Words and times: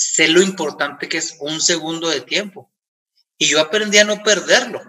sé 0.00 0.28
lo 0.28 0.40
importante 0.40 1.08
que 1.08 1.18
es 1.18 1.36
un 1.40 1.60
segundo 1.60 2.08
de 2.08 2.22
tiempo. 2.22 2.72
Y 3.36 3.48
yo 3.48 3.60
aprendí 3.60 3.98
a 3.98 4.04
no 4.04 4.22
perderlo. 4.22 4.80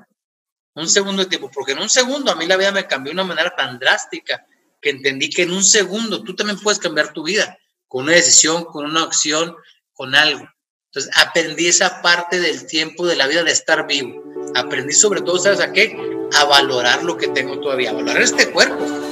Un 0.74 0.88
segundo 0.88 1.24
de 1.24 1.30
tiempo, 1.30 1.52
porque 1.54 1.74
en 1.74 1.80
un 1.80 1.90
segundo 1.90 2.32
a 2.32 2.36
mí 2.36 2.48
la 2.48 2.56
vida 2.56 2.72
me 2.72 2.88
cambió 2.88 3.12
de 3.12 3.16
una 3.16 3.26
manera 3.26 3.54
tan 3.54 3.78
drástica 3.78 4.46
que 4.80 4.90
entendí 4.90 5.30
que 5.30 5.42
en 5.44 5.52
un 5.52 5.66
segundo 5.66 6.24
tú 6.24 6.34
también 6.34 6.58
puedes 6.60 6.80
cambiar 6.80 7.12
tu 7.12 7.24
vida 7.24 7.58
con 7.90 8.04
una 8.04 8.14
decisión, 8.14 8.64
con 8.64 8.86
una 8.86 9.04
acción, 9.04 9.54
con 9.92 10.16
algo. 10.16 10.48
Entonces 10.86 11.12
aprendí 11.18 11.68
esa 11.68 12.02
parte 12.02 12.40
del 12.40 12.66
tiempo 12.66 13.06
de 13.06 13.18
la 13.18 13.28
vida 13.28 13.44
de 13.44 13.52
estar 13.52 13.86
vivo. 13.86 14.24
Aprendí 14.56 14.94
sobre 14.94 15.22
todo, 15.22 15.38
¿sabes 15.40 15.60
a 15.60 15.74
qué? 15.74 15.98
A 16.36 16.46
valorar 16.46 17.04
lo 17.04 17.18
que 17.18 17.28
tengo 17.28 17.60
todavía, 17.60 17.90
a 17.90 17.94
valorar 17.94 18.22
este 18.22 18.50
cuerpo 18.52 19.11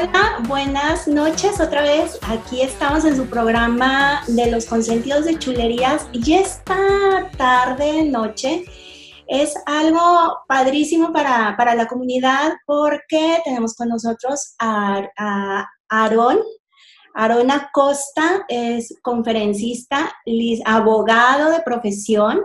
Hola, 0.00 0.44
buenas 0.46 1.08
noches 1.08 1.60
otra 1.60 1.82
vez. 1.82 2.20
Aquí 2.22 2.62
estamos 2.62 3.04
en 3.04 3.16
su 3.16 3.26
programa 3.26 4.22
de 4.28 4.48
los 4.48 4.66
consentidos 4.66 5.24
de 5.24 5.36
chulerías 5.40 6.06
y 6.12 6.34
esta 6.34 7.28
tarde, 7.36 8.04
noche, 8.04 8.64
es 9.26 9.54
algo 9.66 10.38
padrísimo 10.46 11.12
para, 11.12 11.74
la 11.74 11.88
comunidad 11.88 12.52
porque 12.64 13.40
tenemos 13.44 13.74
con 13.74 13.88
nosotros 13.88 14.54
a, 14.60 15.02
a 15.18 15.68
Aarón. 15.88 16.38
Aarón 17.14 17.50
Acosta 17.50 18.44
es 18.46 18.94
conferencista, 19.02 20.14
abogado 20.64 21.50
de 21.50 21.60
profesión 21.62 22.44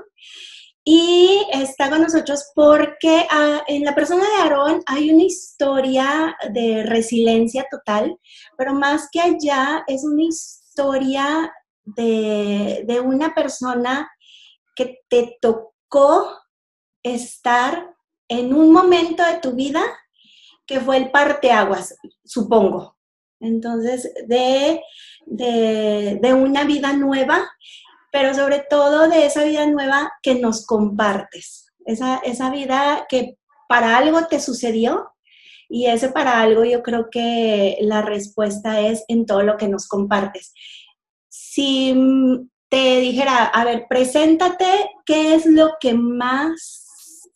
y 0.84 1.46
está 1.52 1.90
con 1.90 2.02
nosotros 2.02 2.52
porque 2.54 3.26
ah, 3.32 3.64
en 3.68 3.86
la 3.86 3.96
persona 3.96 4.24
de 4.24 4.36
Aarón 4.42 4.84
hay 4.86 5.12
una 5.12 5.24
historia 5.24 6.36
de 6.52 6.84
resiliencia 6.84 7.66
total, 7.72 8.20
pero 8.58 8.74
más 8.74 9.08
que 9.12 9.22
allá 9.22 9.84
es 9.88 10.04
una 10.04 10.24
historia 10.24 11.54
de, 11.86 12.84
de 12.86 13.00
una 13.00 13.34
persona 13.34 14.10
que 14.76 15.00
te 15.08 15.38
tocó 15.42 16.38
estar 17.02 17.96
en 18.28 18.54
un 18.54 18.72
momento 18.72 19.24
de 19.24 19.40
tu 19.40 19.52
vida 19.52 19.84
que 20.66 20.80
fue 20.80 20.98
el 20.98 21.12
parteaguas, 21.12 21.96
supongo. 22.24 22.98
Entonces, 23.40 24.12
de, 24.28 24.82
de, 25.26 26.20
de 26.22 26.34
una 26.34 26.64
vida 26.64 26.94
nueva 26.94 27.52
pero 28.14 28.36
sobre 28.36 28.64
todo 28.70 29.10
de 29.10 29.26
esa 29.26 29.44
vida 29.44 29.66
nueva 29.66 30.14
que 30.22 30.36
nos 30.36 30.68
compartes, 30.68 31.66
esa, 31.84 32.18
esa 32.18 32.52
vida 32.52 33.08
que 33.10 33.40
para 33.68 33.98
algo 33.98 34.28
te 34.28 34.40
sucedió 34.40 35.12
y 35.68 35.88
ese 35.88 36.10
para 36.10 36.40
algo 36.40 36.64
yo 36.64 36.84
creo 36.84 37.10
que 37.10 37.76
la 37.82 38.04
respuesta 38.04 38.82
es 38.82 39.04
en 39.08 39.26
todo 39.26 39.42
lo 39.42 39.58
que 39.58 39.68
nos 39.68 39.88
compartes. 39.88 40.54
Si 41.28 41.96
te 42.70 43.00
dijera, 43.00 43.46
a 43.46 43.66
ver, 43.66 43.88
preséntate, 43.90 44.92
¿qué 45.08 45.34
es 45.34 45.48
lo 45.48 45.72
que 45.80 45.96
más 45.96 47.32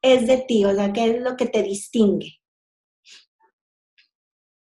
es 0.00 0.26
de 0.26 0.38
ti? 0.38 0.64
O 0.64 0.74
sea, 0.74 0.90
¿qué 0.90 1.10
es 1.10 1.20
lo 1.20 1.36
que 1.36 1.46
te 1.46 1.62
distingue? 1.62 2.40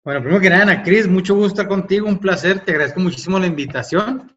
Bueno, 0.03 0.21
primero 0.21 0.41
que 0.41 0.49
nada, 0.49 0.63
Ana 0.63 0.81
Cris, 0.81 1.07
mucho 1.07 1.35
gusto 1.35 1.49
estar 1.49 1.67
contigo, 1.67 2.07
un 2.07 2.17
placer, 2.17 2.65
te 2.65 2.71
agradezco 2.71 3.01
muchísimo 3.01 3.37
la 3.37 3.45
invitación. 3.45 4.35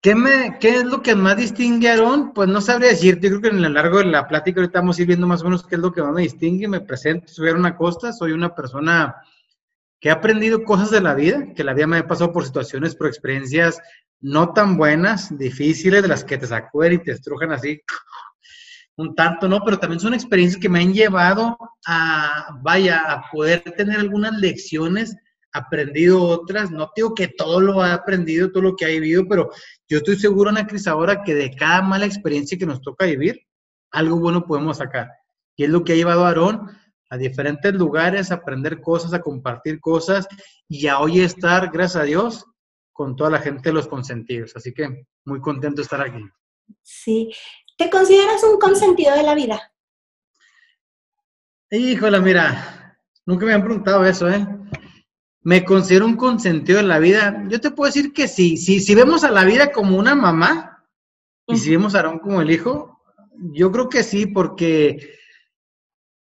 ¿Qué, 0.00 0.14
me, 0.14 0.58
¿Qué 0.60 0.76
es 0.76 0.84
lo 0.84 1.02
que 1.02 1.16
más 1.16 1.36
distingue 1.36 1.90
Aarón? 1.90 2.32
Pues 2.32 2.48
no 2.48 2.60
sabría 2.60 2.90
decirte, 2.90 3.28
yo 3.28 3.40
creo 3.40 3.50
que 3.50 3.56
en 3.56 3.62
lo 3.62 3.68
largo 3.68 3.98
de 3.98 4.04
la 4.04 4.28
plática 4.28 4.60
ahorita 4.60 4.78
vamos 4.78 4.98
a 4.98 5.02
ir 5.02 5.08
viendo 5.08 5.26
más 5.26 5.42
o 5.42 5.44
menos 5.44 5.66
qué 5.66 5.74
es 5.74 5.80
lo 5.80 5.92
que 5.92 6.02
más 6.02 6.12
me 6.12 6.22
distingue. 6.22 6.68
Me 6.68 6.80
presento, 6.80 7.28
soy 7.28 7.48
Aaron 7.48 7.66
Acosta, 7.66 8.12
soy 8.12 8.32
una 8.32 8.54
persona 8.54 9.16
que 10.00 10.10
ha 10.10 10.14
aprendido 10.14 10.62
cosas 10.62 10.92
de 10.92 11.00
la 11.00 11.14
vida, 11.14 11.52
que 11.54 11.64
la 11.64 11.74
vida 11.74 11.88
me 11.88 11.98
ha 11.98 12.06
pasado 12.06 12.32
por 12.32 12.44
situaciones, 12.44 12.94
por 12.94 13.08
experiencias 13.08 13.80
no 14.20 14.52
tan 14.52 14.76
buenas, 14.76 15.36
difíciles, 15.36 16.02
de 16.02 16.08
las 16.08 16.24
que 16.24 16.38
te 16.38 16.46
sacudan 16.46 16.94
y 16.94 16.98
te 16.98 17.12
estrujan 17.12 17.52
así 17.52 17.82
un 18.96 19.14
tanto, 19.14 19.48
¿no? 19.48 19.60
Pero 19.64 19.78
también 19.78 20.00
son 20.00 20.14
experiencias 20.14 20.60
que 20.60 20.68
me 20.68 20.80
han 20.80 20.92
llevado 20.92 21.56
a, 21.86 22.58
vaya, 22.62 23.00
a 23.00 23.30
poder 23.30 23.62
tener 23.76 23.98
algunas 23.98 24.34
lecciones 24.34 25.16
aprendido 25.58 26.22
otras, 26.22 26.70
no 26.70 26.90
digo 26.94 27.14
que 27.14 27.28
todo 27.28 27.60
lo 27.60 27.82
ha 27.82 27.92
aprendido, 27.92 28.50
todo 28.50 28.62
lo 28.62 28.76
que 28.76 28.84
ha 28.84 28.88
vivido, 28.88 29.26
pero 29.28 29.50
yo 29.88 29.98
estoy 29.98 30.16
seguro, 30.16 30.50
Ana 30.50 30.66
Cris, 30.66 30.86
ahora 30.86 31.22
que 31.22 31.34
de 31.34 31.54
cada 31.54 31.82
mala 31.82 32.06
experiencia 32.06 32.58
que 32.58 32.66
nos 32.66 32.80
toca 32.80 33.06
vivir, 33.06 33.40
algo 33.90 34.18
bueno 34.18 34.46
podemos 34.46 34.78
sacar. 34.78 35.10
Y 35.56 35.64
es 35.64 35.70
lo 35.70 35.84
que 35.84 35.92
ha 35.92 35.96
llevado 35.96 36.24
a 36.24 36.28
Aarón 36.28 36.68
a 37.10 37.16
diferentes 37.16 37.74
lugares, 37.74 38.30
a 38.30 38.34
aprender 38.34 38.80
cosas, 38.80 39.12
a 39.12 39.20
compartir 39.20 39.80
cosas 39.80 40.28
y 40.68 40.86
a 40.86 40.98
hoy 40.98 41.20
estar, 41.20 41.70
gracias 41.72 42.02
a 42.02 42.04
Dios, 42.04 42.44
con 42.92 43.16
toda 43.16 43.30
la 43.30 43.38
gente 43.38 43.70
de 43.70 43.74
los 43.74 43.88
consentidos. 43.88 44.54
Así 44.56 44.74
que 44.74 45.06
muy 45.24 45.40
contento 45.40 45.76
de 45.76 45.82
estar 45.82 46.00
aquí. 46.00 46.22
Sí. 46.82 47.32
¿Te 47.76 47.88
consideras 47.90 48.42
un 48.44 48.58
consentido 48.58 49.14
de 49.14 49.22
la 49.22 49.34
vida? 49.34 49.72
Híjole, 51.70 52.20
mira, 52.20 52.98
nunca 53.24 53.46
me 53.46 53.52
han 53.52 53.62
preguntado 53.62 54.04
eso, 54.04 54.28
¿eh? 54.28 54.46
Me 55.42 55.64
considero 55.64 56.06
un 56.06 56.16
consentido 56.16 56.80
en 56.80 56.88
la 56.88 56.98
vida. 56.98 57.44
Yo 57.48 57.60
te 57.60 57.70
puedo 57.70 57.88
decir 57.88 58.12
que 58.12 58.28
sí. 58.28 58.56
Si, 58.56 58.80
si 58.80 58.94
vemos 58.94 59.24
a 59.24 59.30
la 59.30 59.44
vida 59.44 59.72
como 59.72 59.96
una 59.96 60.14
mamá 60.14 60.84
y 61.46 61.56
si 61.56 61.70
vemos 61.70 61.94
a 61.94 61.98
Aarón 61.98 62.18
como 62.18 62.40
el 62.40 62.50
hijo, 62.50 63.00
yo 63.52 63.70
creo 63.70 63.88
que 63.88 64.02
sí, 64.02 64.26
porque 64.26 65.18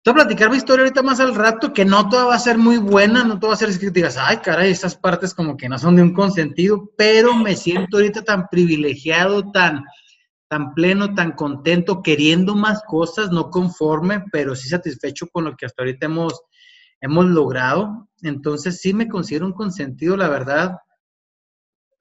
te 0.02 0.12
voy 0.12 0.20
a 0.20 0.24
platicar 0.24 0.50
mi 0.50 0.56
historia 0.56 0.84
ahorita 0.84 1.02
más 1.02 1.18
al 1.18 1.34
rato, 1.34 1.72
que 1.72 1.84
no 1.84 2.08
toda 2.08 2.26
va 2.26 2.34
a 2.34 2.38
ser 2.38 2.58
muy 2.58 2.76
buena, 2.78 3.24
no 3.24 3.38
todo 3.38 3.48
va 3.48 3.54
a 3.54 3.58
ser 3.58 3.76
que 3.78 3.90
digas, 3.90 4.16
ay, 4.16 4.36
caray, 4.36 4.70
esas 4.70 4.96
partes 4.96 5.34
como 5.34 5.56
que 5.56 5.68
no 5.68 5.78
son 5.78 5.96
de 5.96 6.02
un 6.02 6.12
consentido, 6.12 6.90
pero 6.96 7.34
me 7.34 7.56
siento 7.56 7.96
ahorita 7.96 8.22
tan 8.22 8.46
privilegiado, 8.48 9.50
tan, 9.50 9.84
tan 10.48 10.74
pleno, 10.74 11.14
tan 11.14 11.32
contento, 11.32 12.02
queriendo 12.02 12.54
más 12.54 12.82
cosas, 12.86 13.30
no 13.30 13.50
conforme, 13.50 14.22
pero 14.30 14.54
sí 14.54 14.68
satisfecho 14.68 15.26
con 15.26 15.44
lo 15.44 15.56
que 15.56 15.66
hasta 15.66 15.82
ahorita 15.82 16.06
hemos 16.06 16.40
hemos 17.00 17.26
logrado. 17.26 18.08
Entonces 18.22 18.80
sí 18.80 18.94
me 18.94 19.08
considero 19.08 19.46
un 19.46 19.52
consentido, 19.52 20.16
la 20.16 20.28
verdad. 20.28 20.78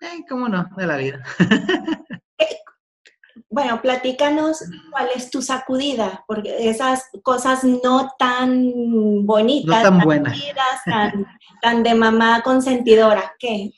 Eh, 0.02 0.24
¿Cómo 0.30 0.50
no? 0.50 0.68
De 0.78 0.88
la 0.88 0.98
vida. 0.98 1.24
bueno, 3.50 3.82
platícanos 3.82 4.64
cuál 4.92 5.10
es 5.16 5.30
tu 5.30 5.42
sacudida, 5.42 6.24
porque 6.28 6.70
esas 6.70 7.10
cosas 7.24 7.64
no 7.64 8.12
tan 8.20 9.26
bonitas, 9.26 9.84
no 9.84 9.90
tan, 9.90 10.00
buenas, 10.00 10.38
tan, 11.62 11.84
de 11.84 11.96
mamá 11.96 12.42
consentidora, 12.42 13.34
¿qué? 13.40 13.72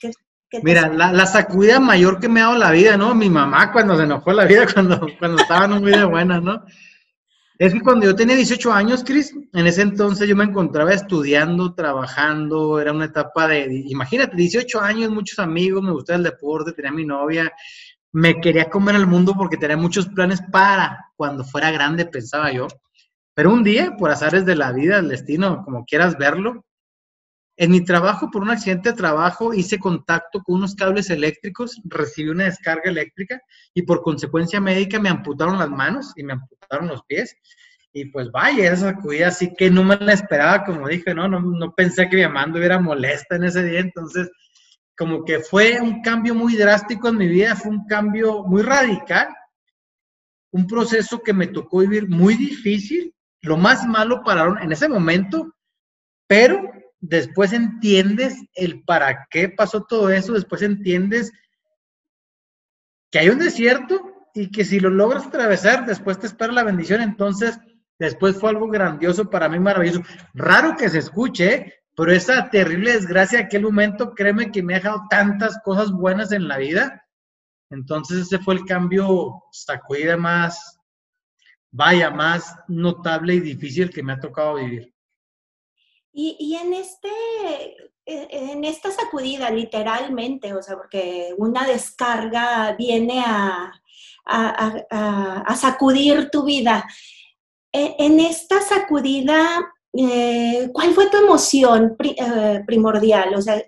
Mira, 0.64 0.88
la, 0.88 1.12
la, 1.12 1.26
sacudida 1.26 1.80
mayor 1.80 2.20
que 2.20 2.30
me 2.30 2.40
ha 2.40 2.46
dado 2.46 2.58
la 2.58 2.72
vida, 2.72 2.96
¿no? 2.96 3.14
Mi 3.14 3.30
mamá 3.30 3.72
cuando 3.74 3.98
se 3.98 4.04
enojó 4.04 4.32
la 4.32 4.46
vida, 4.46 4.66
cuando, 4.74 5.06
cuando 5.20 5.42
estaba 5.42 5.68
muy 5.68 5.92
de 5.92 6.06
buena, 6.06 6.40
¿no? 6.40 6.64
Es 7.60 7.74
que 7.74 7.82
cuando 7.82 8.06
yo 8.06 8.16
tenía 8.16 8.36
18 8.36 8.72
años, 8.72 9.04
Cris, 9.04 9.34
en 9.54 9.66
ese 9.66 9.82
entonces 9.82 10.28
yo 10.28 10.36
me 10.36 10.44
encontraba 10.44 10.94
estudiando, 10.94 11.74
trabajando, 11.74 12.80
era 12.80 12.92
una 12.92 13.06
etapa 13.06 13.48
de, 13.48 13.84
imagínate, 13.88 14.36
18 14.36 14.80
años, 14.80 15.10
muchos 15.10 15.40
amigos, 15.40 15.82
me 15.82 15.92
gustaba 15.92 16.18
el 16.18 16.24
deporte, 16.24 16.74
tenía 16.74 16.92
mi 16.92 17.04
novia, 17.04 17.52
me 18.12 18.40
quería 18.40 18.70
comer 18.70 18.96
el 18.96 19.08
mundo 19.08 19.34
porque 19.36 19.58
tenía 19.58 19.76
muchos 19.76 20.08
planes 20.08 20.40
para 20.52 21.08
cuando 21.16 21.44
fuera 21.44 21.72
grande, 21.72 22.06
pensaba 22.06 22.52
yo. 22.52 22.68
Pero 23.34 23.52
un 23.52 23.64
día, 23.64 23.96
por 23.98 24.12
azares 24.12 24.46
de 24.46 24.56
la 24.56 24.72
vida, 24.72 25.00
el 25.00 25.10
destino, 25.10 25.64
como 25.66 25.84
quieras 25.84 26.16
verlo, 26.16 26.64
en 27.60 27.72
mi 27.72 27.84
trabajo, 27.84 28.30
por 28.32 28.44
un 28.44 28.52
accidente 28.52 28.92
de 28.92 28.96
trabajo, 28.96 29.52
hice 29.52 29.80
contacto 29.80 30.44
con 30.44 30.58
unos 30.58 30.76
cables 30.76 31.10
eléctricos, 31.10 31.82
recibí 31.86 32.30
una 32.30 32.46
descarga 32.46 32.90
eléctrica 32.92 33.42
y 33.74 33.82
por 33.82 34.04
consecuencia 34.04 34.62
médica 34.62 35.00
me 35.00 35.10
amputaron 35.10 35.58
las 35.58 35.70
manos 35.70 36.14
y 36.16 36.24
me 36.24 36.34
amputaron 36.34 36.88
los 36.88 37.04
pies. 37.06 37.36
Y 37.92 38.06
pues 38.06 38.30
vaya, 38.32 38.72
esa 38.72 38.92
sacudida 38.92 39.30
así 39.30 39.54
que 39.58 39.72
no 39.72 39.84
me 39.84 39.96
la 39.98 40.14
esperaba, 40.14 40.66
como 40.66 40.88
dije, 40.88 41.16
no, 41.16 41.28
no, 41.28 41.40
no 41.40 41.74
pensé 41.74 42.08
que 42.08 42.18
mi 42.18 42.24
mamá 42.24 42.44
estuviera 42.44 42.80
molesta 42.80 43.38
en 43.38 43.46
ese 43.46 43.64
día, 43.64 43.80
entonces 43.80 44.30
como 44.96 45.26
que 45.26 45.40
fue 45.40 45.82
un 45.82 46.02
cambio 46.04 46.36
muy 46.36 46.56
drástico 46.56 47.10
en 47.10 47.18
mi 47.18 47.28
vida, 47.28 47.56
fue 47.56 47.72
un 47.72 47.88
cambio 47.88 48.44
muy 48.44 48.62
radical, 48.62 49.30
un 50.52 50.68
proceso 50.68 51.24
que 51.24 51.34
me 51.34 51.48
tocó 51.48 51.80
vivir 51.80 52.08
muy 52.08 52.36
difícil, 52.36 53.16
lo 53.42 53.58
más 53.58 53.86
malo 53.88 54.24
pararon 54.24 54.60
en 54.60 54.72
ese 54.72 54.88
momento, 54.88 55.56
pero 56.28 56.77
después 57.00 57.54
entiendes 57.54 58.38
el 58.54 58.84
para 58.84 59.28
qué 59.30 59.50
pasó 59.50 59.84
todo 59.84 60.10
eso, 60.10 60.34
después 60.34 60.62
entiendes 60.62 61.32
que 63.12 63.20
hay 63.20 63.30
un 63.30 63.40
desierto 63.40 64.14
y 64.34 64.52
que 64.52 64.66
si 64.66 64.80
lo 64.80 64.90
logras 64.90 65.28
atravesar, 65.28 65.86
después 65.86 66.20
te 66.20 66.28
espera 66.28 66.54
la 66.54 66.64
bendición. 66.64 67.02
Entonces, 67.02 67.60
después 67.98 68.40
fue 68.40 68.50
algo 68.52 68.68
grandioso 68.68 69.30
para 69.30 69.50
mí, 69.50 69.60
maravilloso. 69.60 70.04
Raro 70.34 70.76
que 70.76 70.90
se 70.90 71.00
escuche, 71.00 71.74
pero 71.96 72.12
esa 72.12 72.50
terrible 72.50 72.94
desgracia, 72.94 73.40
aquel 73.40 73.64
momento, 73.64 74.14
créeme 74.14 74.52
que 74.52 74.62
me 74.62 74.76
ha 74.76 74.78
dejado 74.78 75.04
tantas 75.10 75.60
cosas 75.64 75.92
buenas 75.92 76.32
en 76.32 76.48
la 76.48 76.58
vida 76.58 77.04
Entonces 77.72 78.20
ese 78.20 78.38
fue 78.38 78.54
el 78.54 78.66
cambio, 78.66 79.44
sacudida 79.52 80.16
más, 80.16 80.80
vaya, 81.72 82.12
más 82.12 82.56
notable 82.68 83.36
y 83.36 83.40
difícil 83.40 83.90
que 83.90 84.04
me 84.04 84.14
ha 84.14 84.20
tocado 84.20 84.56
vivir. 84.56 84.94
Y, 86.20 86.56
en 86.56 86.74
este, 86.74 87.10
e, 88.04 88.28
en 88.32 88.64
esta 88.64 88.90
sacudida, 88.90 89.52
literalmente, 89.52 90.52
o 90.52 90.64
sea, 90.64 90.76
porque 90.76 91.36
una 91.38 91.68
descarga 91.68 92.76
viene 92.76 93.24
a, 93.24 93.72
a, 94.26 95.56
sacudir 95.56 96.32
tu 96.32 96.44
vida. 96.44 96.84
E, 97.72 97.98
en 98.00 98.20
esta 98.20 98.62
sacudida, 98.62 99.64
eh, 99.94 100.72
¿cuál 100.74 100.96
fue 100.96 101.08
tu 101.12 101.18
emoción 101.18 101.96
eh, 102.00 102.64
primordial? 102.66 103.36
O 103.36 103.42
sea, 103.44 103.62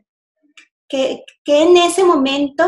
que, 0.88 1.24
en 1.46 1.78
ese 1.78 2.04
momento, 2.04 2.66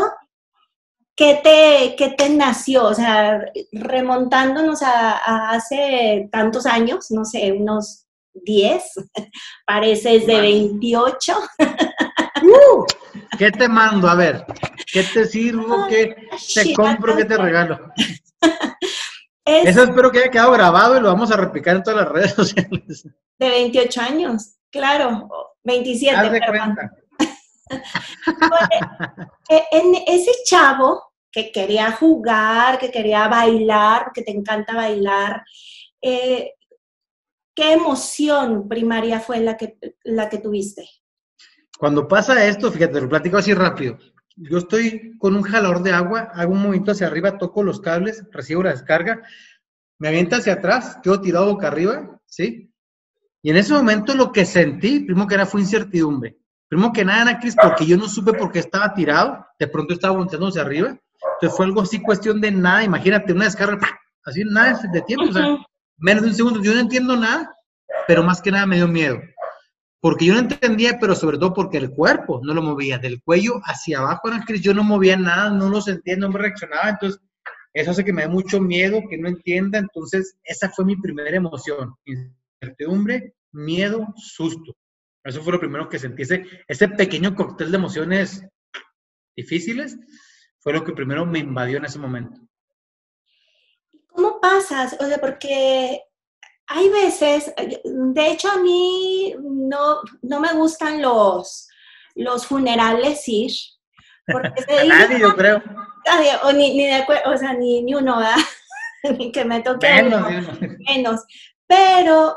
¿qué 1.16 1.40
te, 1.42 1.96
qué 1.96 2.10
te 2.10 2.28
nació? 2.28 2.84
O 2.86 2.94
sea, 2.94 3.44
remontándonos 3.72 4.80
a, 4.82 5.50
hace 5.50 6.28
tantos 6.30 6.66
años, 6.66 7.10
no 7.10 7.24
sé, 7.24 7.50
unos 7.50 8.06
10, 8.34 8.82
pareces 9.66 10.26
de 10.26 10.40
28. 10.40 11.38
Uh, 12.42 12.84
¿Qué 13.38 13.50
te 13.50 13.68
mando? 13.68 14.08
A 14.08 14.14
ver, 14.14 14.44
¿qué 14.92 15.02
te 15.04 15.26
sirvo? 15.26 15.86
¿Qué 15.88 16.16
te 16.54 16.74
compro? 16.74 17.16
¿Qué 17.16 17.24
te 17.24 17.36
regalo? 17.36 17.78
Eso 19.44 19.82
espero 19.82 20.10
que 20.10 20.20
haya 20.20 20.30
quedado 20.30 20.52
grabado 20.52 20.96
y 20.96 21.00
lo 21.00 21.08
vamos 21.08 21.32
a 21.32 21.36
replicar 21.36 21.76
en 21.76 21.82
todas 21.82 22.04
las 22.04 22.12
redes 22.12 22.34
sociales. 22.34 23.08
De 23.38 23.48
28 23.48 24.00
años, 24.00 24.54
claro, 24.70 25.28
27. 25.64 26.16
Haz 26.16 26.32
de 26.32 26.40
cuenta. 26.40 26.92
Eh, 29.48 29.62
en 29.72 29.94
ese 30.06 30.30
chavo 30.44 31.02
que 31.30 31.50
quería 31.50 31.92
jugar, 31.92 32.78
que 32.78 32.90
quería 32.90 33.26
bailar, 33.26 34.12
que 34.14 34.22
te 34.22 34.30
encanta 34.30 34.74
bailar, 34.74 35.42
eh, 36.00 36.52
¿qué 37.54 37.72
emoción 37.72 38.68
primaria 38.68 39.20
fue 39.20 39.40
la 39.40 39.56
que, 39.56 39.78
la 40.04 40.28
que 40.28 40.38
tuviste? 40.38 40.88
Cuando 41.78 42.06
pasa 42.06 42.46
esto, 42.46 42.70
fíjate, 42.70 43.00
lo 43.00 43.08
platico 43.08 43.38
así 43.38 43.54
rápido. 43.54 43.98
Yo 44.36 44.58
estoy 44.58 45.16
con 45.18 45.34
un 45.34 45.42
jalador 45.42 45.82
de 45.82 45.92
agua, 45.92 46.30
hago 46.34 46.52
un 46.52 46.62
movimiento 46.62 46.92
hacia 46.92 47.06
arriba, 47.06 47.38
toco 47.38 47.62
los 47.62 47.80
cables, 47.80 48.24
recibo 48.30 48.62
la 48.62 48.70
descarga, 48.70 49.22
me 49.98 50.08
avienta 50.08 50.36
hacia 50.36 50.54
atrás, 50.54 50.98
quedo 51.02 51.20
tirado 51.20 51.46
boca 51.46 51.68
arriba, 51.68 52.20
¿sí? 52.26 52.72
Y 53.42 53.50
en 53.50 53.56
ese 53.56 53.74
momento 53.74 54.14
lo 54.14 54.32
que 54.32 54.44
sentí, 54.44 55.00
primero 55.00 55.26
que 55.26 55.34
era, 55.34 55.46
fue 55.46 55.60
incertidumbre. 55.60 56.38
Primero 56.68 56.92
que 56.92 57.04
nada, 57.04 57.38
Cris, 57.38 57.56
porque 57.60 57.84
yo 57.84 57.96
no 57.98 58.08
supe 58.08 58.32
por 58.32 58.50
qué 58.50 58.60
estaba 58.60 58.94
tirado, 58.94 59.44
de 59.58 59.66
pronto 59.66 59.92
estaba 59.92 60.16
volteando 60.16 60.48
hacia 60.48 60.62
arriba. 60.62 60.98
Entonces 61.34 61.56
fue 61.56 61.66
algo 61.66 61.82
así, 61.82 62.00
cuestión 62.00 62.40
de 62.40 62.50
nada, 62.50 62.84
imagínate, 62.84 63.32
una 63.32 63.44
descarga, 63.44 63.78
así 64.24 64.42
nada 64.44 64.80
de 64.90 65.02
tiempo, 65.02 65.28
o 65.28 65.32
sea, 65.32 65.58
menos 65.98 66.22
de 66.22 66.30
un 66.30 66.34
segundo. 66.34 66.62
Yo 66.62 66.74
no 66.74 66.80
entiendo 66.80 67.16
nada, 67.16 67.54
pero 68.06 68.22
más 68.22 68.40
que 68.42 68.50
nada 68.50 68.66
me 68.66 68.76
dio 68.76 68.88
miedo. 68.88 69.20
Porque 70.00 70.26
yo 70.26 70.34
no 70.34 70.40
entendía, 70.40 70.98
pero 70.98 71.14
sobre 71.14 71.38
todo 71.38 71.54
porque 71.54 71.78
el 71.78 71.90
cuerpo 71.90 72.40
no 72.42 72.54
lo 72.54 72.62
movía, 72.62 72.98
del 72.98 73.22
cuello 73.22 73.60
hacia 73.64 74.00
abajo, 74.00 74.30
yo 74.60 74.74
no 74.74 74.82
movía 74.82 75.16
nada, 75.16 75.50
no 75.50 75.68
lo 75.68 75.80
sentía, 75.80 76.16
no 76.16 76.28
me 76.28 76.40
reaccionaba. 76.40 76.90
Entonces, 76.90 77.20
eso 77.72 77.92
hace 77.92 78.04
que 78.04 78.12
me 78.12 78.22
dé 78.22 78.28
mucho 78.28 78.60
miedo, 78.60 79.00
que 79.08 79.16
no 79.16 79.28
entienda. 79.28 79.78
Entonces, 79.78 80.36
esa 80.42 80.70
fue 80.70 80.84
mi 80.84 80.96
primera 80.96 81.36
emoción. 81.36 81.94
Incertidumbre, 82.04 83.34
miedo, 83.52 84.12
susto. 84.16 84.76
Eso 85.24 85.40
fue 85.42 85.52
lo 85.52 85.60
primero 85.60 85.88
que 85.88 86.00
sentí. 86.00 86.22
Ese, 86.22 86.44
ese 86.66 86.88
pequeño 86.88 87.36
cóctel 87.36 87.70
de 87.70 87.76
emociones 87.76 88.44
difíciles 89.36 89.96
fue 90.58 90.72
lo 90.72 90.84
que 90.84 90.92
primero 90.92 91.24
me 91.26 91.38
invadió 91.38 91.78
en 91.78 91.84
ese 91.84 91.98
momento. 91.98 92.40
¿Cómo 94.14 94.40
pasas? 94.40 94.96
O 95.00 95.06
sea, 95.06 95.18
porque 95.18 96.02
hay 96.66 96.88
veces, 96.88 97.52
de 97.56 98.26
hecho 98.30 98.50
a 98.50 98.58
mí 98.58 99.34
no, 99.40 100.00
no 100.22 100.40
me 100.40 100.52
gustan 100.52 101.02
los, 101.02 101.68
los 102.14 102.46
funerales 102.46 103.28
ir. 103.28 103.52
Porque 104.26 104.64
nadie, 104.86 105.20
yo 105.20 105.34
creo. 105.36 105.62
o 106.44 106.52
ni, 106.52 106.74
ni 106.74 106.86
de 106.86 107.04
o 107.26 107.36
sea, 107.36 107.54
ni, 107.54 107.82
ni 107.82 107.94
uno, 107.94 108.18
¿verdad? 108.18 108.36
ni 109.18 109.32
que 109.32 109.44
me 109.44 109.60
toque 109.60 109.88
menos, 109.88 110.60
menos. 110.88 111.20
Pero 111.66 112.36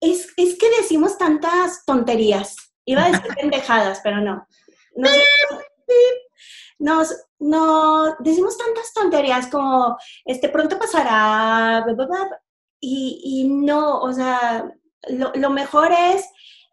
es, 0.00 0.32
es, 0.36 0.58
que 0.58 0.70
decimos 0.80 1.18
tantas 1.18 1.84
tonterías. 1.84 2.56
Iba 2.84 3.04
a 3.04 3.10
decir 3.10 3.34
pendejadas, 3.40 4.00
pero 4.02 4.20
no. 4.20 4.46
Nos, 4.96 5.12
nos, 6.78 7.14
decimos 8.20 8.58
tantas 8.58 8.92
tonterías 8.92 9.46
como, 9.48 9.96
este, 10.24 10.48
pronto 10.48 10.78
pasará, 10.78 11.84
y, 12.86 13.48
no, 13.48 14.00
o 14.00 14.12
sea, 14.12 14.70
lo, 15.08 15.50
mejor 15.50 15.90
es, 15.92 16.28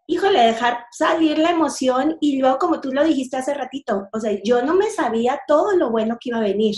híjole, 0.07 0.39
dejar 0.41 0.85
salir 0.91 1.37
la 1.37 1.51
emoción 1.51 2.17
y 2.19 2.39
luego, 2.39 2.57
como 2.57 2.81
tú 2.81 2.91
lo 2.91 3.03
dijiste 3.03 3.37
hace 3.37 3.53
ratito, 3.53 4.09
o 4.11 4.19
sea, 4.19 4.37
yo 4.43 4.61
no 4.61 4.75
me 4.75 4.89
sabía 4.89 5.39
todo 5.47 5.71
lo 5.77 5.89
bueno 5.89 6.17
que 6.19 6.29
iba 6.29 6.39
a 6.39 6.41
venir. 6.41 6.75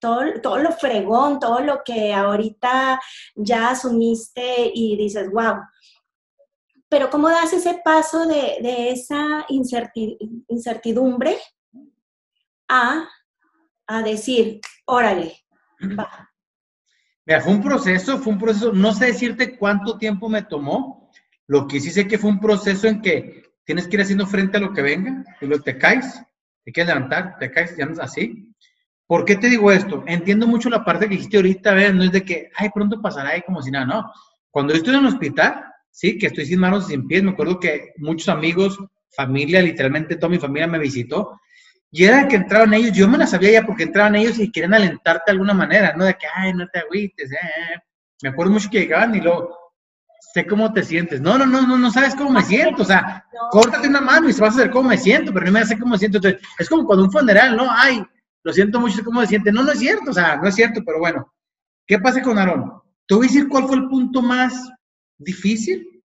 Todo, 0.00 0.20
todo 0.42 0.58
lo 0.58 0.72
fregón, 0.72 1.38
todo 1.38 1.60
lo 1.60 1.80
que 1.82 2.12
ahorita 2.12 3.00
ya 3.34 3.70
asumiste 3.70 4.70
y 4.74 4.96
dices, 4.96 5.30
wow. 5.32 5.56
Pero 6.90 7.08
¿cómo 7.08 7.30
das 7.30 7.54
ese 7.54 7.80
paso 7.82 8.26
de, 8.26 8.90
esa 8.90 9.46
incertidumbre 10.48 11.38
a, 12.68 13.08
a 13.86 14.02
decir, 14.02 14.60
órale, 14.86 15.34
va, 15.98 16.30
Mira, 17.26 17.40
fue 17.40 17.54
un 17.54 17.62
proceso, 17.62 18.18
fue 18.18 18.34
un 18.34 18.38
proceso, 18.38 18.72
no 18.72 18.92
sé 18.92 19.06
decirte 19.06 19.56
cuánto 19.56 19.96
tiempo 19.96 20.28
me 20.28 20.42
tomó, 20.42 21.10
lo 21.46 21.66
que 21.66 21.80
sí 21.80 21.90
sé 21.90 22.06
que 22.06 22.18
fue 22.18 22.30
un 22.30 22.40
proceso 22.40 22.86
en 22.86 23.00
que 23.00 23.44
tienes 23.64 23.88
que 23.88 23.96
ir 23.96 24.02
haciendo 24.02 24.26
frente 24.26 24.58
a 24.58 24.60
lo 24.60 24.74
que 24.74 24.82
venga, 24.82 25.24
y 25.40 25.46
luego 25.46 25.62
te 25.62 25.78
caes, 25.78 26.20
te 26.64 26.72
quieres 26.72 26.94
levantar, 26.94 27.38
te 27.38 27.50
caes, 27.50 27.76
ya 27.78 27.86
no 27.86 27.92
es 27.92 27.98
así. 27.98 28.52
¿Por 29.06 29.24
qué 29.24 29.36
te 29.36 29.48
digo 29.48 29.72
esto? 29.72 30.02
Entiendo 30.06 30.46
mucho 30.46 30.68
la 30.68 30.84
parte 30.84 31.06
que 31.06 31.14
dijiste 31.14 31.36
ahorita, 31.36 31.72
¿ves? 31.72 31.94
no 31.94 32.04
es 32.04 32.12
de 32.12 32.24
que, 32.24 32.50
ay, 32.56 32.68
pronto 32.74 33.00
pasará 33.00 33.30
ahí 33.30 33.42
como 33.42 33.62
si 33.62 33.70
nada, 33.70 33.86
no. 33.86 34.12
Cuando 34.50 34.72
yo 34.72 34.78
estoy 34.78 34.94
en 34.94 35.00
el 35.00 35.06
hospital, 35.06 35.64
sí, 35.90 36.18
que 36.18 36.26
estoy 36.26 36.44
sin 36.44 36.60
manos 36.60 36.84
y 36.84 36.92
sin 36.92 37.06
pies, 37.06 37.22
me 37.22 37.30
acuerdo 37.30 37.58
que 37.58 37.92
muchos 37.96 38.28
amigos, 38.28 38.78
familia, 39.10 39.62
literalmente 39.62 40.16
toda 40.16 40.30
mi 40.30 40.38
familia 40.38 40.66
me 40.66 40.78
visitó, 40.78 41.40
y 41.90 42.04
era 42.04 42.26
que 42.26 42.36
entraban 42.36 42.74
ellos, 42.74 42.92
yo 42.92 43.08
me 43.08 43.18
la 43.18 43.26
sabía 43.26 43.52
ya 43.52 43.66
porque 43.66 43.84
entraban 43.84 44.16
ellos 44.16 44.38
y 44.38 44.50
querían 44.50 44.74
alentarte 44.74 45.24
de 45.26 45.32
alguna 45.32 45.54
manera, 45.54 45.94
¿no? 45.96 46.04
De 46.04 46.14
que, 46.14 46.26
ay, 46.34 46.52
no 46.52 46.66
te 46.68 46.80
agüites, 46.80 47.30
eh, 47.30 47.36
eh". 47.36 47.78
Me 48.22 48.30
acuerdo 48.30 48.52
mucho 48.52 48.68
que 48.70 48.80
llegaban 48.80 49.14
y 49.14 49.20
luego, 49.20 49.56
sé 50.34 50.46
cómo 50.46 50.72
te 50.72 50.82
sientes. 50.82 51.20
No, 51.20 51.38
no, 51.38 51.46
no, 51.46 51.62
no, 51.62 51.78
no 51.78 51.90
sabes 51.92 52.16
cómo 52.16 52.30
me 52.30 52.42
siento. 52.42 52.82
O 52.82 52.84
sea, 52.84 53.24
córtate 53.50 53.88
una 53.88 54.00
mano 54.00 54.28
y 54.28 54.32
se 54.32 54.40
vas 54.40 54.54
a 54.54 54.56
saber 54.58 54.70
cómo 54.72 54.88
me 54.88 54.98
siento, 54.98 55.32
pero 55.32 55.46
no 55.46 55.52
me 55.52 55.64
sé 55.64 55.78
cómo 55.78 55.92
me 55.92 55.98
siento. 55.98 56.18
Entonces, 56.18 56.42
es 56.58 56.68
como 56.68 56.84
cuando 56.84 57.04
un 57.04 57.12
funeral, 57.12 57.56
¿no? 57.56 57.68
Ay, 57.70 58.04
lo 58.42 58.52
siento 58.52 58.80
mucho, 58.80 58.96
sé 58.96 59.04
cómo 59.04 59.20
me 59.20 59.26
siente. 59.26 59.52
No, 59.52 59.62
no 59.62 59.70
es 59.70 59.78
cierto, 59.78 60.10
o 60.10 60.14
sea, 60.14 60.36
no 60.36 60.48
es 60.48 60.54
cierto, 60.54 60.82
pero 60.84 60.98
bueno. 60.98 61.32
¿Qué 61.86 61.98
pasa 61.98 62.22
con 62.22 62.38
Aarón? 62.38 62.72
Te 63.06 63.14
voy 63.14 63.26
a 63.26 63.28
decir 63.28 63.48
cuál 63.48 63.68
fue 63.68 63.76
el 63.76 63.88
punto 63.88 64.22
más 64.22 64.70
difícil 65.18 66.02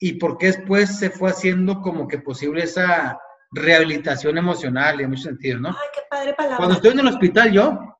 y 0.00 0.14
por 0.14 0.36
qué 0.36 0.46
después 0.46 0.98
se 0.98 1.10
fue 1.10 1.30
haciendo 1.30 1.80
como 1.80 2.08
que 2.08 2.18
posible 2.18 2.64
esa 2.64 3.18
rehabilitación 3.52 4.38
emocional 4.38 5.00
en 5.00 5.10
muchos 5.10 5.24
sentidos, 5.24 5.60
¿no? 5.60 5.68
Ay, 5.68 5.88
qué 5.94 6.00
padre 6.10 6.34
palabra. 6.34 6.56
Cuando 6.56 6.74
estoy 6.74 6.92
en 6.92 7.00
el 7.00 7.08
hospital 7.08 7.52
yo, 7.52 7.98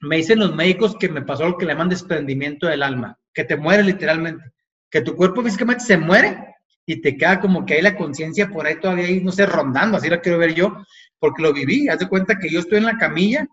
me 0.00 0.16
dicen 0.16 0.38
los 0.38 0.54
médicos 0.54 0.96
que 0.96 1.08
me 1.08 1.22
pasó 1.22 1.44
lo 1.44 1.56
que 1.56 1.66
le 1.66 1.72
llaman 1.72 1.88
desprendimiento 1.88 2.66
del 2.66 2.82
alma, 2.82 3.18
que 3.34 3.44
te 3.44 3.56
muere 3.56 3.82
literalmente, 3.82 4.44
que 4.90 5.00
tu 5.00 5.16
cuerpo 5.16 5.42
físicamente 5.42 5.84
se 5.84 5.96
muere 5.96 6.54
y 6.86 7.00
te 7.00 7.16
queda 7.16 7.40
como 7.40 7.66
que 7.66 7.74
hay 7.74 7.82
la 7.82 7.96
conciencia 7.96 8.48
por 8.48 8.66
ahí 8.66 8.78
todavía 8.78 9.06
ahí, 9.06 9.20
no 9.20 9.32
sé, 9.32 9.44
rondando, 9.46 9.96
así 9.96 10.08
lo 10.08 10.20
quiero 10.20 10.38
ver 10.38 10.54
yo, 10.54 10.76
porque 11.18 11.42
lo 11.42 11.52
viví, 11.52 11.88
haz 11.88 11.98
de 11.98 12.08
cuenta 12.08 12.38
que 12.38 12.48
yo 12.48 12.60
estoy 12.60 12.78
en 12.78 12.86
la 12.86 12.96
camilla 12.96 13.46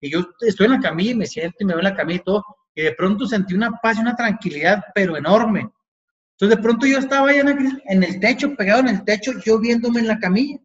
y 0.00 0.10
yo 0.10 0.26
estoy 0.40 0.66
en 0.66 0.72
la 0.72 0.80
camilla 0.80 1.12
y 1.12 1.14
me 1.14 1.26
siento 1.26 1.56
y 1.60 1.64
me 1.64 1.74
veo 1.74 1.80
en 1.80 1.90
la 1.90 1.94
camilla 1.94 2.20
y 2.20 2.24
todo, 2.24 2.44
y 2.74 2.82
de 2.82 2.92
pronto 2.92 3.26
sentí 3.26 3.54
una 3.54 3.70
paz 3.82 3.98
y 3.98 4.00
una 4.00 4.16
tranquilidad, 4.16 4.82
pero 4.94 5.16
enorme. 5.16 5.70
Entonces 6.32 6.56
de 6.56 6.62
pronto 6.62 6.86
yo 6.86 6.98
estaba 6.98 7.28
ahí 7.28 7.38
en 7.38 8.02
el 8.02 8.18
techo, 8.18 8.56
pegado 8.56 8.80
en 8.80 8.88
el 8.88 9.04
techo, 9.04 9.32
yo 9.44 9.60
viéndome 9.60 10.00
en 10.00 10.08
la 10.08 10.18
camilla. 10.18 10.58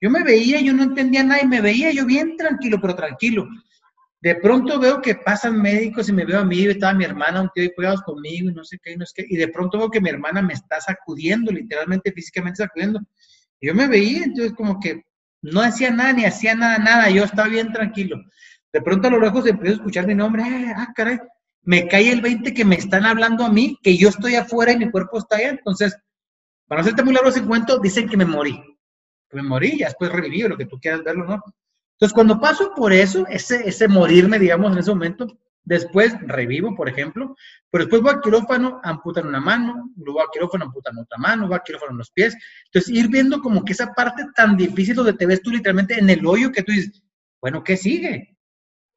Yo 0.00 0.10
me 0.10 0.22
veía, 0.22 0.60
yo 0.60 0.72
no 0.72 0.82
entendía 0.82 1.22
nada 1.22 1.42
y 1.42 1.46
me 1.46 1.60
veía 1.60 1.92
yo 1.92 2.06
bien 2.06 2.36
tranquilo, 2.36 2.78
pero 2.80 2.94
tranquilo. 2.94 3.46
De 4.22 4.34
pronto 4.34 4.78
veo 4.78 5.00
que 5.00 5.14
pasan 5.14 5.60
médicos 5.60 6.08
y 6.08 6.12
me 6.12 6.24
veo 6.24 6.40
a 6.40 6.44
mí, 6.44 6.64
estaba 6.64 6.94
mi 6.94 7.04
hermana, 7.04 7.42
un 7.42 7.50
tío 7.54 7.62
ahí 7.62 7.70
pegados 7.76 8.02
conmigo 8.02 8.50
y 8.50 8.54
no 8.54 8.64
sé 8.64 8.78
qué, 8.82 8.92
y 8.92 8.96
no 8.96 9.04
sé 9.04 9.12
qué. 9.16 9.26
Y 9.28 9.36
de 9.36 9.48
pronto 9.48 9.78
veo 9.78 9.90
que 9.90 10.00
mi 10.00 10.08
hermana 10.08 10.40
me 10.40 10.54
está 10.54 10.80
sacudiendo, 10.80 11.52
literalmente, 11.52 12.12
físicamente 12.12 12.62
sacudiendo. 12.62 13.00
Yo 13.60 13.74
me 13.74 13.88
veía, 13.88 14.24
entonces 14.24 14.54
como 14.54 14.80
que 14.80 15.04
no 15.42 15.60
hacía 15.60 15.90
nada, 15.90 16.12
ni 16.14 16.24
hacía 16.24 16.54
nada, 16.54 16.78
nada. 16.78 17.10
Yo 17.10 17.24
estaba 17.24 17.48
bien 17.48 17.72
tranquilo. 17.72 18.22
De 18.72 18.80
pronto 18.80 19.08
a 19.08 19.10
lo 19.10 19.20
lejos 19.20 19.46
empiezo 19.46 19.74
a 19.74 19.76
escuchar 19.76 20.06
mi 20.06 20.14
nombre. 20.14 20.42
Eh, 20.42 20.72
ah, 20.74 20.92
caray. 20.94 21.18
Me 21.62 21.88
cae 21.88 22.10
el 22.10 22.22
20 22.22 22.54
que 22.54 22.64
me 22.64 22.76
están 22.76 23.04
hablando 23.04 23.44
a 23.44 23.52
mí, 23.52 23.78
que 23.82 23.96
yo 23.96 24.08
estoy 24.08 24.34
afuera 24.34 24.72
y 24.72 24.78
mi 24.78 24.90
cuerpo 24.90 25.18
está 25.18 25.36
allá. 25.36 25.50
Entonces, 25.50 25.96
para 26.66 26.80
no 26.80 26.86
hacerte 26.86 27.04
muy 27.04 27.12
largo 27.12 27.28
ese 27.28 27.44
cuento, 27.44 27.78
dicen 27.78 28.08
que 28.08 28.16
me 28.16 28.24
morí 28.24 28.62
me 29.36 29.42
morí, 29.42 29.78
ya 29.78 29.86
después 29.86 30.12
reviví, 30.12 30.42
lo 30.42 30.56
que 30.56 30.66
tú 30.66 30.78
quieras 30.80 31.02
verlo, 31.02 31.24
¿no? 31.24 31.42
Entonces, 31.92 32.14
cuando 32.14 32.40
paso 32.40 32.72
por 32.74 32.92
eso, 32.92 33.26
ese, 33.28 33.68
ese 33.68 33.86
morirme, 33.86 34.38
digamos, 34.38 34.72
en 34.72 34.78
ese 34.78 34.90
momento, 34.90 35.26
después 35.64 36.14
revivo, 36.22 36.74
por 36.74 36.88
ejemplo, 36.88 37.36
pero 37.70 37.84
después 37.84 38.02
voy 38.02 38.14
a 38.14 38.20
quirófano, 38.20 38.80
amputan 38.82 39.26
una 39.26 39.40
mano, 39.40 39.90
luego 39.96 40.18
voy 40.18 40.26
a 40.26 40.32
quirófano, 40.32 40.64
amputan 40.64 40.98
otra 40.98 41.18
mano, 41.18 41.46
voy 41.46 41.56
a 41.56 41.62
quirófano 41.64 41.92
en 41.92 41.98
los 41.98 42.10
pies. 42.10 42.36
Entonces, 42.66 42.94
ir 42.94 43.08
viendo 43.08 43.40
como 43.40 43.64
que 43.64 43.72
esa 43.72 43.92
parte 43.92 44.24
tan 44.34 44.56
difícil 44.56 44.94
donde 44.94 45.12
te 45.12 45.26
ves 45.26 45.42
tú 45.42 45.50
literalmente 45.50 45.98
en 45.98 46.08
el 46.08 46.24
hoyo 46.24 46.50
que 46.52 46.62
tú 46.62 46.72
dices, 46.72 47.02
bueno, 47.40 47.62
¿qué 47.62 47.76
sigue? 47.76 48.36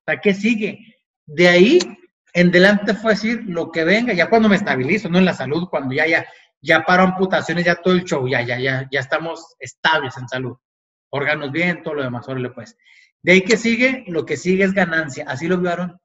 ¿Para 0.05 0.21
qué 0.21 0.33
sigue? 0.33 0.79
De 1.25 1.47
ahí 1.47 1.79
en 2.33 2.51
delante 2.51 2.95
fue 2.95 3.13
decir 3.13 3.43
lo 3.45 3.71
que 3.71 3.83
venga, 3.83 4.13
ya 4.13 4.29
cuando 4.29 4.49
me 4.49 4.55
estabilizo, 4.55 5.09
no 5.09 5.19
en 5.19 5.25
la 5.25 5.33
salud, 5.33 5.67
cuando 5.69 5.93
ya, 5.93 6.07
ya, 6.07 6.25
ya 6.63 6.83
paro 6.83 7.03
amputaciones, 7.03 7.65
ya 7.65 7.75
todo 7.75 7.93
el 7.93 8.05
show, 8.05 8.27
ya, 8.27 8.41
ya, 8.41 8.57
ya, 8.57 8.87
ya 8.89 8.99
estamos 8.99 9.55
estables 9.59 10.17
en 10.17 10.27
salud. 10.29 10.57
Órganos 11.09 11.51
bien, 11.51 11.83
todo 11.83 11.95
lo 11.95 12.03
demás, 12.03 12.27
órale 12.27 12.49
pues. 12.49 12.77
De 13.21 13.33
ahí 13.33 13.41
que 13.41 13.57
sigue, 13.57 14.05
lo 14.07 14.25
que 14.25 14.37
sigue 14.37 14.63
es 14.63 14.73
ganancia. 14.73 15.25
Así 15.27 15.47
lo 15.47 15.57
vieron. 15.57 15.99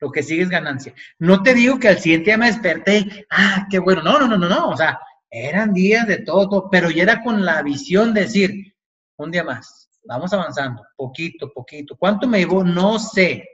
Lo 0.00 0.10
que 0.12 0.22
sigue 0.22 0.42
es 0.42 0.50
ganancia. 0.50 0.94
No 1.18 1.42
te 1.42 1.54
digo 1.54 1.78
que 1.78 1.88
al 1.88 1.98
siguiente 1.98 2.26
día 2.26 2.38
me 2.38 2.46
desperté, 2.46 3.26
ah, 3.30 3.66
qué 3.70 3.78
bueno. 3.78 4.02
No, 4.02 4.18
no, 4.18 4.28
no, 4.28 4.36
no, 4.36 4.48
no. 4.48 4.68
O 4.70 4.76
sea, 4.76 4.98
eran 5.30 5.72
días 5.72 6.06
de 6.06 6.18
todo, 6.18 6.48
todo, 6.48 6.70
pero 6.70 6.90
ya 6.90 7.02
era 7.02 7.22
con 7.22 7.44
la 7.44 7.62
visión 7.62 8.12
de 8.12 8.22
decir, 8.22 8.74
un 9.16 9.30
día 9.30 9.42
más, 9.42 9.88
vamos 10.04 10.32
avanzando, 10.32 10.84
poquito, 10.96 11.50
poquito. 11.52 11.96
¿Cuánto 11.96 12.28
me 12.28 12.38
llevó? 12.38 12.62
No 12.62 12.98
sé. 12.98 13.48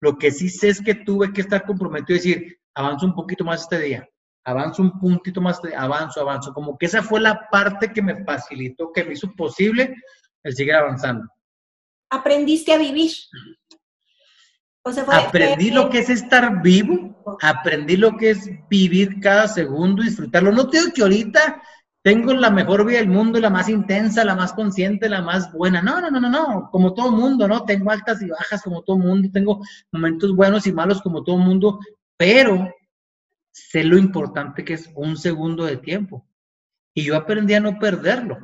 Lo 0.00 0.16
que 0.16 0.30
sí 0.30 0.48
sé 0.48 0.68
es 0.68 0.80
que 0.80 0.94
tuve 0.94 1.32
que 1.32 1.40
estar 1.40 1.64
comprometido 1.64 2.16
y 2.16 2.18
decir, 2.18 2.60
avanzo 2.74 3.06
un 3.06 3.14
poquito 3.14 3.44
más 3.44 3.62
este 3.62 3.80
día, 3.80 4.08
avanzo 4.48 4.82
un 4.82 4.98
puntito 4.98 5.40
más, 5.40 5.60
avanzo, 5.76 6.20
avanzo. 6.20 6.54
Como 6.54 6.78
que 6.78 6.86
esa 6.86 7.02
fue 7.02 7.20
la 7.20 7.48
parte 7.50 7.92
que 7.92 8.02
me 8.02 8.24
facilitó, 8.24 8.90
que 8.92 9.04
me 9.04 9.12
hizo 9.12 9.30
posible 9.32 9.94
el 10.42 10.54
seguir 10.54 10.74
avanzando. 10.74 11.28
Aprendiste 12.10 12.72
a 12.72 12.78
vivir. 12.78 13.12
O 14.82 14.92
sea, 14.92 15.04
aprendí 15.04 15.70
lo 15.70 15.90
que 15.90 15.98
es 15.98 16.08
estar 16.08 16.62
vivo, 16.62 17.22
aprendí 17.42 17.98
lo 17.98 18.16
que 18.16 18.30
es 18.30 18.48
vivir 18.70 19.20
cada 19.20 19.46
segundo, 19.46 20.02
disfrutarlo. 20.02 20.50
No 20.50 20.70
te 20.70 20.78
digo 20.78 20.92
que 20.94 21.02
ahorita 21.02 21.62
tengo 22.02 22.32
la 22.32 22.48
mejor 22.48 22.86
vida 22.86 23.00
del 23.00 23.08
mundo, 23.08 23.38
la 23.38 23.50
más 23.50 23.68
intensa, 23.68 24.24
la 24.24 24.34
más 24.34 24.54
consciente, 24.54 25.10
la 25.10 25.20
más 25.20 25.52
buena. 25.52 25.82
No, 25.82 26.00
no, 26.00 26.10
no, 26.10 26.20
no, 26.20 26.30
no, 26.30 26.70
como 26.72 26.94
todo 26.94 27.10
mundo, 27.10 27.46
¿no? 27.46 27.64
Tengo 27.64 27.90
altas 27.90 28.22
y 28.22 28.30
bajas 28.30 28.62
como 28.62 28.80
todo 28.80 28.96
mundo, 28.96 29.28
tengo 29.30 29.60
momentos 29.92 30.34
buenos 30.34 30.66
y 30.66 30.72
malos 30.72 31.02
como 31.02 31.22
todo 31.22 31.36
mundo, 31.36 31.80
pero 32.16 32.72
sé 33.52 33.84
lo 33.84 33.98
importante 33.98 34.64
que 34.64 34.74
es 34.74 34.90
un 34.94 35.16
segundo 35.16 35.64
de 35.64 35.76
tiempo. 35.76 36.26
Y 36.94 37.04
yo 37.04 37.16
aprendí 37.16 37.54
a 37.54 37.60
no 37.60 37.78
perderlo. 37.78 38.38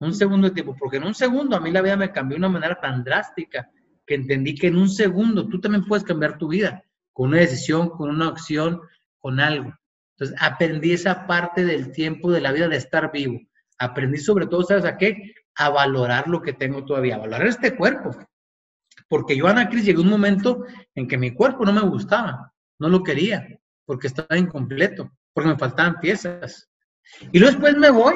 Un 0.00 0.14
segundo 0.14 0.48
de 0.48 0.54
tiempo, 0.54 0.76
porque 0.78 0.98
en 0.98 1.04
un 1.04 1.14
segundo 1.14 1.56
a 1.56 1.60
mí 1.60 1.72
la 1.72 1.82
vida 1.82 1.96
me 1.96 2.12
cambió 2.12 2.36
de 2.36 2.40
una 2.40 2.48
manera 2.48 2.80
tan 2.80 3.02
drástica 3.02 3.68
que 4.06 4.14
entendí 4.14 4.54
que 4.54 4.68
en 4.68 4.76
un 4.76 4.88
segundo 4.88 5.48
tú 5.48 5.60
también 5.60 5.84
puedes 5.84 6.04
cambiar 6.04 6.38
tu 6.38 6.48
vida 6.48 6.84
con 7.12 7.30
una 7.30 7.38
decisión, 7.38 7.90
con 7.90 8.10
una 8.10 8.28
acción, 8.28 8.80
con 9.18 9.40
algo. 9.40 9.74
Entonces 10.16 10.36
aprendí 10.40 10.92
esa 10.92 11.26
parte 11.26 11.64
del 11.64 11.90
tiempo 11.90 12.30
de 12.30 12.40
la 12.40 12.52
vida 12.52 12.68
de 12.68 12.76
estar 12.76 13.10
vivo. 13.12 13.40
Aprendí 13.78 14.18
sobre 14.18 14.46
todo, 14.46 14.62
¿sabes 14.62 14.84
a 14.84 14.96
qué? 14.96 15.34
A 15.56 15.68
valorar 15.70 16.28
lo 16.28 16.42
que 16.42 16.52
tengo 16.52 16.84
todavía, 16.84 17.16
a 17.16 17.18
valorar 17.18 17.46
este 17.46 17.76
cuerpo. 17.76 18.16
Porque 19.08 19.36
yo, 19.36 19.46
Ana 19.46 19.68
Cris, 19.68 19.84
llegó 19.84 20.02
un 20.02 20.10
momento 20.10 20.64
en 20.94 21.08
que 21.08 21.18
mi 21.18 21.32
cuerpo 21.32 21.64
no 21.64 21.72
me 21.72 21.82
gustaba, 21.82 22.52
no 22.78 22.88
lo 22.88 23.02
quería, 23.02 23.46
porque 23.88 24.08
estaba 24.08 24.36
incompleto, 24.36 25.10
porque 25.32 25.48
me 25.48 25.56
faltaban 25.56 25.98
piezas. 25.98 26.68
Y 27.32 27.38
luego 27.38 27.52
después 27.52 27.74
me 27.78 27.88
voy 27.88 28.14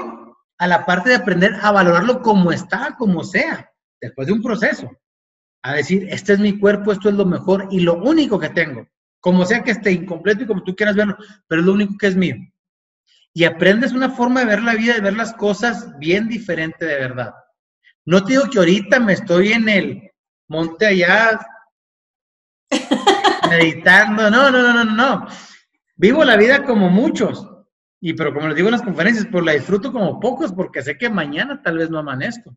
a 0.59 0.67
la 0.67 0.85
parte 0.85 1.09
de 1.09 1.15
aprender 1.15 1.55
a 1.63 1.73
valorarlo 1.73 2.21
como 2.21 2.53
está, 2.53 2.95
como 2.99 3.25
sea, 3.25 3.73
después 3.99 4.27
de 4.27 4.35
un 4.35 4.43
proceso. 4.43 4.91
A 5.63 5.73
decir, 5.73 6.07
este 6.11 6.35
es 6.35 6.41
mi 6.41 6.59
cuerpo, 6.59 6.93
esto 6.93 7.09
es 7.09 7.15
lo 7.15 7.25
mejor 7.25 7.69
y 7.71 7.81
lo 7.81 7.95
único 7.95 8.39
que 8.39 8.51
tengo. 8.51 8.87
Como 9.19 9.47
sea 9.47 9.65
que 9.65 9.71
esté 9.71 9.93
incompleto 9.93 10.45
y 10.45 10.47
como 10.47 10.63
tú 10.63 10.77
quieras 10.77 10.95
verlo, 10.95 11.17
pero 11.49 11.63
es 11.63 11.67
lo 11.67 11.73
único 11.73 11.95
que 11.99 12.09
es 12.09 12.17
mío. 12.17 12.37
Y 13.33 13.45
aprendes 13.45 13.93
una 13.93 14.11
forma 14.11 14.41
de 14.41 14.47
ver 14.47 14.63
la 14.63 14.75
vida, 14.75 14.93
de 14.93 15.01
ver 15.01 15.15
las 15.15 15.33
cosas 15.33 15.99
bien 15.99 16.29
diferente 16.29 16.85
de 16.85 16.97
verdad. 16.97 17.33
No 18.05 18.23
te 18.23 18.33
digo 18.33 18.51
que 18.51 18.59
ahorita 18.59 19.01
me 19.01 19.15
estoy 19.15 19.53
en 19.53 19.71
el 19.71 20.11
monte 20.49 20.85
allá 20.85 21.41
meditando. 23.49 24.31
No, 24.31 24.51
no, 24.51 24.61
no, 24.61 24.85
no, 24.85 24.95
no. 24.95 25.29
Vivo 26.03 26.25
la 26.25 26.37
vida 26.37 26.65
como 26.65 26.91
muchos. 26.91 27.49
Y 28.01 28.15
pero 28.15 28.35
como 28.35 28.49
les 28.49 28.57
digo 28.57 28.67
en 28.67 28.73
las 28.73 28.83
conferencias, 28.83 29.29
pues 29.31 29.45
la 29.45 29.53
disfruto 29.53 29.93
como 29.93 30.19
pocos 30.19 30.53
porque 30.53 30.83
sé 30.83 30.99
que 30.99 31.09
mañana 31.09 31.63
tal 31.63 31.79
vez 31.79 31.91
no 31.91 32.01
amanezco. 32.01 32.57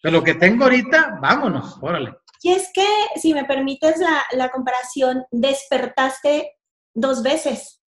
Pero 0.00 0.18
lo 0.18 0.22
que 0.22 0.34
tengo 0.34 0.62
ahorita, 0.62 1.18
vámonos, 1.20 1.76
órale. 1.82 2.14
Y 2.40 2.52
es 2.52 2.70
que, 2.72 2.86
si 3.16 3.34
me 3.34 3.44
permites 3.44 3.98
la, 3.98 4.22
la 4.32 4.50
comparación, 4.50 5.24
despertaste 5.32 6.56
dos 6.94 7.24
veces, 7.24 7.82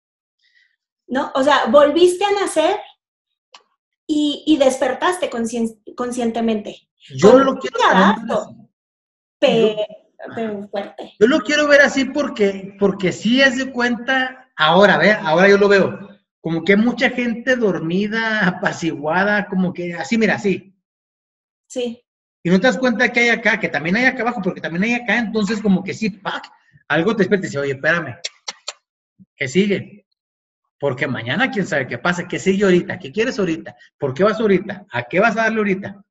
¿no? 1.08 1.32
O 1.36 1.44
sea, 1.44 1.68
volviste 1.68 2.26
a 2.26 2.34
nacer 2.34 2.78
y, 4.06 4.44
y 4.46 4.58
despertaste 4.58 5.30
conscientemente. 5.96 6.90
Yo 7.16 7.40
lo 7.40 7.58
quiero 7.58 7.78
ver 9.40 9.76
pero, 10.36 10.68
fuerte. 10.70 11.14
Yo 11.18 11.28
lo 11.28 11.40
quiero 11.40 11.68
ver 11.68 11.82
así 11.82 12.06
porque, 12.06 12.76
porque 12.78 13.14
sí 13.14 13.42
es 13.42 13.58
de 13.58 13.72
cuenta, 13.72 14.45
ahora, 14.56 14.98
ve, 14.98 15.12
ahora 15.12 15.50
yo 15.50 15.58
lo 15.58 15.68
veo 15.68 16.06
como 16.46 16.64
que 16.64 16.78
mucha 16.78 17.10
gente 17.10 17.56
dormida, 17.56 18.46
apaciguada, 18.46 19.48
como 19.48 19.74
que 19.74 19.96
así, 19.96 20.16
mira, 20.16 20.36
así. 20.36 20.78
Sí. 21.68 22.06
Y 22.44 22.52
no 22.52 22.60
te 22.60 22.68
das 22.68 22.78
cuenta 22.78 23.12
que 23.12 23.22
hay 23.22 23.30
acá, 23.30 23.60
que 23.60 23.68
también 23.68 23.96
hay 23.96 24.06
acá 24.06 24.22
abajo, 24.22 24.44
porque 24.44 24.62
también 24.62 24.84
hay 24.84 24.94
acá, 24.94 25.18
entonces 25.18 25.60
como 25.60 25.84
que 25.84 25.96
sí, 25.96 26.12
¡pac! 26.12 26.48
algo 26.88 27.16
te 27.16 27.24
despierta 27.24 27.48
y 27.48 27.50
dice, 27.50 27.58
oye, 27.58 27.72
espérame, 27.72 28.18
¿qué 29.36 29.48
sigue? 29.48 30.06
Porque 30.80 31.08
mañana 31.08 31.50
quién 31.50 31.66
sabe 31.66 31.88
qué 31.88 31.98
pasa, 31.98 32.28
qué 32.28 32.38
sigue 32.38 32.66
ahorita, 32.66 33.00
qué 33.00 33.12
quieres 33.12 33.40
ahorita, 33.40 33.76
por 33.98 34.14
qué 34.14 34.24
vas 34.24 34.40
ahorita, 34.40 34.86
a 34.92 35.02
qué 35.02 35.20
vas 35.20 35.36
a 35.38 35.46
darle 35.46 35.58
ahorita, 35.58 36.06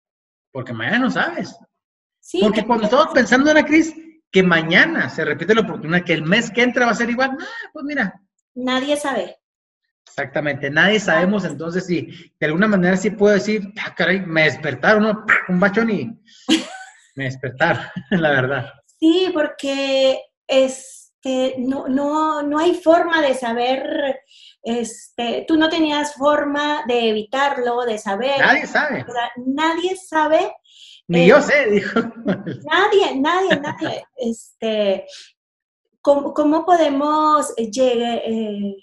porque 0.50 0.72
mañana 0.72 0.98
no 0.98 1.12
sabes. 1.12 1.56
Sí, 2.18 2.40
porque 2.42 2.66
cuando 2.66 2.86
estamos 2.86 3.14
pensando 3.14 3.50
en 3.50 3.56
la 3.56 3.64
crisis, 3.64 3.94
que 4.32 4.42
mañana 4.42 5.08
se 5.10 5.24
repite 5.24 5.54
la 5.54 5.60
oportunidad, 5.60 6.02
que 6.02 6.14
el 6.14 6.24
mes 6.24 6.50
que 6.50 6.62
entra 6.62 6.86
va 6.86 6.90
a 6.90 6.96
ser 6.96 7.08
igual, 7.08 7.38
ah, 7.40 7.70
pues 7.72 7.84
mira. 7.84 8.20
Nadie 8.54 8.96
sabe. 8.96 9.38
Exactamente, 10.06 10.70
nadie 10.70 11.00
sabemos, 11.00 11.44
entonces 11.44 11.86
si 11.86 12.08
de 12.38 12.46
alguna 12.46 12.68
manera 12.68 12.96
sí 12.96 13.10
puedo 13.10 13.34
decir, 13.34 13.62
ah, 13.84 13.94
caray, 13.96 14.20
me 14.20 14.44
despertaron, 14.44 15.02
¿no? 15.02 15.26
un 15.48 15.58
bachón 15.58 15.90
y 15.90 16.08
me 17.16 17.24
despertaron, 17.24 17.84
la 18.10 18.30
verdad. 18.30 18.72
Sí, 19.00 19.30
porque 19.34 20.20
este, 20.46 21.56
no, 21.58 21.88
no, 21.88 22.42
no 22.42 22.58
hay 22.58 22.74
forma 22.74 23.22
de 23.22 23.34
saber, 23.34 24.20
este, 24.62 25.44
tú 25.48 25.56
no 25.56 25.68
tenías 25.68 26.14
forma 26.14 26.84
de 26.86 27.08
evitarlo, 27.08 27.82
de 27.82 27.98
saber. 27.98 28.38
Nadie 28.38 28.66
sabe. 28.66 29.04
nadie 29.36 29.96
sabe. 29.96 30.54
Ni 31.08 31.26
yo 31.26 31.40
sé, 31.40 31.66
dijo. 31.70 32.00
Nadie, 32.00 33.20
nadie, 33.20 33.60
nadie. 33.60 34.04
Este, 34.16 35.06
¿cómo, 36.04 36.34
cómo 36.34 36.64
podemos 36.64 37.52
llegar? 37.56 38.20
Eh, 38.24 38.76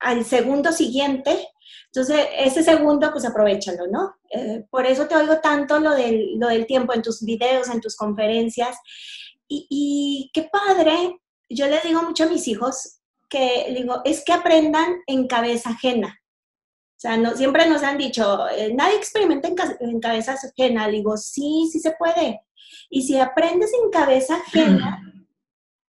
al 0.00 0.24
segundo 0.24 0.72
siguiente. 0.72 1.48
Entonces, 1.86 2.26
ese 2.36 2.62
segundo, 2.62 3.10
pues 3.12 3.24
aprovechalo, 3.24 3.86
¿no? 3.90 4.16
Eh, 4.30 4.64
por 4.70 4.86
eso 4.86 5.06
te 5.06 5.16
oigo 5.16 5.38
tanto 5.38 5.78
lo 5.80 5.94
del, 5.94 6.38
lo 6.38 6.48
del 6.48 6.66
tiempo 6.66 6.94
en 6.94 7.02
tus 7.02 7.22
videos, 7.24 7.68
en 7.68 7.80
tus 7.80 7.96
conferencias. 7.96 8.76
Y, 9.48 10.30
qué 10.34 10.48
padre, 10.52 11.20
yo 11.48 11.66
le 11.66 11.80
digo 11.80 12.02
mucho 12.02 12.24
a 12.24 12.28
mis 12.28 12.46
hijos 12.48 13.00
que, 13.30 13.72
digo, 13.74 14.02
es 14.04 14.22
que 14.22 14.32
aprendan 14.32 15.00
en 15.06 15.26
cabeza 15.26 15.70
ajena. 15.70 16.20
O 16.90 17.00
sea, 17.00 17.16
no, 17.16 17.34
siempre 17.34 17.66
nos 17.66 17.82
han 17.82 17.96
dicho, 17.96 18.48
eh, 18.48 18.74
nadie 18.74 18.96
experimenta 18.96 19.48
en, 19.48 19.56
en, 19.80 20.00
cabeza 20.00 20.34
ajena. 20.34 20.88
digo, 20.88 21.16
sí, 21.16 21.68
sí 21.72 21.80
se 21.80 21.92
puede. 21.92 22.42
Y 22.90 23.02
si 23.02 23.18
aprendes 23.18 23.70
en 23.72 23.90
cabeza 23.90 24.36
ajena, 24.36 25.07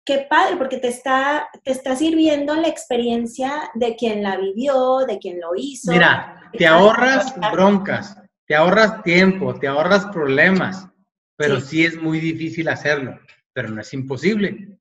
qué 0.05 0.25
padre, 0.29 0.57
porque 0.57 0.77
te 0.77 0.87
está, 0.87 1.47
te 1.63 1.71
está 1.71 1.95
sirviendo 1.95 2.55
la 2.55 2.67
experiencia 2.67 3.71
de 3.73 3.95
quien 3.95 4.23
la 4.23 4.37
vivió, 4.37 4.99
de 5.07 5.17
quien 5.19 5.39
lo 5.39 5.51
hizo. 5.55 5.91
Mira, 5.91 6.49
te 6.57 6.67
ahorras 6.67 7.35
broncas, 7.51 8.17
te 8.45 8.55
ahorras 8.55 9.03
tiempo, 9.03 9.53
te 9.59 9.67
ahorras 9.67 10.05
problemas, 10.07 10.87
pero 11.37 11.59
sí. 11.59 11.85
es 11.85 12.01
muy 12.01 12.19
difícil 12.19 12.67
hacerlo, 12.69 13.19
pero 13.53 13.69
no 13.69 13.81
es 13.81 13.93
imposible. 13.93 14.77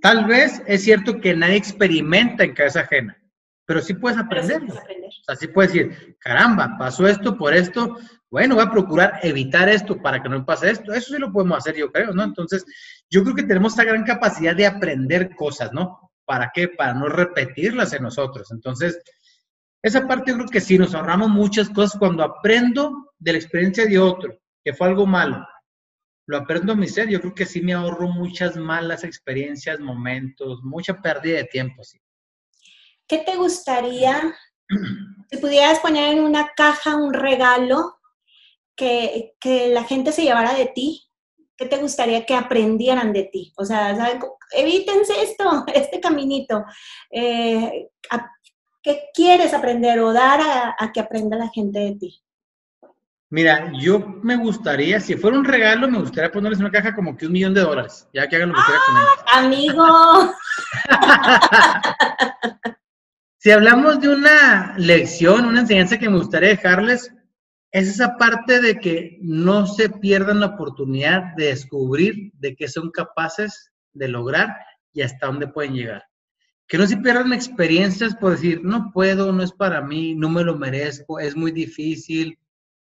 Tal 0.00 0.26
vez 0.26 0.62
es 0.66 0.84
cierto 0.84 1.20
que 1.20 1.34
nadie 1.34 1.56
experimenta 1.56 2.44
en 2.44 2.54
cabeza 2.54 2.80
ajena, 2.80 3.16
pero 3.66 3.80
sí 3.80 3.94
puedes 3.94 4.18
aprenderlo. 4.18 4.74
O 4.74 5.24
sea, 5.24 5.36
sí 5.36 5.48
puedes 5.48 5.72
decir, 5.72 6.16
caramba, 6.18 6.76
pasó 6.78 7.06
esto 7.06 7.36
por 7.36 7.54
esto, 7.54 7.96
bueno, 8.30 8.56
voy 8.56 8.64
a 8.64 8.70
procurar 8.70 9.20
evitar 9.22 9.68
esto 9.68 10.00
para 10.02 10.22
que 10.22 10.28
no 10.28 10.44
pase 10.44 10.70
esto. 10.70 10.92
Eso 10.92 11.14
sí 11.14 11.20
lo 11.20 11.32
podemos 11.32 11.58
hacer, 11.58 11.76
yo 11.76 11.92
creo, 11.92 12.12
¿no? 12.12 12.24
Entonces, 12.24 12.64
yo 13.08 13.22
creo 13.22 13.36
que 13.36 13.44
tenemos 13.44 13.74
esa 13.74 13.84
gran 13.84 14.02
capacidad 14.02 14.56
de 14.56 14.66
aprender 14.66 15.34
cosas, 15.36 15.72
¿no? 15.72 16.10
¿Para 16.24 16.50
qué? 16.52 16.68
Para 16.68 16.94
no 16.94 17.06
repetirlas 17.08 17.92
en 17.92 18.02
nosotros. 18.02 18.50
Entonces, 18.50 19.00
esa 19.82 20.08
parte 20.08 20.32
yo 20.32 20.38
creo 20.38 20.48
que 20.48 20.60
sí, 20.60 20.78
nos 20.78 20.94
ahorramos 20.94 21.30
muchas 21.30 21.70
cosas 21.70 21.98
cuando 21.98 22.24
aprendo 22.24 23.12
de 23.18 23.32
la 23.32 23.38
experiencia 23.38 23.86
de 23.86 23.98
otro, 23.98 24.36
que 24.64 24.72
fue 24.72 24.88
algo 24.88 25.06
malo. 25.06 25.46
lo 26.26 26.38
aprendo 26.38 26.72
a 26.72 26.76
mi 26.76 26.88
ser. 26.88 27.08
Yo 27.08 27.20
creo 27.20 27.34
que 27.34 27.46
sí 27.46 27.62
me 27.62 27.74
ahorro 27.74 28.08
muchas 28.08 28.56
malas 28.56 29.04
experiencias, 29.04 29.78
momentos, 29.78 30.60
mucha 30.62 31.00
pérdida 31.00 31.36
de 31.36 31.44
tiempo. 31.44 31.84
Sí. 31.84 31.98
¿Qué 33.06 33.18
te 33.18 33.36
gustaría, 33.36 34.34
si 35.30 35.36
pudieras 35.38 35.80
poner 35.80 36.14
en 36.14 36.24
una 36.24 36.52
caja 36.56 36.96
un 36.96 37.12
regalo 37.12 37.98
que, 38.76 39.34
que 39.40 39.68
la 39.68 39.84
gente 39.84 40.12
se 40.12 40.22
llevara 40.22 40.54
de 40.54 40.66
ti? 40.66 41.04
¿Qué 41.56 41.66
te 41.66 41.76
gustaría 41.76 42.26
que 42.26 42.34
aprendieran 42.34 43.12
de 43.12 43.24
ti? 43.24 43.52
O 43.56 43.64
sea, 43.64 43.96
evítense 44.52 45.22
esto, 45.22 45.64
este 45.74 46.00
caminito. 46.00 46.64
Eh, 47.10 47.88
¿Qué 48.82 49.04
quieres 49.14 49.54
aprender 49.54 49.98
o 50.00 50.12
dar 50.12 50.40
a, 50.78 50.92
que 50.92 51.00
aprenda 51.00 51.38
la 51.38 51.48
gente 51.48 51.78
de 51.78 51.92
ti? 51.92 52.20
Mira, 53.30 53.72
yo 53.80 53.98
me 54.22 54.36
gustaría, 54.36 55.00
si 55.00 55.16
fuera 55.16 55.38
un 55.38 55.44
regalo, 55.44 55.88
me 55.88 55.98
gustaría 55.98 56.30
ponerles 56.30 56.60
una 56.60 56.70
caja 56.70 56.94
como 56.94 57.16
que 57.16 57.26
un 57.26 57.32
millón 57.32 57.54
de 57.54 57.62
dólares, 57.62 58.06
ya 58.12 58.28
que 58.28 58.36
hagan 58.36 58.50
lo 58.50 58.54
que 58.54 58.60
quieran 58.60 58.82
con 58.86 58.96
ellos. 59.52 59.72
¡Amigo! 59.72 60.34
si 63.44 63.50
hablamos 63.50 64.00
de 64.00 64.08
una 64.08 64.74
lección, 64.78 65.44
una 65.44 65.60
enseñanza 65.60 65.98
que 65.98 66.08
me 66.08 66.16
gustaría 66.16 66.48
dejarles, 66.48 67.12
es 67.72 67.88
esa 67.88 68.16
parte 68.16 68.58
de 68.62 68.80
que 68.80 69.18
no 69.20 69.66
se 69.66 69.90
pierdan 69.90 70.40
la 70.40 70.46
oportunidad 70.46 71.34
de 71.36 71.48
descubrir 71.48 72.32
de 72.38 72.56
qué 72.56 72.68
son 72.68 72.90
capaces 72.90 73.70
de 73.92 74.08
lograr 74.08 74.56
y 74.94 75.02
hasta 75.02 75.26
dónde 75.26 75.46
pueden 75.46 75.74
llegar. 75.74 76.04
Que 76.66 76.78
no 76.78 76.86
se 76.86 76.96
pierdan 76.96 77.34
experiencias 77.34 78.16
por 78.16 78.30
decir, 78.30 78.62
no 78.64 78.90
puedo, 78.94 79.30
no 79.30 79.42
es 79.42 79.52
para 79.52 79.82
mí, 79.82 80.14
no 80.14 80.30
me 80.30 80.42
lo 80.42 80.56
merezco, 80.56 81.20
es 81.20 81.36
muy 81.36 81.52
difícil, 81.52 82.38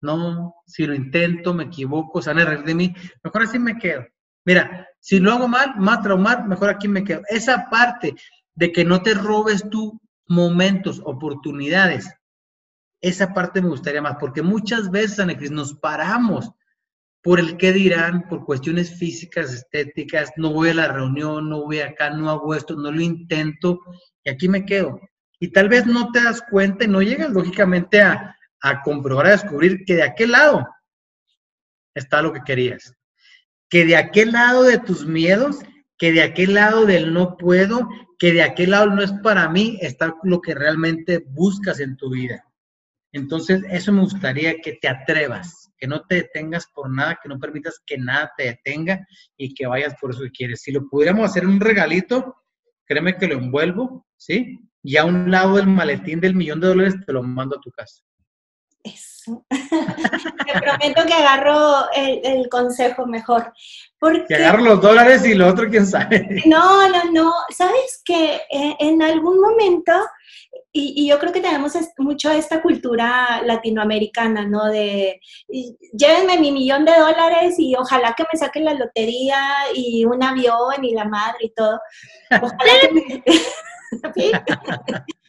no, 0.00 0.56
si 0.66 0.84
lo 0.84 0.96
intento, 0.96 1.54
me 1.54 1.62
equivoco, 1.62 2.20
se 2.20 2.30
van 2.30 2.40
a 2.40 2.44
reír 2.46 2.64
de 2.64 2.74
mí, 2.74 2.94
mejor 3.22 3.42
así 3.42 3.60
me 3.60 3.78
quedo. 3.78 4.04
Mira, 4.44 4.88
si 4.98 5.20
lo 5.20 5.30
hago 5.30 5.46
mal, 5.46 5.76
más 5.76 6.02
traumar, 6.02 6.48
mejor 6.48 6.70
aquí 6.70 6.88
me 6.88 7.04
quedo. 7.04 7.22
Esa 7.28 7.70
parte 7.70 8.16
de 8.56 8.72
que 8.72 8.84
no 8.84 9.00
te 9.00 9.14
robes 9.14 9.70
tú 9.70 10.00
momentos, 10.30 11.02
oportunidades, 11.04 12.08
esa 13.02 13.34
parte 13.34 13.60
me 13.60 13.68
gustaría 13.68 14.00
más, 14.00 14.16
porque 14.20 14.42
muchas 14.42 14.90
veces, 14.90 15.50
nos 15.50 15.74
paramos 15.74 16.52
por 17.20 17.40
el 17.40 17.56
qué 17.56 17.72
dirán, 17.72 18.28
por 18.28 18.44
cuestiones 18.44 18.96
físicas, 18.96 19.52
estéticas, 19.52 20.30
no 20.36 20.52
voy 20.52 20.70
a 20.70 20.74
la 20.74 20.88
reunión, 20.88 21.50
no 21.50 21.64
voy 21.64 21.80
acá, 21.80 22.10
no 22.10 22.30
hago 22.30 22.54
esto, 22.54 22.76
no 22.76 22.92
lo 22.92 23.00
intento, 23.00 23.80
y 24.22 24.30
aquí 24.30 24.48
me 24.48 24.64
quedo. 24.64 25.00
Y 25.40 25.48
tal 25.48 25.68
vez 25.68 25.84
no 25.86 26.12
te 26.12 26.22
das 26.22 26.42
cuenta 26.48 26.84
y 26.84 26.88
no 26.88 27.02
llegas 27.02 27.30
lógicamente 27.30 28.00
a, 28.00 28.36
a 28.62 28.82
comprobar, 28.82 29.26
a 29.26 29.30
descubrir 29.30 29.84
que 29.84 29.96
de 29.96 30.04
aquel 30.04 30.30
lado 30.30 30.64
está 31.94 32.22
lo 32.22 32.32
que 32.32 32.42
querías. 32.46 32.94
Que 33.68 33.84
de 33.84 33.96
aquel 33.96 34.32
lado 34.32 34.62
de 34.62 34.78
tus 34.78 35.04
miedos, 35.06 35.58
que 35.98 36.12
de 36.12 36.22
aquel 36.22 36.54
lado 36.54 36.86
del 36.86 37.12
no 37.12 37.36
puedo, 37.36 37.88
que 38.20 38.34
de 38.34 38.42
aquel 38.42 38.72
lado 38.72 38.90
no 38.90 39.02
es 39.02 39.12
para 39.22 39.48
mí, 39.48 39.78
está 39.80 40.14
lo 40.24 40.42
que 40.42 40.54
realmente 40.54 41.24
buscas 41.26 41.80
en 41.80 41.96
tu 41.96 42.10
vida. 42.10 42.44
Entonces, 43.12 43.62
eso 43.70 43.92
me 43.92 44.02
gustaría 44.02 44.60
que 44.60 44.74
te 44.74 44.88
atrevas, 44.88 45.72
que 45.78 45.86
no 45.86 46.02
te 46.02 46.16
detengas 46.16 46.66
por 46.74 46.90
nada, 46.90 47.18
que 47.20 47.30
no 47.30 47.40
permitas 47.40 47.80
que 47.86 47.96
nada 47.96 48.30
te 48.36 48.44
detenga 48.44 49.06
y 49.38 49.54
que 49.54 49.66
vayas 49.66 49.94
por 49.98 50.10
eso 50.10 50.20
que 50.20 50.32
quieres. 50.32 50.60
Si 50.60 50.70
lo 50.70 50.86
pudiéramos 50.86 51.30
hacer 51.30 51.46
un 51.46 51.58
regalito, 51.60 52.36
créeme 52.84 53.16
que 53.16 53.26
lo 53.26 53.38
envuelvo, 53.38 54.06
¿sí? 54.18 54.68
Y 54.82 54.98
a 54.98 55.06
un 55.06 55.30
lado 55.30 55.56
del 55.56 55.68
maletín 55.68 56.20
del 56.20 56.34
millón 56.34 56.60
de 56.60 56.68
dólares 56.68 56.96
te 57.06 57.14
lo 57.14 57.22
mando 57.22 57.56
a 57.56 57.60
tu 57.60 57.70
casa. 57.70 58.02
Eso. 58.82 59.44
te 59.50 60.60
prometo 60.60 61.04
que 61.06 61.12
agarro 61.12 61.90
el, 61.94 62.48
consejo 62.48 63.06
mejor. 63.06 63.52
Porque... 63.98 64.24
Que 64.28 64.34
agarro 64.36 64.62
los 64.62 64.80
dólares 64.80 65.24
y 65.26 65.34
lo 65.34 65.48
otro, 65.48 65.68
quién 65.68 65.86
sabe. 65.86 66.42
No, 66.46 66.88
no, 66.88 67.12
no. 67.12 67.32
Sabes 67.50 68.02
que 68.04 68.40
en 68.50 69.02
algún 69.02 69.40
momento 69.40 69.92
y, 70.72 71.08
yo 71.08 71.18
creo 71.18 71.32
que 71.32 71.40
tenemos 71.40 71.72
mucho 71.98 72.30
esta 72.30 72.62
cultura 72.62 73.42
latinoamericana, 73.44 74.46
¿no? 74.46 74.66
De 74.66 75.20
llévenme 75.48 76.38
mi 76.38 76.52
millón 76.52 76.84
de 76.84 76.92
dólares 76.92 77.56
y 77.58 77.74
ojalá 77.74 78.14
que 78.16 78.24
me 78.32 78.38
saquen 78.38 78.64
la 78.64 78.74
lotería 78.74 79.38
y 79.74 80.04
un 80.04 80.22
avión 80.22 80.84
y 80.84 80.94
la 80.94 81.04
madre 81.04 81.38
y 81.40 81.50
todo. 81.54 81.80
Ojalá 82.30 82.72
que, 84.14 84.32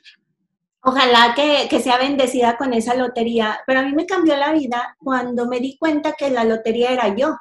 Ojalá 0.83 1.33
que, 1.35 1.67
que, 1.69 1.79
sea 1.79 1.97
bendecida 1.97 2.57
con 2.57 2.73
esa 2.73 2.95
lotería. 2.95 3.59
Pero 3.67 3.79
a 3.79 3.83
mí 3.83 3.93
me 3.93 4.05
cambió 4.05 4.35
la 4.35 4.51
vida 4.51 4.95
cuando 4.99 5.47
me 5.47 5.59
di 5.59 5.77
cuenta 5.77 6.13
que 6.13 6.29
la 6.29 6.43
lotería 6.43 6.91
era 6.91 7.15
yo. 7.15 7.37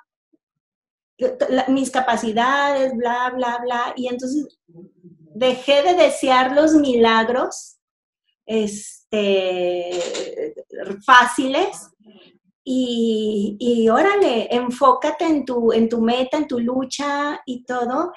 mis 1.68 1.90
capacidades, 1.90 2.94
bla, 2.96 3.30
bla, 3.34 3.58
bla. 3.62 3.94
Y 3.96 4.08
entonces 4.08 4.58
dejé 5.34 5.82
de 5.82 5.94
desear 5.94 6.52
los 6.52 6.74
milagros 6.74 7.78
este, 8.46 9.90
fáciles 11.06 11.90
y, 12.64 13.56
y, 13.58 13.88
órale, 13.88 14.48
enfócate 14.54 15.24
en 15.24 15.44
tu, 15.44 15.72
en 15.72 15.88
tu 15.88 16.00
meta, 16.00 16.36
en 16.36 16.46
tu 16.46 16.58
lucha 16.58 17.40
y 17.46 17.64
todo. 17.64 18.12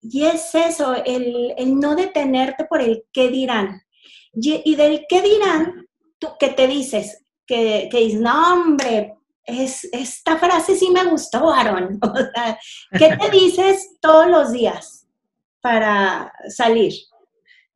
Y 0.00 0.24
es 0.24 0.54
eso, 0.54 0.94
el, 1.04 1.54
no 1.78 1.94
detenerte 1.94 2.64
por 2.64 2.80
el 2.80 3.04
qué 3.12 3.28
dirán. 3.28 3.82
Y, 4.40 4.74
del 4.76 5.04
qué 5.08 5.22
dirán, 5.22 5.86
tú 6.18 6.28
que 6.38 6.48
te 6.48 6.66
dices, 6.66 7.24
que, 7.46 7.88
que 7.90 7.98
dices, 7.98 8.20
no, 8.20 8.52
hombre, 8.52 9.14
es, 9.44 9.88
esta 9.92 10.36
frase 10.36 10.76
sí 10.76 10.90
me 10.90 11.04
gustó, 11.04 11.52
Aaron. 11.52 11.98
O 12.02 12.16
sea, 12.16 12.58
¿qué 12.92 13.16
te 13.16 13.30
dices 13.36 13.96
todos 14.00 14.28
los 14.28 14.52
días 14.52 15.06
para 15.60 16.32
salir? 16.48 16.92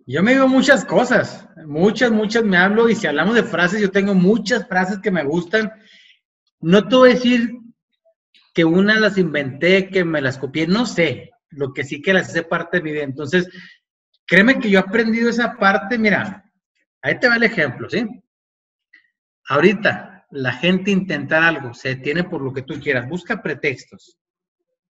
Yo 0.06 0.22
me 0.22 0.32
digo 0.32 0.48
muchas 0.48 0.84
cosas, 0.84 1.46
muchas, 1.66 2.10
muchas 2.10 2.44
me 2.44 2.56
hablo 2.56 2.88
y 2.88 2.94
si 2.94 3.06
hablamos 3.06 3.34
de 3.34 3.44
frases, 3.44 3.80
yo 3.80 3.90
tengo 3.90 4.14
muchas 4.14 4.66
frases 4.66 4.98
que 4.98 5.10
me 5.10 5.24
gustan. 5.24 5.72
No 6.60 6.86
te 6.88 6.96
voy 6.96 7.10
a 7.10 7.14
decir 7.14 7.50
que 8.52 8.64
una 8.64 8.98
las 8.98 9.16
inventé, 9.16 9.88
que 9.88 10.04
me 10.04 10.20
las 10.20 10.38
copié, 10.38 10.66
no 10.66 10.86
sé, 10.86 11.30
lo 11.50 11.72
que 11.72 11.84
sí 11.84 12.02
que 12.02 12.12
las 12.12 12.28
hace 12.28 12.42
parte 12.42 12.78
de 12.78 12.82
mi 12.82 12.92
vida. 12.92 13.04
Entonces, 13.04 13.48
créeme 14.26 14.58
que 14.58 14.70
yo 14.70 14.80
he 14.80 14.82
aprendido 14.82 15.30
esa 15.30 15.56
parte, 15.56 15.98
mira, 15.98 16.44
ahí 17.02 17.18
te 17.18 17.28
va 17.28 17.36
el 17.36 17.42
ejemplo, 17.42 17.90
¿sí? 17.90 18.06
Ahorita, 19.48 20.26
la 20.30 20.52
gente 20.52 20.90
intentar 20.90 21.42
algo, 21.42 21.74
se 21.74 21.90
detiene 21.90 22.24
por 22.24 22.40
lo 22.40 22.52
que 22.52 22.62
tú 22.62 22.80
quieras, 22.80 23.08
busca 23.08 23.42
pretextos. 23.42 24.16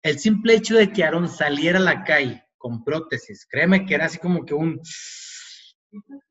El 0.01 0.19
simple 0.19 0.53
hecho 0.55 0.75
de 0.75 0.91
que 0.91 1.03
Aaron 1.03 1.27
saliera 1.27 1.79
a 1.79 1.81
la 1.81 2.03
calle 2.03 2.45
con 2.57 2.83
prótesis. 2.83 3.45
Créeme 3.49 3.85
que 3.85 3.95
era 3.95 4.05
así 4.05 4.17
como 4.17 4.45
que 4.45 4.53
un... 4.53 4.79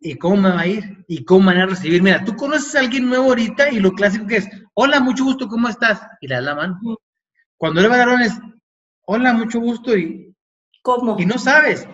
¿Y 0.01 0.17
cómo 0.17 0.37
me 0.37 0.51
va 0.51 0.61
a 0.61 0.67
ir? 0.67 1.05
¿Y 1.09 1.25
cómo 1.25 1.47
me 1.47 1.55
van 1.55 1.63
a 1.63 1.67
recibir? 1.67 2.03
Mira, 2.03 2.25
tú 2.25 2.37
conoces 2.37 2.75
a 2.75 2.81
alguien 2.81 3.09
nuevo 3.09 3.27
ahorita 3.27 3.71
y 3.71 3.81
lo 3.81 3.93
clásico 3.93 4.27
que 4.27 4.37
es, 4.37 4.49
hola, 4.75 5.01
mucho 5.01 5.25
gusto, 5.25 5.49
¿cómo 5.49 5.69
estás? 5.69 6.01
Y 6.21 6.29
le 6.29 6.37
das 6.37 6.45
la 6.45 6.55
mano. 6.55 6.79
Cuando 7.57 7.81
le 7.81 7.89
va 7.89 7.95
a 7.95 8.07
dar 8.07 8.23
es, 8.23 8.39
hola, 9.07 9.33
mucho 9.33 9.61
gusto 9.61 9.97
y... 9.97 10.35
¿Cómo? 10.83 11.19
Y 11.19 11.25
no 11.25 11.39
sabes. 11.39 11.89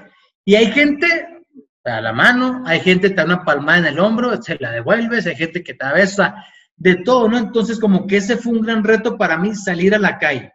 Y 0.45 0.57
hay 0.57 0.73
gente, 0.73 1.40
te 1.83 1.91
da 1.91 2.01
la 2.01 2.13
mano, 2.13 2.63
hay 2.67 2.81
gente 2.81 3.09
que 3.09 3.15
te 3.15 3.21
da 3.21 3.25
una 3.25 3.45
palmada 3.45 3.79
en 3.79 3.87
el 3.87 3.99
hombro, 3.99 4.41
se 4.43 4.57
la 4.61 4.71
devuelves, 4.71 5.27
hay 5.27 5.37
gente 5.37 5.63
que 5.63 5.75
te 5.75 5.87
besa, 5.93 6.45
de 6.77 6.97
todo, 6.97 7.29
¿no? 7.29 7.39
Entonces 7.39 7.79
como 7.79 8.07
que 8.07 8.19
ese 8.19 8.37
fue 8.37 8.53
un 8.53 8.63
gran 8.63 8.85
reto 8.85 9.17
para 9.17 9.37
mí, 9.39 9.55
salir 9.55 9.95
a 9.95 9.99
la 9.99 10.19
calle. 10.19 10.53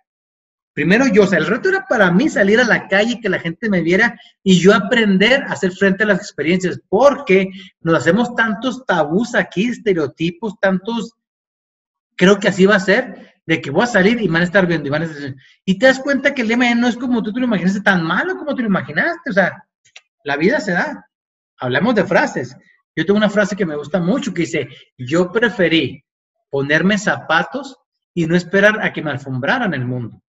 Primero 0.73 1.05
yo, 1.07 1.23
o 1.23 1.27
sea, 1.27 1.39
el 1.39 1.45
reto 1.45 1.69
era 1.69 1.85
para 1.87 2.11
mí 2.11 2.27
salir 2.29 2.59
a 2.59 2.65
la 2.65 2.87
calle, 2.89 3.21
que 3.21 3.29
la 3.29 3.39
gente 3.39 3.69
me 3.69 3.81
viera 3.81 4.19
y 4.43 4.59
yo 4.59 4.73
aprender 4.73 5.43
a 5.43 5.53
hacer 5.53 5.71
frente 5.71 6.03
a 6.03 6.07
las 6.07 6.19
experiencias, 6.19 6.81
porque 6.89 7.49
nos 7.79 7.95
hacemos 7.95 8.35
tantos 8.35 8.85
tabús 8.85 9.35
aquí, 9.35 9.69
estereotipos, 9.69 10.59
tantos, 10.59 11.13
creo 12.17 12.39
que 12.39 12.49
así 12.49 12.65
va 12.65 12.75
a 12.75 12.81
ser, 12.81 13.35
de 13.45 13.61
que 13.61 13.71
voy 13.71 13.83
a 13.83 13.87
salir 13.87 14.21
y 14.21 14.27
van 14.27 14.41
a 14.41 14.45
estar 14.45 14.67
viendo 14.67 14.87
y 14.87 14.91
van 14.91 15.03
a 15.03 15.05
estar... 15.05 15.35
Y 15.63 15.79
te 15.79 15.85
das 15.85 15.99
cuenta 15.99 16.33
que 16.33 16.41
el 16.41 16.49
lema 16.49 16.73
no 16.75 16.87
es 16.87 16.97
como 16.97 17.23
tú 17.23 17.31
te 17.31 17.39
lo 17.39 17.45
imaginaste, 17.45 17.79
tan 17.81 18.03
malo 18.03 18.35
como 18.35 18.53
tú 18.53 18.61
lo 18.61 18.67
imaginaste, 18.67 19.29
o 19.29 19.33
sea, 19.33 19.65
la 20.25 20.35
vida 20.35 20.59
se 20.59 20.73
da. 20.73 21.07
Hablamos 21.59 21.95
de 21.95 22.05
frases. 22.05 22.55
Yo 22.95 23.05
tengo 23.05 23.17
una 23.17 23.29
frase 23.29 23.55
que 23.55 23.65
me 23.65 23.75
gusta 23.75 23.99
mucho 23.99 24.33
que 24.33 24.41
dice, 24.41 24.69
yo 24.97 25.31
preferí 25.31 26.03
ponerme 26.49 26.97
zapatos 26.97 27.77
y 28.13 28.25
no 28.25 28.35
esperar 28.35 28.81
a 28.81 28.93
que 28.93 29.01
me 29.01 29.11
alfombraran 29.11 29.73
el 29.73 29.85
mundo. 29.85 30.21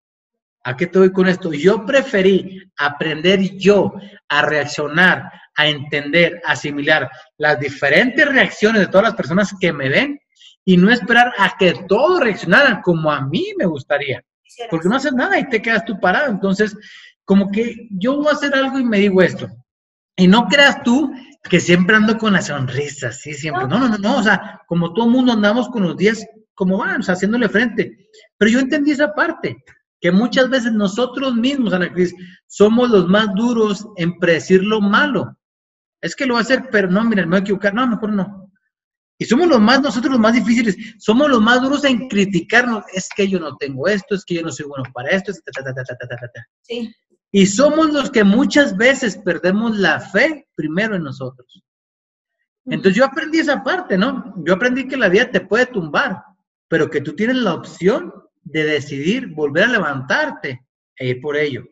¿A 0.65 0.77
qué 0.77 0.89
te 0.89 0.99
voy 0.99 1.13
con 1.13 1.29
esto? 1.29 1.53
Yo 1.53 1.87
preferí 1.87 2.61
aprender 2.77 3.41
yo 3.57 3.95
a 4.29 4.43
reaccionar, 4.43 5.31
a 5.57 5.69
entender, 5.69 6.43
a 6.45 6.53
asimilar 6.53 7.09
las 7.39 7.61
diferentes 7.61 8.27
reacciones 8.27 8.81
de 8.81 8.89
todas 8.89 9.05
las 9.05 9.15
personas 9.15 9.55
que 9.61 9.73
me 9.73 9.89
ven 9.89 10.19
y 10.65 10.77
no 10.77 10.91
esperar 10.91 11.33
a 11.39 11.57
que 11.57 11.73
todos 11.87 12.19
reaccionaran 12.19 12.83
como 12.83 13.13
a 13.13 13.21
mí 13.21 13.53
me 13.57 13.67
gustaría. 13.67 14.25
Porque 14.69 14.89
no 14.89 14.97
haces 14.97 15.13
nada 15.13 15.39
y 15.39 15.49
te 15.49 15.63
quedas 15.63 15.85
tú 15.85 16.01
parado. 16.01 16.33
Entonces, 16.33 16.77
como 17.25 17.51
que 17.53 17.89
yo 17.91 18.17
voy 18.17 18.29
a 18.29 18.33
hacer 18.33 18.53
algo 18.53 18.81
y 18.81 18.85
me 18.85 18.99
digo 18.99 19.23
esto. 19.23 19.47
Y 20.17 20.29
no 20.29 20.47
creas 20.49 20.83
tú 20.83 21.13
que 21.43 21.61
siempre 21.61 21.97
ando 21.97 22.17
con 22.19 22.33
la 22.33 22.43
sonrisa, 22.43 23.13
sí, 23.13 23.35
siempre. 23.35 23.69
No, 23.69 23.79
no, 23.79 23.89
no, 23.89 23.99
no. 23.99 24.19
O 24.19 24.23
sea, 24.23 24.63
como 24.67 24.93
todo 24.93 25.09
mundo 25.09 25.33
andamos 25.33 25.69
con 25.69 25.83
los 25.83 25.97
días 25.97 26.27
como 26.55 26.79
van, 26.79 27.01
o 27.01 27.03
sea, 27.03 27.15
haciéndole 27.15 27.49
frente. 27.49 28.09
Pero 28.39 28.51
yo 28.51 28.61
entendí 28.61 28.91
esa 28.91 29.13
parte, 29.13 29.63
que 30.01 30.11
muchas 30.11 30.49
veces 30.49 30.73
nosotros 30.73 31.35
mismos, 31.35 31.73
Ana 31.73 31.93
Cris, 31.93 32.15
somos 32.47 32.91
los 32.91 33.07
más 33.09 33.33
duros 33.35 33.87
en 33.97 34.19
predecir 34.19 34.63
lo 34.65 34.81
malo. 34.81 35.37
Es 36.01 36.17
que 36.17 36.27
lo 36.27 36.35
va 36.35 36.41
a 36.41 36.43
hacer, 36.43 36.69
pero 36.73 36.91
no, 36.91 37.05
mira, 37.05 37.23
me 37.23 37.31
voy 37.31 37.39
a 37.39 37.41
equivocar. 37.41 37.75
No, 37.75 37.87
mejor 37.87 38.13
no. 38.13 38.51
Y 39.19 39.25
somos 39.25 39.49
los 39.49 39.61
más, 39.61 39.81
nosotros 39.81 40.13
los 40.13 40.21
más 40.21 40.35
difíciles, 40.35 40.77
somos 40.99 41.31
los 41.31 41.41
más 41.41 41.63
duros 41.63 41.85
en 41.85 42.09
criticarnos. 42.09 42.85
Es 42.93 43.09
que 43.15 43.29
yo 43.29 43.39
no 43.39 43.57
tengo 43.57 43.87
esto, 43.87 44.15
es 44.15 44.25
que 44.25 44.35
yo 44.35 44.43
no 44.43 44.51
soy 44.51 44.67
bueno 44.67 44.85
para 44.93 45.11
esto, 45.11 45.31
es 45.31 45.43
ta, 45.43 45.63
ta, 45.63 45.75
ta, 45.75 45.85
ta, 45.85 45.97
ta, 45.97 46.17
ta, 46.17 46.47
Sí. 46.63 46.93
Y 47.37 47.45
somos 47.45 47.93
los 47.93 48.11
que 48.11 48.25
muchas 48.25 48.79
veces 48.79 49.19
perdemos 49.19 49.77
la 49.77 50.01
fe 50.01 50.49
primero 50.55 50.97
en 50.97 51.03
nosotros. 51.03 51.63
Entonces 52.65 52.95
yo 52.97 53.05
aprendí 53.05 53.41
esa 53.41 53.63
parte, 53.63 53.99
¿no? 53.99 54.33
Yo 54.39 54.55
aprendí 54.55 54.89
que 54.89 54.97
la 54.97 55.11
vida 55.11 55.31
te 55.31 55.43
puede 55.43 55.67
tumbar, 55.67 56.23
pero 56.67 56.89
que 56.89 57.03
tú 57.03 57.15
tienes 57.15 57.37
la 57.37 57.53
opción 57.53 58.11
de 58.43 58.65
decidir 58.65 59.35
volver 59.35 59.65
a 59.65 59.73
levantarte 59.73 60.67
e 60.97 61.09
ir 61.09 61.21
por 61.21 61.37
ello. 61.37 61.67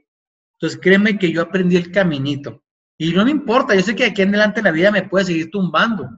Entonces 0.53 0.79
créeme 0.83 1.19
que 1.19 1.33
yo 1.33 1.41
aprendí 1.41 1.77
el 1.77 1.91
caminito. 1.91 2.63
Y 2.99 3.15
no 3.15 3.25
me 3.25 3.31
importa, 3.31 3.75
yo 3.75 3.81
sé 3.81 3.97
que 3.97 4.05
aquí 4.05 4.21
en 4.21 4.35
adelante 4.35 4.61
la 4.61 4.71
vida 4.71 4.91
me 4.91 5.09
puede 5.09 5.25
seguir 5.25 5.51
tumbando 5.51 6.11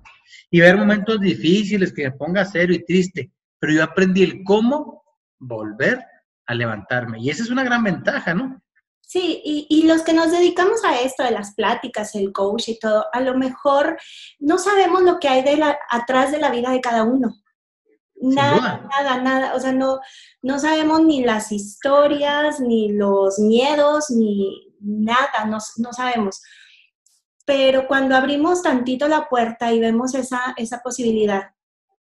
y 0.50 0.58
ver 0.58 0.76
momentos 0.76 1.20
difíciles 1.20 1.92
que 1.92 2.02
me 2.02 2.10
ponga 2.10 2.44
serio 2.44 2.74
y 2.74 2.84
triste, 2.84 3.30
pero 3.60 3.74
yo 3.74 3.84
aprendí 3.84 4.24
el 4.24 4.42
cómo 4.42 5.04
volver 5.38 6.04
a 6.46 6.52
levantarme. 6.52 7.20
Y 7.20 7.30
esa 7.30 7.44
es 7.44 7.50
una 7.50 7.62
gran 7.62 7.84
ventaja, 7.84 8.34
¿no? 8.34 8.60
Sí, 9.08 9.40
y, 9.44 9.84
los 9.84 10.02
que 10.02 10.12
nos 10.12 10.32
dedicamos 10.32 10.82
a 10.84 11.00
esto 11.00 11.22
de 11.22 11.30
las 11.30 11.54
pláticas, 11.54 12.16
el 12.16 12.32
coach 12.32 12.70
y 12.70 12.78
todo, 12.80 13.06
a 13.12 13.20
lo 13.20 13.38
mejor 13.38 13.96
no 14.40 14.58
sabemos 14.58 15.02
lo 15.02 15.20
que 15.20 15.28
hay 15.28 15.44
de 15.44 15.56
la, 15.56 15.78
atrás 15.88 16.32
de 16.32 16.38
la 16.38 16.50
vida 16.50 16.72
de 16.72 16.80
cada 16.80 17.04
uno. 17.04 17.36
Nada, 18.16 18.84
nada, 18.90 19.22
nada. 19.22 19.54
O 19.54 19.60
sea, 19.60 19.70
no, 19.70 20.00
no 20.42 20.58
sabemos 20.58 21.04
ni 21.04 21.22
las 21.22 21.52
historias, 21.52 22.58
ni 22.58 22.90
los 22.90 23.38
miedos, 23.38 24.10
ni 24.10 24.74
nada, 24.80 25.44
no, 25.46 25.58
no 25.76 25.92
sabemos. 25.92 26.42
Pero 27.44 27.86
cuando 27.86 28.16
abrimos 28.16 28.62
tantito 28.62 29.06
la 29.06 29.28
puerta 29.28 29.72
y 29.72 29.78
vemos 29.78 30.16
esa, 30.16 30.52
esa 30.56 30.82
posibilidad, 30.82 31.52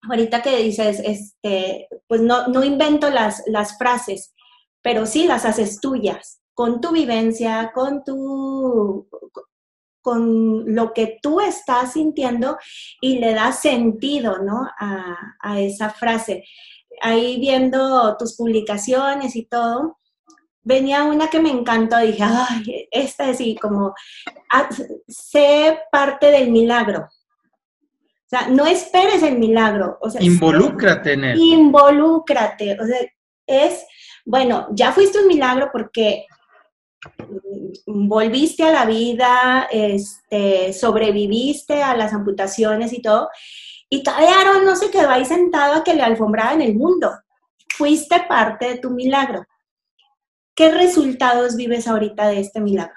ahorita 0.09 0.41
que 0.41 0.59
dices, 0.59 1.01
este, 1.03 1.89
pues 2.07 2.21
no, 2.21 2.47
no 2.47 2.63
invento 2.63 3.11
las, 3.11 3.43
las 3.49 3.77
frases, 3.77 4.37
pero 4.83 5.05
sí 5.05 5.27
las 5.27 5.45
haces 5.45 5.81
tuyas 5.81 6.43
con 6.57 6.81
tu 6.81 6.91
vivencia, 6.91 7.71
con 7.75 8.03
tu 8.03 9.07
con 10.01 10.75
lo 10.75 10.95
que 10.95 11.19
tú 11.21 11.41
estás 11.41 11.93
sintiendo 11.95 12.57
y 13.01 13.19
le 13.19 13.35
das 13.35 13.61
sentido, 13.61 14.39
¿no? 14.39 14.71
A, 14.79 15.61
esa 15.61 15.91
frase. 15.91 16.45
Ahí 17.03 17.39
viendo 17.41 18.17
tus 18.17 18.37
publicaciones 18.37 19.35
y 19.35 19.47
todo, 19.47 19.99
venía 20.63 21.03
una 21.03 21.29
que 21.29 21.41
me 21.41 21.51
encantó, 21.51 21.99
dije, 21.99 22.23
ay, 22.23 22.89
esta 22.91 23.25
es 23.25 23.31
así, 23.33 23.57
como, 23.57 23.95
ah, 24.53 24.69
sé 25.09 25.81
parte 25.91 26.31
del 26.31 26.53
milagro. 26.53 27.01
O 27.01 28.29
sea, 28.29 28.49
no 28.49 28.65
esperes 28.65 29.23
el 29.25 29.39
milagro. 29.39 29.99
O 30.01 30.09
sea, 30.09 30.23
involúcrate 30.23 31.15
en 31.15 31.25
él. 31.25 31.39
Involúcrate. 31.39 32.79
O 32.81 32.87
sea, 32.87 32.99
es, 33.45 33.85
bueno, 34.25 34.69
ya 34.71 34.93
fuiste 34.93 35.19
un 35.19 35.27
milagro 35.27 35.69
porque 35.73 36.27
volviste 37.87 38.65
a 38.65 38.73
la 38.73 38.87
vida, 38.87 39.69
este, 39.71 40.73
sobreviviste 40.73 41.83
a 41.83 41.97
las 41.97 42.13
amputaciones 42.13 42.93
y 42.93 43.03
todo, 43.03 43.29
y 43.89 44.03
todavía 44.03 44.41
Aaron 44.41 44.65
no 44.65 44.75
se 44.77 44.91
quedó 44.91 45.11
ahí 45.11 45.25
sentado 45.25 45.75
a 45.75 45.85
que 45.85 45.95
le 45.95 46.03
alfombraba 46.03 46.55
en 46.55 46.63
el 46.63 46.75
mundo. 46.75 47.13
Fuiste 47.77 48.25
parte 48.29 48.69
de 48.69 48.79
tu 48.79 48.91
milagro. 48.91 49.45
¿Qué 50.55 50.73
resultados 50.73 51.57
vives 51.57 51.87
ahorita 51.87 52.29
de 52.29 52.41
este 52.41 52.61
milagro? 52.61 52.97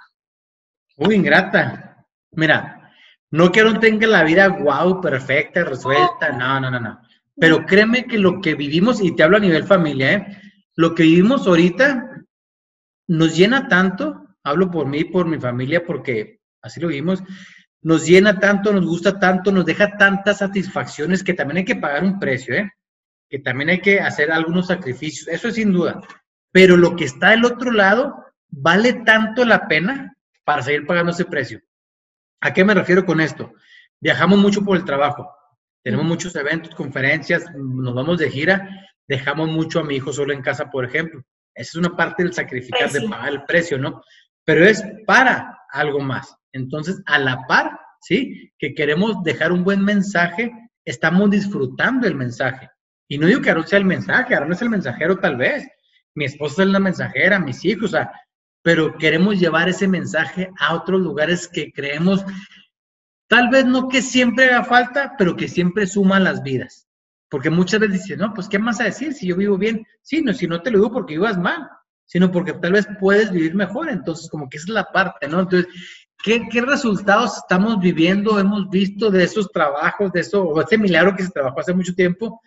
Muy 0.97 1.15
ingrata. 1.15 2.07
Mira, 2.31 2.93
no 3.31 3.51
quiero 3.51 3.79
tenga 3.79 4.07
la 4.07 4.23
vida 4.23 4.47
guau, 4.47 5.01
perfecta, 5.01 5.63
resuelta, 5.63 6.31
no, 6.31 6.59
no, 6.59 6.71
no, 6.71 6.79
no. 6.79 6.99
Pero 7.35 7.65
créeme 7.65 8.05
que 8.05 8.17
lo 8.17 8.41
que 8.41 8.55
vivimos, 8.55 9.01
y 9.01 9.15
te 9.15 9.23
hablo 9.23 9.37
a 9.37 9.41
nivel 9.41 9.65
familia, 9.65 10.13
¿eh? 10.13 10.37
lo 10.75 10.95
que 10.95 11.03
vivimos 11.03 11.45
ahorita 11.45 12.08
nos 13.09 13.35
llena 13.35 13.67
tanto, 13.67 14.23
hablo 14.43 14.69
por 14.69 14.87
mí, 14.87 15.03
por 15.03 15.27
mi 15.27 15.39
familia, 15.39 15.83
porque 15.83 16.41
así 16.61 16.79
lo 16.79 16.89
vimos, 16.89 17.23
nos 17.81 18.05
llena 18.05 18.39
tanto, 18.39 18.71
nos 18.71 18.85
gusta 18.85 19.19
tanto, 19.19 19.51
nos 19.51 19.65
deja 19.65 19.97
tantas 19.97 20.37
satisfacciones 20.37 21.23
que 21.23 21.33
también 21.33 21.57
hay 21.57 21.65
que 21.65 21.75
pagar 21.75 22.03
un 22.03 22.19
precio, 22.19 22.53
¿eh? 22.53 22.71
que 23.27 23.39
también 23.39 23.71
hay 23.71 23.81
que 23.81 23.99
hacer 23.99 24.31
algunos 24.31 24.67
sacrificios, 24.67 25.27
eso 25.27 25.47
es 25.47 25.55
sin 25.55 25.73
duda. 25.73 25.99
Pero 26.51 26.77
lo 26.77 26.95
que 26.95 27.05
está 27.05 27.31
del 27.31 27.45
otro 27.45 27.71
lado 27.71 28.25
vale 28.47 28.93
tanto 28.93 29.43
la 29.43 29.67
pena 29.67 30.15
para 30.43 30.61
seguir 30.61 30.85
pagando 30.85 31.11
ese 31.11 31.25
precio. 31.25 31.61
¿A 32.41 32.53
qué 32.53 32.63
me 32.63 32.75
refiero 32.75 33.05
con 33.05 33.21
esto? 33.21 33.53
Viajamos 33.99 34.37
mucho 34.37 34.63
por 34.63 34.77
el 34.77 34.85
trabajo, 34.85 35.31
tenemos 35.83 36.05
muchos 36.05 36.35
eventos, 36.35 36.75
conferencias, 36.75 37.43
nos 37.55 37.95
vamos 37.95 38.19
de 38.19 38.29
gira, 38.29 38.69
dejamos 39.07 39.49
mucho 39.49 39.79
a 39.79 39.83
mi 39.83 39.95
hijo 39.95 40.13
solo 40.13 40.31
en 40.31 40.43
casa, 40.43 40.69
por 40.69 40.85
ejemplo. 40.85 41.23
Esa 41.59 41.71
es 41.71 41.75
una 41.75 41.95
parte 41.95 42.23
del 42.23 42.33
sacrificar, 42.33 42.89
de 42.89 43.09
pagar 43.09 43.29
el 43.29 43.43
precio, 43.43 43.77
¿no? 43.77 44.01
Pero 44.45 44.65
es 44.65 44.81
para 45.05 45.59
algo 45.69 45.99
más. 45.99 46.33
Entonces, 46.53 47.01
a 47.05 47.19
la 47.19 47.45
par, 47.47 47.77
¿sí? 47.99 48.53
Que 48.57 48.73
queremos 48.73 49.21
dejar 49.23 49.51
un 49.51 49.65
buen 49.65 49.83
mensaje, 49.83 50.53
estamos 50.85 51.29
disfrutando 51.29 52.07
el 52.07 52.15
mensaje. 52.15 52.69
Y 53.09 53.17
no 53.17 53.27
digo 53.27 53.41
que 53.41 53.49
Aaron 53.49 53.67
sea 53.67 53.77
el 53.77 53.83
mensaje, 53.83 54.33
Aaron 54.33 54.53
es 54.53 54.61
el 54.61 54.69
mensajero 54.69 55.19
tal 55.19 55.35
vez. 55.35 55.67
Mi 56.15 56.23
esposa 56.23 56.63
es 56.63 56.69
la 56.69 56.79
mensajera, 56.79 57.39
mis 57.39 57.65
hijos, 57.65 57.89
o 57.89 57.97
sea, 57.97 58.09
pero 58.61 58.97
queremos 58.97 59.37
llevar 59.37 59.67
ese 59.67 59.87
mensaje 59.87 60.49
a 60.59 60.75
otros 60.75 61.01
lugares 61.01 61.45
que 61.47 61.73
creemos, 61.73 62.23
tal 63.27 63.49
vez 63.49 63.65
no 63.65 63.89
que 63.89 64.01
siempre 64.01 64.45
haga 64.45 64.63
falta, 64.63 65.15
pero 65.17 65.35
que 65.35 65.49
siempre 65.49 65.87
suma 65.87 66.21
las 66.21 66.41
vidas. 66.41 66.88
Porque 67.29 67.49
muchas 67.49 67.79
veces 67.79 68.01
dicen, 68.01 68.19
no, 68.19 68.33
pues 68.33 68.49
¿qué 68.49 68.57
más 68.57 68.81
a 68.81 68.85
decir 68.85 69.13
si 69.13 69.27
yo 69.27 69.35
vivo 69.35 69.57
bien? 69.57 69.85
Sí, 70.01 70.21
no, 70.21 70.33
si 70.33 70.47
no 70.47 70.61
te 70.61 70.71
lo 70.71 70.79
digo 70.79 70.91
porque 70.91 71.13
vivas 71.13 71.37
mal, 71.37 71.69
sino 72.05 72.31
porque 72.31 72.53
tal 72.53 72.71
vez 72.73 72.87
puedes 72.99 73.31
vivir 73.31 73.53
mejor. 73.53 73.89
Entonces, 73.89 74.29
como 74.29 74.49
que 74.49 74.57
esa 74.57 74.65
es 74.65 74.73
la 74.73 74.91
parte, 74.91 75.27
¿no? 75.27 75.41
Entonces, 75.41 75.71
¿qué, 76.23 76.47
resultados 76.61 77.37
estamos 77.37 77.79
viviendo, 77.79 78.39
hemos 78.39 78.67
visto 78.69 79.11
de 79.11 79.23
esos 79.23 79.51
trabajos, 79.51 80.11
de 80.11 80.21
eso, 80.21 80.43
o 80.43 80.59
ese 80.59 80.77
milagro 80.79 81.15
que 81.15 81.23
se 81.23 81.29
trabajó 81.29 81.59
hace 81.59 81.73
mucho 81.73 81.93
tiempo? 81.93 82.41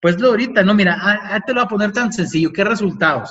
Pues 0.00 0.18
lo 0.18 0.28
ahorita, 0.28 0.62
no, 0.62 0.72
mira, 0.74 0.98
ah, 0.98 1.34
ah, 1.34 1.40
te 1.40 1.52
lo 1.52 1.60
voy 1.60 1.66
a 1.66 1.68
poner 1.68 1.92
tan 1.92 2.12
sencillo. 2.12 2.52
¿Qué 2.52 2.64
resultados? 2.64 3.30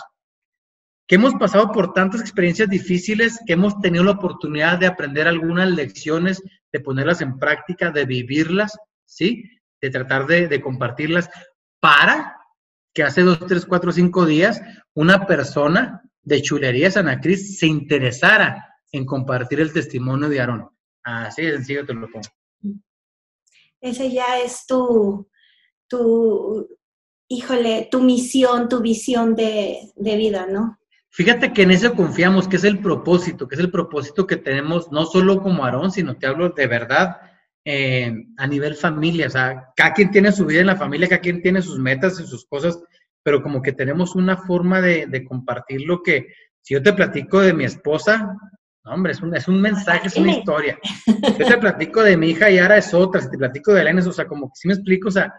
Que 1.08 1.15
hemos 1.15 1.34
pasado 1.36 1.71
por 1.71 1.93
tantas 1.93 2.21
experiencias 2.21 2.69
difíciles, 2.69 3.39
que 3.45 3.53
hemos 3.53 3.79
tenido 3.82 4.03
la 4.03 4.12
oportunidad 4.12 4.77
de 4.77 4.88
aprender 4.88 5.27
algunas 5.27 5.69
lecciones, 5.69 6.41
de 6.71 6.79
ponerlas 6.79 7.21
en 7.21 7.39
práctica, 7.39 7.89
de 7.89 8.06
vivirlas, 8.06 8.77
¿sí? 9.06 9.43
De 9.84 9.89
tratar 9.89 10.26
de, 10.26 10.62
compartirlas 10.62 11.30
para 11.82 12.38
que 12.93 13.04
hace 13.04 13.22
dos, 13.22 13.38
tres, 13.46 13.65
cuatro, 13.65 13.91
cinco 13.91 14.26
días 14.26 14.62
una 14.93 15.28
persona 15.28 16.02
de 16.22 16.41
Chulerías 16.41 16.98
Cris 17.22 17.60
se 17.60 17.67
interesara 17.67 18.78
en 18.93 19.06
compartir 19.06 19.60
el 19.60 19.74
testimonio 19.74 20.30
de 20.30 20.39
Aarón. 20.39 20.69
Así 21.04 21.41
de 21.41 21.58
sencillo 21.58 21.86
te 21.86 21.93
lo 21.93 22.10
pongo. 22.10 22.30
Ese 23.82 24.10
ya 24.10 24.39
es 24.39 24.65
tu, 24.65 25.28
tu, 25.89 26.65
híjole, 27.28 27.89
tu 27.91 28.00
misión, 28.00 28.69
tu 28.69 28.80
visión 28.80 29.36
de, 29.36 29.91
de 29.98 30.15
vida, 30.15 30.46
¿no? 30.46 30.80
Fíjate 31.10 31.52
que 31.52 31.63
en 31.63 31.72
eso 31.72 31.93
confiamos, 31.93 32.48
que 32.48 32.56
es 32.56 32.63
el 32.63 32.80
propósito, 32.80 33.50
que 33.50 33.56
es 33.56 33.62
el 33.62 33.69
propósito 33.69 34.26
que 34.26 34.38
tenemos 34.38 34.93
no 34.93 35.06
solo 35.06 35.41
como 35.41 35.65
Aarón, 35.65 35.91
sino 35.91 36.15
te 36.15 36.28
hablo 36.28 36.50
de 36.52 36.67
verdad, 36.67 37.17
eh, 37.65 38.13
a 38.38 38.47
nivel 38.47 38.76
familia. 38.76 39.28
O 39.28 39.30
sea, 39.30 39.69
cada 39.76 39.93
quien 39.93 40.12
tiene 40.12 40.32
su 40.32 40.45
vida 40.45 40.62
en 40.62 40.67
la 40.67 40.76
familia, 40.76 41.08
cada 41.08 41.21
quien 41.21 41.41
tiene 41.41 41.62
sus 41.62 41.80
metas 41.80 42.19
y 42.19 42.28
sus 42.28 42.45
cosas, 42.45 42.80
pero 43.23 43.41
como 43.41 43.62
que 43.62 43.71
tenemos 43.71 44.15
una 44.15 44.38
forma 44.38 44.82
de, 44.82 45.26
compartir 45.26 45.82
lo 45.82 46.04
que, 46.04 46.28
si 46.62 46.73
yo 46.73 46.84
te 46.84 46.93
platico 46.93 47.39
de 47.39 47.54
mi 47.54 47.63
esposa, 47.63 48.36
hombre, 48.86 49.13
es 49.13 49.21
un, 49.21 49.36
es 49.36 49.47
un 49.47 49.62
mensaje, 49.62 50.08
es 50.08 50.17
una 50.17 50.34
historia. 50.34 50.78
Yo 51.39 51.45
te 51.45 51.58
platico 51.58 52.04
de 52.04 52.17
mi 52.17 52.32
hija 52.32 52.52
y 52.52 52.60
ahora 52.60 52.78
es 52.78 52.93
otra, 52.93 53.21
si 53.21 53.30
te 53.30 53.38
platico 53.38 53.73
de 53.73 53.82
Elena, 53.82 54.06
o 54.06 54.12
sea, 54.12 54.28
como 54.28 54.47
que 54.47 54.56
sí 54.56 54.67
me 54.67 54.73
explico, 54.73 55.08
o 55.08 55.12
sea, 55.12 55.34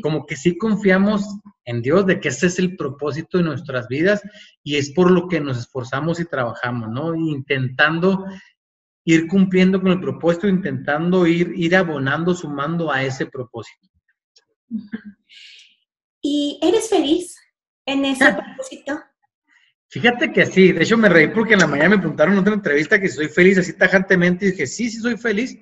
como 0.00 0.24
que 0.26 0.36
sí 0.36 0.56
confiamos 0.56 1.26
en 1.64 1.82
Dios 1.82 2.06
de 2.06 2.20
que 2.20 2.28
ese 2.28 2.46
es 2.46 2.58
el 2.58 2.76
propósito 2.76 3.38
de 3.38 3.44
nuestras 3.44 3.88
vidas 3.88 4.22
y 4.62 4.76
es 4.76 4.92
por 4.92 5.10
lo 5.10 5.28
que 5.28 5.40
nos 5.40 5.58
esforzamos 5.58 6.20
y 6.20 6.24
trabajamos, 6.24 6.88
¿no? 6.90 7.14
Intentando 7.14 8.24
ir 9.04 9.26
cumpliendo 9.26 9.80
con 9.80 9.92
el 9.92 10.00
propósito, 10.00 10.48
intentando 10.48 11.26
ir, 11.26 11.52
ir 11.54 11.76
abonando, 11.76 12.34
sumando 12.34 12.90
a 12.90 13.02
ese 13.02 13.26
propósito. 13.26 13.88
¿Y 16.22 16.58
eres 16.62 16.88
feliz 16.88 17.36
en 17.86 18.04
ese 18.04 18.32
propósito? 18.32 19.00
Fíjate 19.88 20.32
que 20.32 20.46
sí, 20.46 20.72
de 20.72 20.82
hecho 20.82 20.96
me 20.96 21.08
reí 21.08 21.28
porque 21.28 21.52
en 21.54 21.60
la 21.60 21.66
mañana 21.66 21.90
me 21.90 21.98
preguntaron 21.98 22.34
en 22.34 22.40
otra 22.40 22.54
entrevista 22.54 23.00
que 23.00 23.08
si 23.08 23.16
soy 23.16 23.28
feliz 23.28 23.58
así 23.58 23.74
tajantemente 23.74 24.46
y 24.46 24.50
dije, 24.50 24.66
sí, 24.66 24.90
sí 24.90 24.98
soy 24.98 25.16
feliz. 25.16 25.56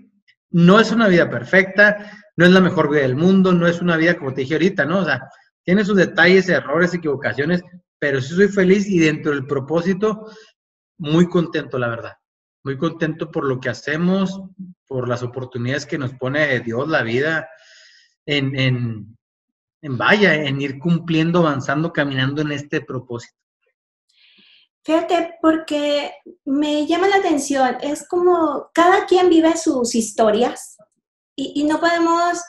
No 0.50 0.80
es 0.80 0.90
una 0.92 1.08
vida 1.08 1.28
perfecta, 1.28 2.12
no 2.36 2.46
es 2.46 2.52
la 2.52 2.60
mejor 2.60 2.90
vida 2.90 3.02
del 3.02 3.16
mundo, 3.16 3.52
no 3.52 3.66
es 3.66 3.80
una 3.80 3.96
vida 3.96 4.16
como 4.16 4.32
te 4.32 4.42
dije 4.42 4.54
ahorita, 4.54 4.84
¿no? 4.84 5.00
O 5.00 5.04
sea, 5.04 5.28
tiene 5.64 5.84
sus 5.84 5.96
detalles, 5.96 6.48
errores, 6.48 6.94
equivocaciones, 6.94 7.62
pero 7.98 8.20
sí 8.20 8.34
soy 8.34 8.48
feliz 8.48 8.86
y 8.88 9.00
dentro 9.00 9.32
del 9.32 9.46
propósito, 9.46 10.30
muy 10.98 11.28
contento, 11.28 11.78
la 11.78 11.88
verdad. 11.88 12.12
Muy 12.64 12.78
contento 12.78 13.30
por 13.30 13.44
lo 13.44 13.60
que 13.60 13.68
hacemos, 13.68 14.40
por 14.86 15.08
las 15.08 15.22
oportunidades 15.22 15.86
que 15.86 15.98
nos 15.98 16.14
pone 16.14 16.60
Dios, 16.60 16.88
la 16.88 17.02
vida, 17.02 17.48
en, 18.26 18.58
en, 18.58 19.16
en 19.82 19.98
vaya, 19.98 20.34
en 20.34 20.60
ir 20.60 20.78
cumpliendo, 20.78 21.40
avanzando, 21.40 21.92
caminando 21.92 22.42
en 22.42 22.52
este 22.52 22.80
propósito. 22.80 23.36
Fíjate, 24.84 25.34
porque 25.40 26.12
me 26.44 26.86
llama 26.86 27.08
la 27.08 27.16
atención, 27.16 27.78
es 27.82 28.06
como 28.08 28.70
cada 28.74 29.06
quien 29.06 29.28
vive 29.28 29.56
sus 29.56 29.94
historias 29.94 30.76
y, 31.36 31.52
y 31.60 31.64
no 31.64 31.78
podemos 31.78 32.42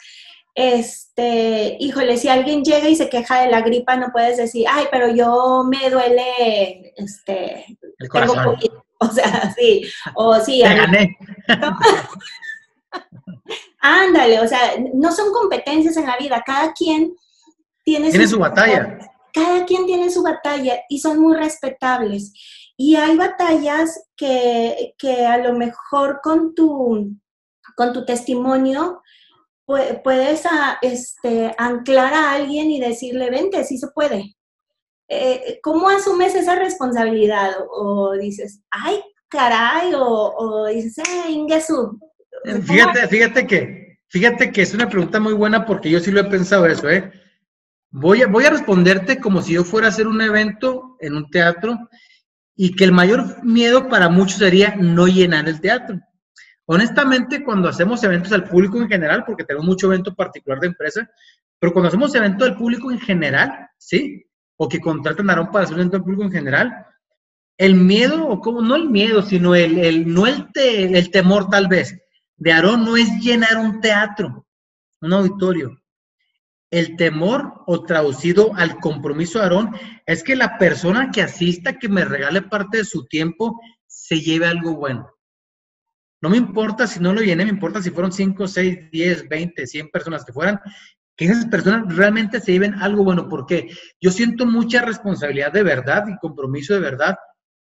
este, 0.55 1.77
híjole, 1.79 2.17
si 2.17 2.27
alguien 2.27 2.63
llega 2.63 2.87
y 2.87 2.95
se 2.95 3.09
queja 3.09 3.41
de 3.41 3.49
la 3.49 3.61
gripa, 3.61 3.95
no 3.95 4.11
puedes 4.11 4.37
decir, 4.37 4.67
ay, 4.69 4.85
pero 4.91 5.13
yo 5.13 5.63
me 5.67 5.89
duele, 5.89 6.93
este, 6.95 7.65
El 7.97 8.09
corazón. 8.09 8.57
o 9.09 9.11
sea, 9.13 9.53
sí, 9.57 9.83
o 10.15 10.35
sí. 10.39 10.61
Te 10.63 10.75
gané. 10.75 11.17
Ándale, 13.79 14.39
o 14.39 14.47
sea, 14.47 14.75
no 14.93 15.11
son 15.11 15.31
competencias 15.33 15.97
en 15.97 16.05
la 16.05 16.17
vida, 16.17 16.41
cada 16.45 16.71
quien 16.73 17.13
tiene, 17.83 18.11
su 18.11 18.39
batalla. 18.39 19.09
Cada 19.33 19.65
quien 19.65 19.85
tiene 19.85 20.09
su 20.09 20.21
batalla 20.23 20.81
y 20.89 20.99
son 20.99 21.19
muy 21.19 21.35
respetables. 21.35 22.33
Y 22.77 22.95
hay 22.95 23.17
batallas 23.17 24.07
que, 24.15 24.93
que 24.97 25.25
a 25.25 25.37
lo 25.37 25.53
mejor 25.53 26.21
con 26.23 26.55
tu, 26.55 27.17
con 27.75 27.93
tu 27.93 28.05
testimonio 28.05 29.01
pu- 29.67 30.01
puedes 30.03 30.45
a- 30.45 30.77
este, 30.81 31.53
anclar 31.57 32.13
a 32.13 32.31
alguien 32.33 32.71
y 32.71 32.79
decirle, 32.79 33.29
vente, 33.29 33.63
sí 33.65 33.77
se 33.77 33.87
puede. 33.89 34.35
Eh, 35.07 35.59
¿Cómo 35.61 35.89
asumes 35.89 36.35
esa 36.35 36.55
responsabilidad? 36.55 37.51
O, 37.69 38.09
o 38.09 38.11
dices, 38.13 38.63
ay, 38.71 39.01
caray, 39.27 39.93
o, 39.93 40.03
o 40.03 40.67
dices, 40.67 40.97
eh, 40.99 41.31
Ingesu. 41.31 41.99
Fíjate, 42.65 43.07
fíjate 43.07 43.47
que, 43.47 43.99
fíjate 44.09 44.51
que 44.51 44.61
es 44.61 44.73
una 44.73 44.89
pregunta 44.89 45.19
muy 45.19 45.33
buena 45.33 45.65
porque 45.65 45.89
yo 45.89 45.99
sí 45.99 46.11
lo 46.11 46.21
he 46.21 46.25
pensado 46.25 46.65
eso, 46.65 46.89
¿eh? 46.89 47.11
Voy 47.91 48.21
a, 48.23 48.27
voy 48.27 48.45
a 48.45 48.49
responderte 48.49 49.19
como 49.19 49.41
si 49.41 49.53
yo 49.53 49.63
fuera 49.63 49.87
a 49.87 49.89
hacer 49.91 50.07
un 50.07 50.19
evento 50.21 50.97
en 50.99 51.15
un 51.15 51.29
teatro 51.29 51.77
y 52.55 52.75
que 52.75 52.83
el 52.83 52.91
mayor 52.91 53.43
miedo 53.43 53.87
para 53.87 54.09
muchos 54.09 54.39
sería 54.39 54.75
no 54.75 55.07
llenar 55.07 55.47
el 55.47 55.61
teatro. 55.61 55.99
Honestamente, 56.65 57.43
cuando 57.43 57.69
hacemos 57.69 58.03
eventos 58.03 58.31
al 58.31 58.45
público 58.45 58.81
en 58.81 58.87
general, 58.87 59.23
porque 59.25 59.43
tenemos 59.43 59.67
mucho 59.67 59.87
evento 59.87 60.15
particular 60.15 60.59
de 60.59 60.67
empresa, 60.67 61.09
pero 61.59 61.73
cuando 61.73 61.89
hacemos 61.89 62.15
eventos 62.15 62.47
al 62.47 62.57
público 62.57 62.91
en 62.91 62.99
general, 62.99 63.69
¿sí? 63.77 64.25
O 64.57 64.69
que 64.69 64.79
contratan 64.79 65.29
a 65.29 65.33
Aarón 65.33 65.51
para 65.51 65.63
hacer 65.65 65.75
un 65.75 65.81
evento 65.81 66.03
público 66.03 66.23
en 66.23 66.31
general, 66.31 66.85
el 67.57 67.75
miedo, 67.75 68.27
o 68.27 68.39
como, 68.39 68.61
no 68.61 68.75
el 68.75 68.89
miedo, 68.89 69.21
sino 69.21 69.55
el, 69.55 69.77
el 69.79 70.13
no 70.13 70.27
el, 70.27 70.51
te- 70.51 70.97
el 70.97 71.11
temor 71.11 71.49
tal 71.49 71.67
vez, 71.67 71.97
de 72.35 72.51
Aarón 72.51 72.83
no 72.83 72.97
es 72.97 73.09
llenar 73.19 73.57
un 73.57 73.79
teatro, 73.79 74.47
un 75.01 75.13
auditorio. 75.13 75.79
El 76.71 76.95
temor, 76.95 77.61
o 77.67 77.83
traducido 77.83 78.53
al 78.55 78.79
compromiso 78.79 79.37
de 79.37 79.43
Aarón, 79.45 79.75
es 80.07 80.23
que 80.23 80.35
la 80.35 80.57
persona 80.57 81.11
que 81.11 81.21
asista, 81.21 81.77
que 81.77 81.87
me 81.89 82.03
regale 82.03 82.41
parte 82.41 82.77
de 82.77 82.85
su 82.85 83.05
tiempo, 83.05 83.59
se 83.85 84.19
lleve 84.21 84.47
algo 84.47 84.75
bueno. 84.75 85.07
No 86.21 86.29
me 86.29 86.37
importa 86.37 86.87
si 86.87 86.99
no 86.99 87.13
lo 87.13 87.21
llené, 87.21 87.43
me 87.43 87.51
importa 87.51 87.81
si 87.81 87.91
fueron 87.91 88.11
5, 88.11 88.47
6, 88.47 88.89
10, 88.91 89.29
20, 89.29 89.67
100 89.67 89.89
personas 89.89 90.25
que 90.25 90.33
fueran, 90.33 90.59
que 91.15 91.25
esas 91.25 91.45
personas 91.45 91.95
realmente 91.95 92.39
se 92.39 92.51
lleven 92.51 92.75
algo 92.75 93.03
bueno, 93.03 93.29
porque 93.29 93.69
yo 94.01 94.11
siento 94.11 94.45
mucha 94.45 94.83
responsabilidad 94.83 95.51
de 95.51 95.63
verdad 95.63 96.05
y 96.07 96.17
compromiso 96.17 96.73
de 96.73 96.79
verdad. 96.79 97.15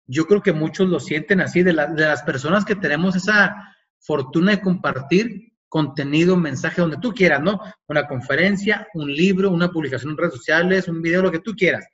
Yo 0.08 0.26
creo 0.26 0.42
que 0.42 0.54
muchos 0.54 0.90
lo 0.90 1.00
sienten 1.00 1.42
así, 1.42 1.64
de, 1.64 1.72
de 1.74 2.06
las 2.06 2.24
personas 2.24 2.66
que 2.66 2.76
tenemos 2.76 3.16
esa 3.16 3.56
fortuna 4.00 4.52
de 4.52 4.62
compartir 4.62 5.52
contenido, 5.72 6.36
mensaje, 6.36 6.82
donde 6.82 6.98
tú 6.98 7.14
quieras, 7.14 7.42
¿no? 7.42 7.62
Una 7.88 8.06
conferencia, 8.06 8.88
un 8.94 9.10
libro, 9.10 9.52
una 9.52 9.72
publicación 9.72 10.12
en 10.12 10.18
redes 10.18 10.34
sociales, 10.34 10.90
un 10.90 11.02
video, 11.02 11.22
lo 11.22 11.32
que 11.32 11.40
tú 11.40 11.56
quieras. 11.56 11.88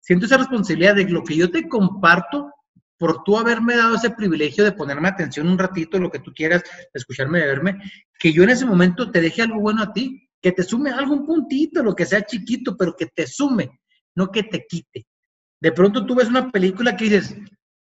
Siento 0.00 0.26
esa 0.26 0.38
responsabilidad 0.38 0.96
de 0.96 1.04
lo 1.04 1.22
que 1.22 1.36
yo 1.36 1.48
te 1.48 1.68
comparto 1.68 2.50
por 2.98 3.22
tú 3.22 3.38
haberme 3.38 3.76
dado 3.76 3.94
ese 3.94 4.10
privilegio 4.10 4.64
de 4.64 4.72
ponerme 4.72 5.08
atención 5.08 5.48
un 5.48 5.58
ratito, 5.58 5.98
lo 5.98 6.10
que 6.10 6.18
tú 6.18 6.32
quieras, 6.34 6.62
de 6.62 6.88
escucharme, 6.98 7.38
de 7.38 7.46
verme, 7.46 7.78
que 8.18 8.32
yo 8.32 8.42
en 8.42 8.50
ese 8.50 8.66
momento 8.66 9.12
te 9.12 9.20
deje 9.20 9.42
algo 9.42 9.60
bueno 9.60 9.82
a 9.82 9.92
ti, 9.92 10.28
que 10.40 10.52
te 10.52 10.62
sume 10.62 10.90
algún 10.90 11.26
puntito, 11.26 11.82
lo 11.82 11.94
que 11.94 12.06
sea 12.06 12.22
chiquito, 12.22 12.76
pero 12.76 12.96
que 12.96 13.06
te 13.06 13.26
sume, 13.26 13.80
no 14.14 14.30
que 14.30 14.44
te 14.44 14.66
quite. 14.66 15.06
De 15.60 15.72
pronto 15.72 16.06
tú 16.06 16.14
ves 16.14 16.28
una 16.28 16.50
película 16.50 16.96
que 16.96 17.04
dices, 17.04 17.36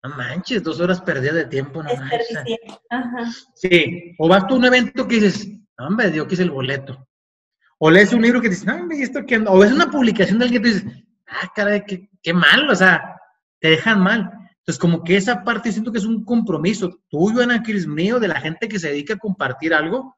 no 0.03 0.09
manches, 0.15 0.63
dos 0.63 0.79
horas 0.79 1.01
perdidas 1.01 1.35
de 1.35 1.45
tiempo, 1.45 1.83
no 1.83 1.93
manches. 1.95 2.37
Ajá. 2.89 3.31
Sí, 3.55 4.15
o 4.17 4.27
vas 4.27 4.47
tú 4.47 4.55
a 4.55 4.57
un 4.57 4.65
evento 4.65 5.07
que 5.07 5.15
dices, 5.15 5.47
no, 5.77 5.87
hombre, 5.87 6.11
Dios 6.11 6.27
quise 6.27 6.43
el 6.43 6.51
boleto. 6.51 7.07
O 7.79 7.91
lees 7.91 8.13
un 8.13 8.21
libro 8.21 8.41
que 8.41 8.49
dices, 8.49 8.65
no, 8.65 8.75
hombre, 8.75 8.97
¿y 8.97 9.03
esto 9.03 9.25
qué 9.25 9.37
onda?" 9.37 9.51
O 9.51 9.59
ves 9.59 9.71
una 9.71 9.91
publicación 9.91 10.39
de 10.39 10.45
alguien 10.45 10.63
que 10.63 10.69
dices, 10.69 10.85
ah, 11.27 11.51
caray, 11.55 11.83
qué, 11.85 12.09
qué 12.23 12.33
mal, 12.33 12.69
o 12.69 12.75
sea, 12.75 13.19
te 13.59 13.69
dejan 13.69 14.01
mal. 14.01 14.31
Entonces, 14.59 14.79
como 14.79 15.03
que 15.03 15.15
esa 15.15 15.43
parte 15.43 15.71
siento 15.71 15.91
que 15.91 15.99
es 15.99 16.05
un 16.05 16.25
compromiso 16.25 16.99
tuyo, 17.09 17.41
Ana 17.41 17.63
Cris, 17.63 17.87
mío, 17.87 18.19
de 18.19 18.27
la 18.27 18.41
gente 18.41 18.67
que 18.67 18.79
se 18.79 18.89
dedica 18.89 19.13
a 19.13 19.17
compartir 19.17 19.73
algo. 19.73 20.16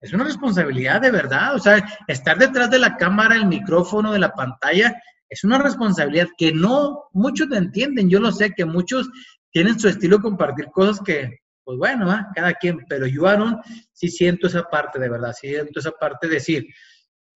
Es 0.00 0.12
una 0.12 0.24
responsabilidad 0.24 1.00
de 1.00 1.10
verdad, 1.10 1.54
o 1.54 1.58
sea, 1.58 1.84
estar 2.06 2.38
detrás 2.38 2.70
de 2.70 2.78
la 2.78 2.96
cámara, 2.96 3.34
el 3.34 3.46
micrófono, 3.46 4.12
de 4.12 4.18
la 4.18 4.32
pantalla, 4.32 5.00
es 5.28 5.42
una 5.44 5.58
responsabilidad 5.58 6.28
que 6.36 6.52
no 6.52 7.04
muchos 7.12 7.50
entienden. 7.50 8.08
Yo 8.08 8.20
lo 8.20 8.30
sé 8.30 8.52
que 8.52 8.64
muchos 8.64 9.08
tienen 9.50 9.78
su 9.78 9.88
estilo 9.88 10.18
de 10.18 10.22
compartir 10.22 10.66
cosas 10.66 11.00
que, 11.00 11.40
pues 11.64 11.78
bueno, 11.78 12.10
¿ah? 12.10 12.28
cada 12.34 12.54
quien, 12.54 12.84
pero 12.88 13.06
yo, 13.06 13.26
Aaron, 13.26 13.60
sí 13.92 14.08
siento 14.08 14.46
esa 14.46 14.64
parte 14.64 14.98
de 14.98 15.08
verdad, 15.08 15.32
sí 15.32 15.48
siento 15.48 15.80
esa 15.80 15.92
parte 15.92 16.28
de 16.28 16.34
decir, 16.34 16.66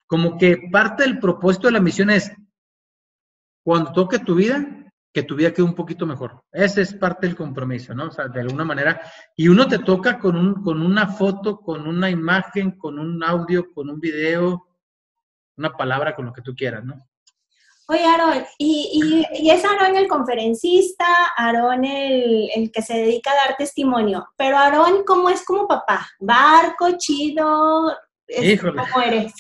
como 0.06 0.36
que 0.36 0.68
parte 0.70 1.02
del 1.02 1.18
propósito 1.18 1.66
de 1.66 1.72
la 1.72 1.80
misión 1.80 2.10
es, 2.10 2.30
cuando 3.64 3.92
toque 3.92 4.18
tu 4.18 4.34
vida, 4.34 4.79
que 5.12 5.22
tu 5.22 5.34
vida 5.34 5.52
quede 5.52 5.64
un 5.64 5.74
poquito 5.74 6.06
mejor. 6.06 6.42
Ese 6.52 6.82
es 6.82 6.94
parte 6.94 7.26
del 7.26 7.36
compromiso, 7.36 7.94
¿no? 7.94 8.06
O 8.06 8.10
sea, 8.10 8.28
de 8.28 8.40
alguna 8.40 8.64
manera. 8.64 9.00
Y 9.36 9.48
uno 9.48 9.66
te 9.66 9.78
toca 9.80 10.18
con, 10.18 10.36
un, 10.36 10.62
con 10.62 10.82
una 10.82 11.08
foto, 11.08 11.58
con 11.58 11.86
una 11.86 12.08
imagen, 12.08 12.78
con 12.78 12.98
un 12.98 13.22
audio, 13.24 13.72
con 13.72 13.90
un 13.90 13.98
video, 13.98 14.66
una 15.56 15.72
palabra, 15.72 16.14
con 16.14 16.26
lo 16.26 16.32
que 16.32 16.42
tú 16.42 16.54
quieras, 16.54 16.84
¿no? 16.84 16.94
Oye, 17.88 18.04
Aarón, 18.04 18.44
y, 18.56 19.26
y, 19.32 19.46
y 19.46 19.50
es 19.50 19.64
Aarón 19.64 19.96
el 19.96 20.06
conferencista, 20.06 21.04
Aarón 21.36 21.84
el, 21.84 22.48
el 22.54 22.70
que 22.70 22.82
se 22.82 22.94
dedica 22.94 23.32
a 23.32 23.48
dar 23.48 23.56
testimonio, 23.56 24.28
pero 24.36 24.58
Aarón, 24.58 25.02
¿cómo 25.04 25.28
es 25.28 25.44
como 25.44 25.66
papá? 25.66 26.08
Barco, 26.20 26.86
chido, 26.96 27.92
Híjole. 28.38 28.82
¿cómo 28.92 29.04
eres? 29.04 29.32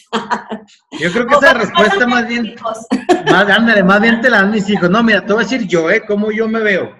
Yo 0.98 1.12
creo 1.12 1.26
que 1.26 1.34
esa 1.34 1.54
respuesta 1.54 2.06
más 2.06 2.26
bien, 2.26 2.54
más, 2.60 3.48
ándale, 3.48 3.82
más 3.82 4.00
bien 4.00 4.20
te 4.20 4.30
la 4.30 4.38
dan 4.38 4.50
mis 4.50 4.68
hijos. 4.68 4.90
No, 4.90 5.02
mira, 5.02 5.24
te 5.24 5.32
voy 5.32 5.42
a 5.42 5.44
decir 5.44 5.66
yo, 5.66 5.90
¿eh? 5.90 6.02
¿Cómo 6.06 6.32
yo 6.32 6.48
me 6.48 6.60
veo? 6.60 6.94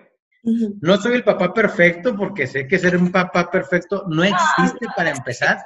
No 0.81 0.97
soy 0.97 1.15
el 1.15 1.25
papá 1.25 1.53
perfecto 1.53 2.17
porque 2.17 2.47
sé 2.47 2.67
que 2.67 2.79
ser 2.79 2.97
un 2.97 3.13
papá 3.13 3.51
perfecto 3.51 4.05
no 4.09 4.23
existe 4.25 4.87
para 4.97 5.11
empezar. 5.11 5.59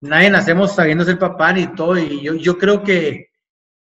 Nadie 0.00 0.30
nacemos 0.30 0.74
sabiendo 0.74 1.04
ser 1.04 1.18
papá 1.18 1.52
ni 1.52 1.66
todo. 1.74 1.98
Y 1.98 2.22
yo, 2.22 2.34
yo 2.34 2.56
creo 2.56 2.82
que 2.82 3.30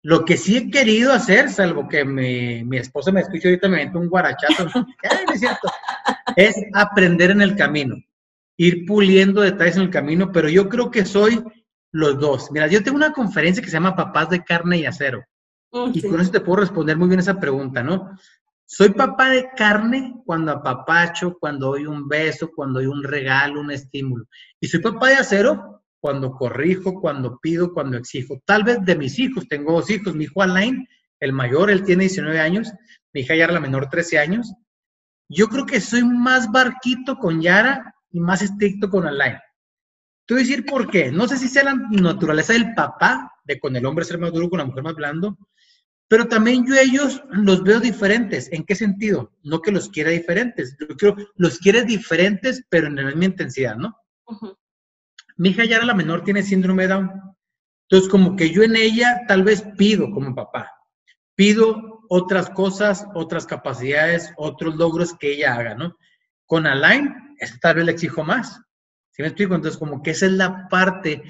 lo 0.01 0.25
que 0.25 0.37
sí 0.37 0.57
he 0.57 0.69
querido 0.69 1.13
hacer, 1.13 1.49
salvo 1.49 1.87
que 1.87 2.03
mi, 2.03 2.63
mi 2.63 2.77
esposa 2.77 3.11
me 3.11 3.21
escucha 3.21 3.47
ahorita, 3.47 3.67
me 3.69 3.85
mete 3.85 3.97
un 3.97 4.09
guarachazo, 4.09 4.65
¿no? 4.65 4.87
Ay, 5.09 5.25
no 5.25 5.33
es 5.33 5.39
cierto, 5.39 5.67
es 6.35 6.55
aprender 6.73 7.31
en 7.31 7.41
el 7.41 7.55
camino, 7.55 7.95
ir 8.57 8.85
puliendo 8.85 9.41
detalles 9.41 9.77
en 9.77 9.83
el 9.83 9.89
camino, 9.89 10.31
pero 10.31 10.47
yo 10.47 10.69
creo 10.69 10.91
que 10.91 11.05
soy 11.05 11.43
los 11.95 12.19
dos. 12.19 12.51
Mira, 12.51 12.67
yo 12.67 12.83
tengo 12.83 12.97
una 12.97 13.13
conferencia 13.13 13.63
que 13.63 13.69
se 13.69 13.75
llama 13.77 13.95
Papás 13.95 14.29
de 14.29 14.43
Carne 14.43 14.79
y 14.79 14.85
Acero. 14.85 15.23
Y 15.93 16.01
Sí. 16.01 16.09
con 16.09 16.19
eso 16.19 16.29
te 16.31 16.41
puedo 16.41 16.57
responder 16.57 16.97
muy 16.97 17.07
bien 17.07 17.21
esa 17.21 17.39
pregunta, 17.39 17.83
¿no? 17.83 18.17
Soy 18.65 18.89
papá 18.89 19.29
de 19.29 19.49
carne 19.55 20.15
cuando 20.25 20.51
apapacho, 20.51 21.37
cuando 21.39 21.67
doy 21.67 21.85
un 21.85 22.07
beso, 22.07 22.51
cuando 22.53 22.79
doy 22.79 22.87
un 22.87 23.03
regalo, 23.03 23.61
un 23.61 23.71
estímulo. 23.71 24.25
Y 24.59 24.67
soy 24.67 24.81
papá 24.81 25.09
de 25.09 25.15
acero 25.15 25.83
cuando 26.01 26.31
corrijo, 26.31 26.99
cuando 26.99 27.39
pido, 27.39 27.73
cuando 27.73 27.97
exijo. 27.97 28.41
Tal 28.45 28.63
vez 28.63 28.83
de 28.83 28.95
mis 28.95 29.17
hijos, 29.19 29.47
tengo 29.47 29.73
dos 29.73 29.89
hijos. 29.89 30.15
Mi 30.15 30.25
hijo 30.25 30.41
Alain, 30.41 30.85
el 31.19 31.31
mayor, 31.31 31.69
él 31.71 31.83
tiene 31.85 32.03
19 32.03 32.39
años. 32.39 32.73
Mi 33.13 33.21
hija 33.21 33.35
Yara, 33.35 33.53
la 33.53 33.59
menor, 33.61 33.87
13 33.89 34.19
años. 34.19 34.53
Yo 35.29 35.47
creo 35.47 35.65
que 35.65 35.79
soy 35.79 36.03
más 36.03 36.51
barquito 36.51 37.17
con 37.17 37.41
Yara 37.41 37.95
y 38.11 38.19
más 38.19 38.41
estricto 38.41 38.89
con 38.89 39.07
Alain. 39.07 39.37
Te 40.25 40.33
voy 40.33 40.41
a 40.41 40.45
decir 40.45 40.65
por 40.65 40.89
qué. 40.89 41.11
No 41.11 41.27
sé 41.27 41.37
si 41.37 41.47
sea 41.47 41.63
la 41.63 41.75
naturaleza 41.91 42.53
del 42.53 42.73
papá, 42.73 43.31
de 43.43 43.59
con 43.59 43.75
el 43.75 43.85
hombre 43.85 44.05
ser 44.05 44.17
más 44.17 44.31
duro, 44.31 44.49
con 44.49 44.59
la 44.59 44.65
mujer 44.65 44.83
más 44.83 44.95
blando, 44.95 45.37
pero 46.07 46.27
también 46.27 46.65
yo 46.67 46.75
ellos 46.75 47.23
los 47.29 47.63
veo 47.63 47.79
diferentes. 47.79 48.51
¿En 48.51 48.63
qué 48.63 48.75
sentido? 48.75 49.31
No 49.43 49.61
que 49.61 49.71
los 49.71 49.89
quiera 49.89 50.11
diferentes. 50.11 50.75
Yo 50.79 50.95
quiero, 50.95 51.15
los 51.35 51.59
quiere 51.59 51.83
diferentes, 51.83 52.63
pero 52.69 52.87
en 52.87 52.95
la 52.95 53.03
misma 53.03 53.25
intensidad, 53.25 53.75
¿no? 53.75 53.97
Ujú. 54.25 54.57
Mi 55.37 55.49
hija 55.49 55.65
Yara, 55.65 55.85
la 55.85 55.93
menor, 55.93 56.23
tiene 56.23 56.43
síndrome 56.43 56.83
de 56.83 56.89
Down. 56.89 57.11
Entonces, 57.89 58.09
como 58.09 58.35
que 58.35 58.49
yo 58.49 58.63
en 58.63 58.75
ella 58.75 59.21
tal 59.27 59.43
vez 59.43 59.63
pido 59.77 60.09
como 60.11 60.33
papá, 60.33 60.71
pido 61.35 62.03
otras 62.09 62.49
cosas, 62.49 63.05
otras 63.13 63.45
capacidades, 63.45 64.31
otros 64.37 64.75
logros 64.75 65.15
que 65.17 65.33
ella 65.33 65.55
haga, 65.55 65.75
¿no? 65.75 65.97
Con 66.45 66.67
Alain, 66.67 67.13
tal 67.61 67.75
vez 67.75 67.85
le 67.85 67.91
exijo 67.91 68.23
más. 68.23 68.61
¿Sí 69.15 69.21
me 69.21 69.29
explico? 69.29 69.55
Entonces, 69.55 69.79
como 69.79 70.03
que 70.03 70.11
esa 70.11 70.25
es 70.25 70.33
la 70.33 70.67
parte 70.67 71.23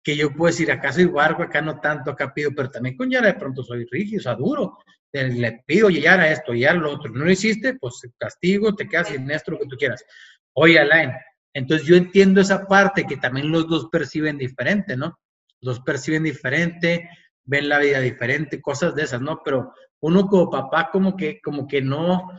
que 0.00 0.16
yo 0.16 0.32
puedo 0.32 0.52
decir, 0.52 0.70
acá 0.70 0.92
soy 0.92 1.06
barco, 1.06 1.42
acá 1.42 1.60
no 1.60 1.80
tanto, 1.80 2.12
acá 2.12 2.32
pido, 2.32 2.52
pero 2.54 2.70
también 2.70 2.96
con 2.96 3.10
Yara 3.10 3.26
de 3.26 3.34
pronto 3.34 3.64
soy 3.64 3.84
rígido, 3.90 4.20
o 4.20 4.22
sea, 4.22 4.34
duro. 4.36 4.78
Le 5.12 5.64
pido, 5.66 5.90
Yara 5.90 6.30
esto, 6.30 6.54
Yara 6.54 6.78
lo 6.78 6.92
otro. 6.92 7.10
No 7.10 7.24
lo 7.24 7.32
hiciste, 7.32 7.74
pues 7.80 8.00
castigo, 8.16 8.76
te 8.76 8.86
quedas 8.86 9.08
sin 9.08 9.28
esto, 9.28 9.50
lo 9.50 9.58
que 9.58 9.66
tú 9.66 9.76
quieras. 9.76 10.04
Oye, 10.52 10.78
Alain, 10.78 11.10
entonces 11.52 11.84
yo 11.84 11.96
entiendo 11.96 12.40
esa 12.40 12.64
parte 12.64 13.04
que 13.06 13.16
también 13.16 13.50
los 13.50 13.68
dos 13.68 13.88
perciben 13.90 14.38
diferente, 14.38 14.96
¿no? 14.96 15.18
Los 15.60 15.80
perciben 15.80 16.22
diferente, 16.22 17.10
ven 17.42 17.68
la 17.68 17.80
vida 17.80 17.98
diferente, 17.98 18.60
cosas 18.60 18.94
de 18.94 19.02
esas, 19.02 19.20
¿no? 19.20 19.42
Pero 19.44 19.74
uno 19.98 20.28
como 20.28 20.48
papá 20.48 20.90
como 20.92 21.16
que, 21.16 21.40
como 21.40 21.66
que 21.66 21.82
no, 21.82 22.30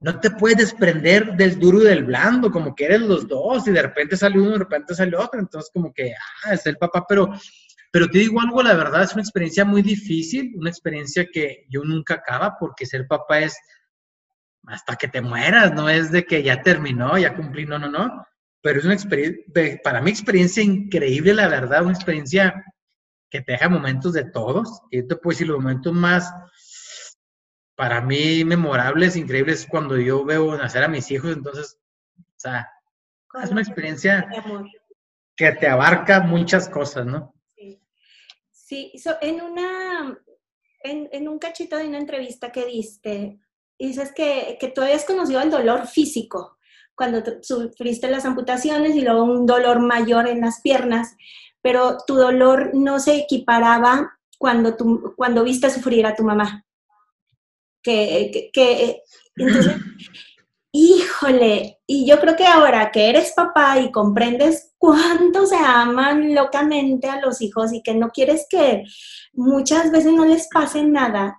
no 0.00 0.18
te 0.18 0.30
puedes 0.30 0.56
desprender 0.56 1.36
del 1.36 1.58
duro 1.58 1.82
y 1.82 1.84
del 1.84 2.04
blando, 2.04 2.50
como 2.50 2.74
que 2.74 2.86
eres 2.86 3.02
los 3.02 3.28
dos 3.28 3.68
y 3.68 3.70
de 3.70 3.82
repente 3.82 4.16
sale 4.16 4.40
uno, 4.40 4.52
de 4.52 4.58
repente 4.58 4.94
sale 4.94 5.16
otro, 5.16 5.38
entonces 5.38 5.70
como 5.72 5.92
que, 5.92 6.14
ah, 6.44 6.54
es 6.54 6.66
el 6.66 6.78
papá, 6.78 7.04
pero, 7.06 7.28
pero 7.92 8.08
te 8.08 8.18
digo 8.18 8.40
algo, 8.40 8.62
la 8.62 8.74
verdad 8.74 9.02
es 9.02 9.12
una 9.12 9.22
experiencia 9.22 9.64
muy 9.64 9.82
difícil, 9.82 10.52
una 10.56 10.70
experiencia 10.70 11.26
que 11.30 11.66
yo 11.68 11.82
nunca 11.84 12.14
acaba 12.14 12.56
porque 12.58 12.86
ser 12.86 13.06
papá 13.06 13.40
es 13.40 13.58
hasta 14.66 14.96
que 14.96 15.08
te 15.08 15.20
mueras, 15.20 15.74
no 15.74 15.88
es 15.88 16.10
de 16.10 16.24
que 16.24 16.42
ya 16.42 16.62
terminó, 16.62 17.18
ya 17.18 17.34
cumplí, 17.34 17.66
no, 17.66 17.78
no, 17.78 17.90
no, 17.90 18.26
pero 18.62 18.78
es 18.78 18.84
una 18.86 18.94
experiencia, 18.94 19.42
para 19.82 20.00
mí 20.00 20.10
experiencia 20.10 20.62
increíble, 20.62 21.34
la 21.34 21.48
verdad, 21.48 21.82
una 21.82 21.92
experiencia 21.92 22.64
que 23.28 23.42
te 23.42 23.52
deja 23.52 23.68
momentos 23.68 24.14
de 24.14 24.24
todos, 24.24 24.80
y 24.90 24.98
yo 24.98 25.06
te 25.06 25.16
puedo 25.16 25.34
decir 25.34 25.48
los 25.48 25.60
momentos 25.60 25.92
más, 25.92 26.32
para 27.80 28.02
mí, 28.02 28.44
memorables, 28.44 29.16
increíbles, 29.16 29.66
cuando 29.66 29.96
yo 29.96 30.22
veo 30.22 30.54
nacer 30.54 30.84
a 30.84 30.88
mis 30.88 31.10
hijos, 31.10 31.32
entonces, 31.32 31.78
o 32.18 32.22
sea, 32.36 32.70
es 33.42 33.50
una 33.50 33.62
experiencia 33.62 34.28
que 35.34 35.52
te 35.52 35.66
abarca 35.66 36.20
muchas 36.20 36.68
cosas, 36.68 37.06
¿no? 37.06 37.32
Sí, 37.56 37.80
sí 38.52 38.92
en 39.22 39.40
una, 39.40 40.14
en, 40.82 41.08
en, 41.10 41.26
un 41.26 41.38
cachito 41.38 41.78
de 41.78 41.88
una 41.88 41.96
entrevista 41.96 42.52
que 42.52 42.66
diste, 42.66 43.40
dices 43.78 44.12
que, 44.14 44.58
que 44.60 44.68
tú 44.68 44.82
habías 44.82 45.06
conocido 45.06 45.40
el 45.40 45.50
dolor 45.50 45.86
físico 45.86 46.58
cuando 46.94 47.22
sufriste 47.40 48.10
las 48.10 48.26
amputaciones 48.26 48.94
y 48.94 49.00
luego 49.00 49.24
un 49.24 49.46
dolor 49.46 49.80
mayor 49.80 50.28
en 50.28 50.42
las 50.42 50.60
piernas, 50.60 51.16
pero 51.62 51.96
tu 52.06 52.16
dolor 52.16 52.72
no 52.74 53.00
se 53.00 53.16
equiparaba 53.16 54.18
cuando, 54.36 54.76
tú, 54.76 55.14
cuando 55.16 55.44
viste 55.44 55.70
sufrir 55.70 56.04
a 56.04 56.14
tu 56.14 56.24
mamá. 56.24 56.66
Que, 57.82 58.50
que, 58.52 59.02
entonces, 59.36 59.76
híjole, 60.72 61.78
y 61.86 62.06
yo 62.06 62.20
creo 62.20 62.36
que 62.36 62.46
ahora 62.46 62.90
que 62.90 63.08
eres 63.08 63.32
papá 63.32 63.78
y 63.80 63.90
comprendes 63.90 64.74
cuánto 64.78 65.46
se 65.46 65.56
aman 65.56 66.34
locamente 66.34 67.08
a 67.08 67.20
los 67.20 67.40
hijos 67.40 67.72
y 67.72 67.82
que 67.82 67.94
no 67.94 68.10
quieres 68.10 68.46
que 68.48 68.84
muchas 69.32 69.90
veces 69.90 70.12
no 70.12 70.24
les 70.24 70.48
pase 70.52 70.84
nada, 70.84 71.38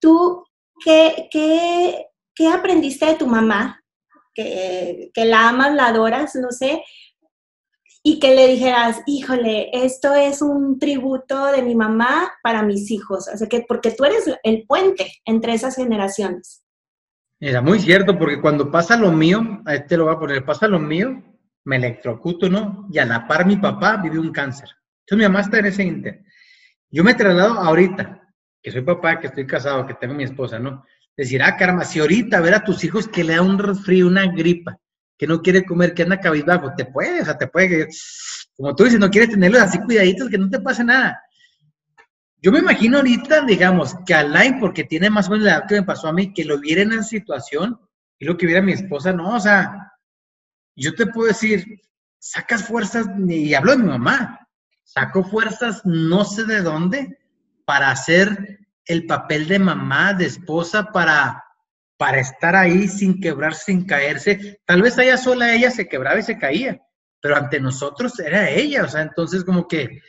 tú, 0.00 0.44
¿qué, 0.84 1.28
qué, 1.30 2.06
qué 2.34 2.48
aprendiste 2.48 3.06
de 3.06 3.14
tu 3.16 3.26
mamá 3.26 3.80
que, 4.34 5.24
la 5.24 5.48
amas, 5.48 5.74
la 5.74 5.86
adoras, 5.86 6.34
no 6.36 6.50
sé, 6.50 6.82
y 8.02 8.18
que 8.18 8.34
le 8.34 8.46
dijeras, 8.48 9.02
híjole, 9.06 9.70
esto 9.72 10.14
es 10.14 10.40
un 10.40 10.78
tributo 10.78 11.46
de 11.52 11.62
mi 11.62 11.74
mamá 11.74 12.32
para 12.42 12.62
mis 12.62 12.90
hijos, 12.90 13.28
o 13.32 13.36
sea, 13.36 13.48
que 13.48 13.64
porque 13.66 13.90
tú 13.90 14.04
eres 14.04 14.24
el 14.42 14.64
puente 14.66 15.12
entre 15.24 15.54
esas 15.54 15.76
generaciones. 15.76 16.62
Era 17.38 17.60
muy 17.60 17.78
cierto, 17.78 18.18
porque 18.18 18.40
cuando 18.40 18.70
pasa 18.70 18.96
lo 18.96 19.12
mío, 19.12 19.62
a 19.64 19.74
este 19.74 19.96
lo 19.96 20.04
voy 20.04 20.14
a 20.14 20.18
poner, 20.18 20.44
pasa 20.44 20.68
lo 20.68 20.78
mío, 20.78 21.22
me 21.64 21.76
electrocuto, 21.76 22.48
¿no? 22.48 22.86
Y 22.90 22.98
a 22.98 23.06
la 23.06 23.26
par 23.26 23.46
mi 23.46 23.56
papá 23.56 23.96
vive 23.96 24.18
un 24.18 24.32
cáncer. 24.32 24.68
Entonces 25.00 25.18
mi 25.18 25.22
mamá 25.24 25.40
está 25.40 25.58
en 25.58 25.66
ese 25.66 25.82
inter. 25.84 26.22
Yo 26.90 27.04
me 27.04 27.14
traslado 27.14 27.54
ahorita, 27.54 28.22
que 28.62 28.70
soy 28.70 28.82
papá, 28.82 29.20
que 29.20 29.28
estoy 29.28 29.46
casado, 29.46 29.86
que 29.86 29.94
tengo 29.94 30.14
mi 30.14 30.24
esposa, 30.24 30.58
¿no? 30.58 30.84
decir, 31.20 31.42
ah, 31.42 31.56
caramba, 31.56 31.84
si 31.84 32.00
ahorita 32.00 32.40
ver 32.40 32.54
a 32.54 32.64
tus 32.64 32.82
hijos 32.82 33.06
que 33.06 33.24
le 33.24 33.34
da 33.34 33.42
un 33.42 33.58
resfrío, 33.58 34.06
una 34.06 34.26
gripa, 34.26 34.78
que 35.20 35.26
no 35.26 35.42
quiere 35.42 35.66
comer, 35.66 35.92
que 35.92 36.04
anda 36.04 36.18
cabizbajo, 36.18 36.72
te 36.74 36.86
puede, 36.86 37.20
o 37.20 37.24
sea, 37.26 37.36
te 37.36 37.46
puede, 37.46 37.88
como 38.56 38.74
tú 38.74 38.84
dices, 38.84 38.98
no 38.98 39.10
quieres 39.10 39.28
tenerlos 39.28 39.60
así 39.60 39.78
cuidaditos, 39.80 40.30
que 40.30 40.38
no 40.38 40.48
te 40.48 40.60
pase 40.60 40.82
nada. 40.82 41.22
Yo 42.38 42.50
me 42.50 42.60
imagino 42.60 42.96
ahorita, 42.96 43.42
digamos, 43.42 43.94
que 44.06 44.14
Alain, 44.14 44.58
porque 44.58 44.84
tiene 44.84 45.10
más 45.10 45.28
o 45.28 45.32
menos 45.32 45.44
la 45.44 45.56
edad 45.56 45.66
que 45.68 45.74
me 45.74 45.82
pasó 45.82 46.08
a 46.08 46.14
mí, 46.14 46.32
que 46.32 46.46
lo 46.46 46.58
viera 46.58 46.80
en 46.80 46.92
esa 46.92 47.02
situación 47.02 47.78
y 48.18 48.24
lo 48.24 48.38
que 48.38 48.46
viera 48.46 48.62
mi 48.62 48.72
esposa, 48.72 49.12
no, 49.12 49.36
o 49.36 49.40
sea, 49.40 49.92
yo 50.74 50.94
te 50.94 51.04
puedo 51.04 51.28
decir, 51.28 51.66
sacas 52.18 52.64
fuerzas, 52.64 53.06
y 53.28 53.52
hablo 53.52 53.72
de 53.72 53.78
mi 53.82 53.90
mamá, 53.90 54.48
saco 54.84 55.22
fuerzas 55.22 55.82
no 55.84 56.24
sé 56.24 56.44
de 56.44 56.62
dónde 56.62 57.18
para 57.66 57.90
hacer 57.90 58.58
el 58.86 59.04
papel 59.04 59.48
de 59.48 59.58
mamá, 59.58 60.14
de 60.14 60.24
esposa 60.24 60.84
para, 60.84 61.44
para 62.00 62.18
estar 62.18 62.56
ahí 62.56 62.88
sin 62.88 63.20
quebrarse, 63.20 63.64
sin 63.66 63.84
caerse. 63.84 64.58
Tal 64.64 64.80
vez 64.80 64.96
ella 64.96 65.18
sola 65.18 65.54
ella 65.54 65.70
se 65.70 65.86
quebraba 65.86 66.18
y 66.18 66.22
se 66.22 66.38
caía, 66.38 66.80
pero 67.20 67.36
ante 67.36 67.60
nosotros 67.60 68.18
era 68.18 68.48
ella, 68.48 68.84
o 68.84 68.88
sea, 68.88 69.02
entonces 69.02 69.44
como 69.44 69.68
que 69.68 70.00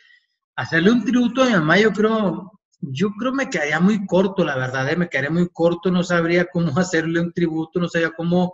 hacerle 0.55 0.89
un 0.89 1.03
tributo 1.03 1.43
a 1.43 1.47
mi 1.47 1.51
mamá, 1.51 1.77
yo 1.77 1.91
creo, 1.91 2.49
yo 2.79 3.09
creo 3.19 3.33
me 3.33 3.49
quedaría 3.49 3.81
muy 3.81 4.05
corto, 4.05 4.45
la 4.45 4.55
verdad, 4.55 4.89
¿eh? 4.89 4.95
me 4.95 5.09
quedaría 5.09 5.31
muy 5.31 5.49
corto, 5.49 5.91
no 5.91 6.01
sabría 6.01 6.45
cómo 6.45 6.71
hacerle 6.79 7.19
un 7.19 7.33
tributo, 7.33 7.81
no 7.81 7.89
sabría 7.89 8.11
cómo 8.11 8.53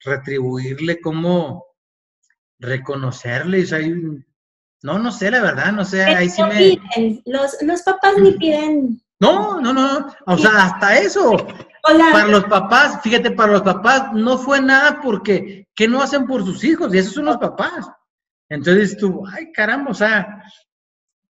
retribuirle, 0.00 1.00
cómo 1.00 1.64
reconocerle, 2.58 3.62
o 3.62 3.66
sea, 3.66 3.78
no, 4.82 4.98
no 4.98 5.10
sé, 5.10 5.30
la 5.30 5.40
verdad, 5.40 5.72
no 5.72 5.86
sé, 5.86 6.04
ahí 6.04 6.28
sí 6.28 6.42
me... 6.42 6.78
Los, 7.24 7.62
los 7.62 7.80
papás 7.80 8.12
ni 8.20 8.32
piden 8.32 9.02
no, 9.32 9.60
no, 9.60 9.72
no, 9.72 10.14
o 10.26 10.38
sea, 10.38 10.64
hasta 10.64 10.98
eso. 10.98 11.36
Para 11.82 12.26
los 12.26 12.44
papás, 12.44 13.00
fíjate, 13.02 13.30
para 13.30 13.52
los 13.52 13.62
papás 13.62 14.12
no 14.12 14.38
fue 14.38 14.60
nada 14.60 15.00
porque, 15.02 15.68
¿qué 15.74 15.86
no 15.86 16.02
hacen 16.02 16.26
por 16.26 16.44
sus 16.44 16.64
hijos? 16.64 16.94
Y 16.94 16.98
esos 16.98 17.14
son 17.14 17.26
los 17.26 17.36
papás. 17.36 17.86
Entonces 18.48 18.96
tú, 18.96 19.24
ay, 19.26 19.52
caramba, 19.52 19.90
o 19.90 19.94
sea, 19.94 20.42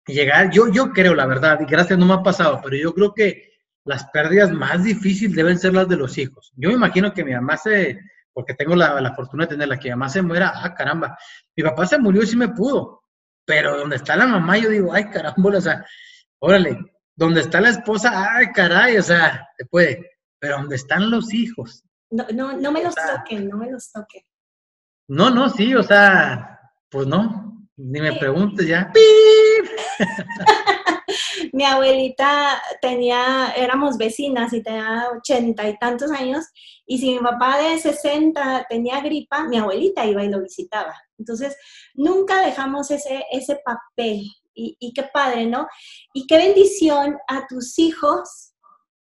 llegar, 0.08 0.52
yo, 0.52 0.68
yo 0.70 0.92
creo, 0.92 1.16
la 1.16 1.26
verdad, 1.26 1.60
y 1.62 1.66
gracias 1.66 1.98
no 1.98 2.06
me 2.06 2.14
ha 2.14 2.24
pasado, 2.24 2.60
pero 2.64 2.76
yo 2.76 2.94
creo 2.94 3.14
que 3.14 3.52
las 3.86 4.06
pérdidas 4.06 4.52
más 4.52 4.84
difíciles 4.84 5.36
deben 5.36 5.58
ser 5.58 5.74
las 5.74 5.88
de 5.88 5.98
los 5.98 6.18
hijos. 6.18 6.52
Yo 6.56 6.70
me 6.70 6.76
imagino 6.76 7.14
que 7.14 7.24
mi 7.24 7.34
mamá 7.34 7.58
se, 7.58 8.00
porque 8.34 8.54
tengo 8.54 8.76
la, 8.76 9.00
la 9.02 9.14
fortuna 9.14 9.46
de 9.46 9.52
tenerla, 9.52 9.80
que 9.80 9.90
mi 9.90 9.92
mamá 9.92 10.10
se 10.10 10.22
muera, 10.22 10.54
ah, 10.56 10.74
caramba, 10.74 11.18
mi 11.56 11.64
papá 11.64 11.86
se 11.86 11.98
murió 11.98 12.24
y 12.24 12.28
sí 12.28 12.38
me 12.38 12.50
pudo, 12.50 13.04
pero 13.46 13.78
donde 13.78 13.96
está 13.96 14.16
la 14.16 14.28
mamá, 14.28 14.58
yo 14.58 14.70
digo, 14.70 14.94
ay, 14.94 15.10
caramba, 15.10 15.58
o 15.58 15.62
sea, 15.62 15.86
órale, 16.40 16.78
donde 17.22 17.42
está 17.42 17.62
la 17.62 17.70
esposa, 17.70 18.34
ay, 18.34 18.48
caray, 18.52 18.98
o 18.98 19.04
sea, 19.04 19.48
se 19.56 19.66
puede. 19.66 20.10
Pero 20.40 20.58
donde 20.58 20.76
están 20.76 21.12
los 21.12 21.32
hijos. 21.32 21.84
No, 22.10 22.26
no, 22.34 22.54
no 22.54 22.72
me 22.72 22.84
los 22.84 22.96
toquen, 22.96 23.48
no 23.48 23.58
me 23.58 23.70
los 23.70 23.92
toquen. 23.92 24.24
No, 25.08 25.30
no, 25.30 25.48
sí, 25.48 25.76
o 25.76 25.84
sea, 25.84 26.60
pues 26.90 27.06
no, 27.06 27.68
ni 27.78 28.02
me 28.02 28.14
preguntes 28.14 28.66
ya. 28.66 28.92
mi 31.54 31.64
abuelita 31.64 32.60
tenía, 32.82 33.54
éramos 33.56 34.00
vecinas 34.00 34.52
y 34.54 34.64
tenía 34.64 35.10
ochenta 35.16 35.70
y 35.70 35.78
tantos 35.78 36.10
años, 36.10 36.48
y 36.88 36.98
si 36.98 37.14
mi 37.14 37.20
papá 37.20 37.60
de 37.60 37.78
sesenta 37.78 38.66
tenía 38.68 39.00
gripa, 39.00 39.44
mi 39.44 39.60
abuelita 39.60 40.08
iba 40.08 40.24
y 40.24 40.30
lo 40.30 40.42
visitaba. 40.42 40.96
Entonces, 41.20 41.56
nunca 41.94 42.44
dejamos 42.44 42.90
ese, 42.90 43.26
ese 43.32 43.62
papel 43.64 44.24
y, 44.54 44.94
qué 44.94 45.04
padre, 45.14 45.46
¿no? 45.46 45.68
Y 46.14 46.28
qué 46.28 46.38
bendición 46.38 47.18
a 47.28 47.48
tus 47.48 47.78
hijos 47.80 48.54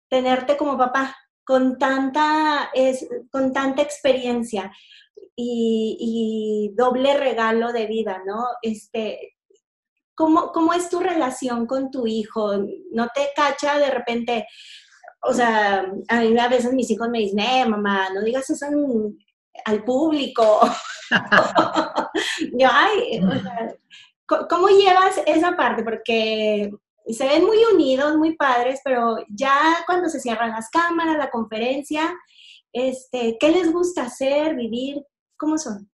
tenerte 0.09 0.57
como 0.57 0.77
papá 0.77 1.15
con 1.43 1.77
tanta, 1.77 2.69
es, 2.73 3.07
con 3.31 3.53
tanta 3.53 3.81
experiencia 3.81 4.71
y, 5.35 6.71
doble 6.75 7.17
regalo 7.17 7.71
de 7.71 7.87
vida, 7.87 8.21
¿no? 8.25 8.45
Este, 8.61 9.35
¿cómo, 10.13 10.51
¿Cómo 10.51 10.73
es 10.73 10.89
tu 10.89 10.99
relación 10.99 11.65
con 11.65 11.91
tu 11.91 12.05
hijo? 12.05 12.51
¿No 12.91 13.07
te 13.13 13.29
cacha 13.35 13.79
de 13.79 13.89
repente? 13.89 14.47
O 15.21 15.33
sea, 15.33 15.91
a 16.07 16.21
mí 16.21 16.37
a 16.37 16.47
veces 16.47 16.73
mis 16.73 16.89
hijos 16.91 17.09
me 17.09 17.19
dicen, 17.19 17.39
eh, 17.39 17.65
mamá, 17.65 18.09
no 18.13 18.21
digas 18.21 18.49
eso 18.49 18.65
al 19.65 19.83
público. 19.83 20.61
Yo, 22.53 22.67
ay, 22.71 23.21
¿Cómo 24.49 24.67
llevas 24.69 25.19
esa 25.25 25.55
parte? 25.55 25.83
Porque 25.83 26.71
se 27.07 27.27
ven 27.27 27.45
muy 27.45 27.57
unidos, 27.73 28.17
muy 28.17 28.35
padres, 28.35 28.79
pero 28.83 29.17
ya 29.29 29.59
cuando 29.85 30.09
se 30.09 30.19
cierran 30.19 30.51
las 30.51 30.69
cámaras, 30.69 31.17
la 31.17 31.31
conferencia, 31.31 32.15
este, 32.71 33.37
¿qué 33.39 33.51
les 33.51 33.71
gusta 33.71 34.03
hacer, 34.03 34.55
vivir? 34.55 35.03
¿Cómo 35.35 35.57
son? 35.57 35.89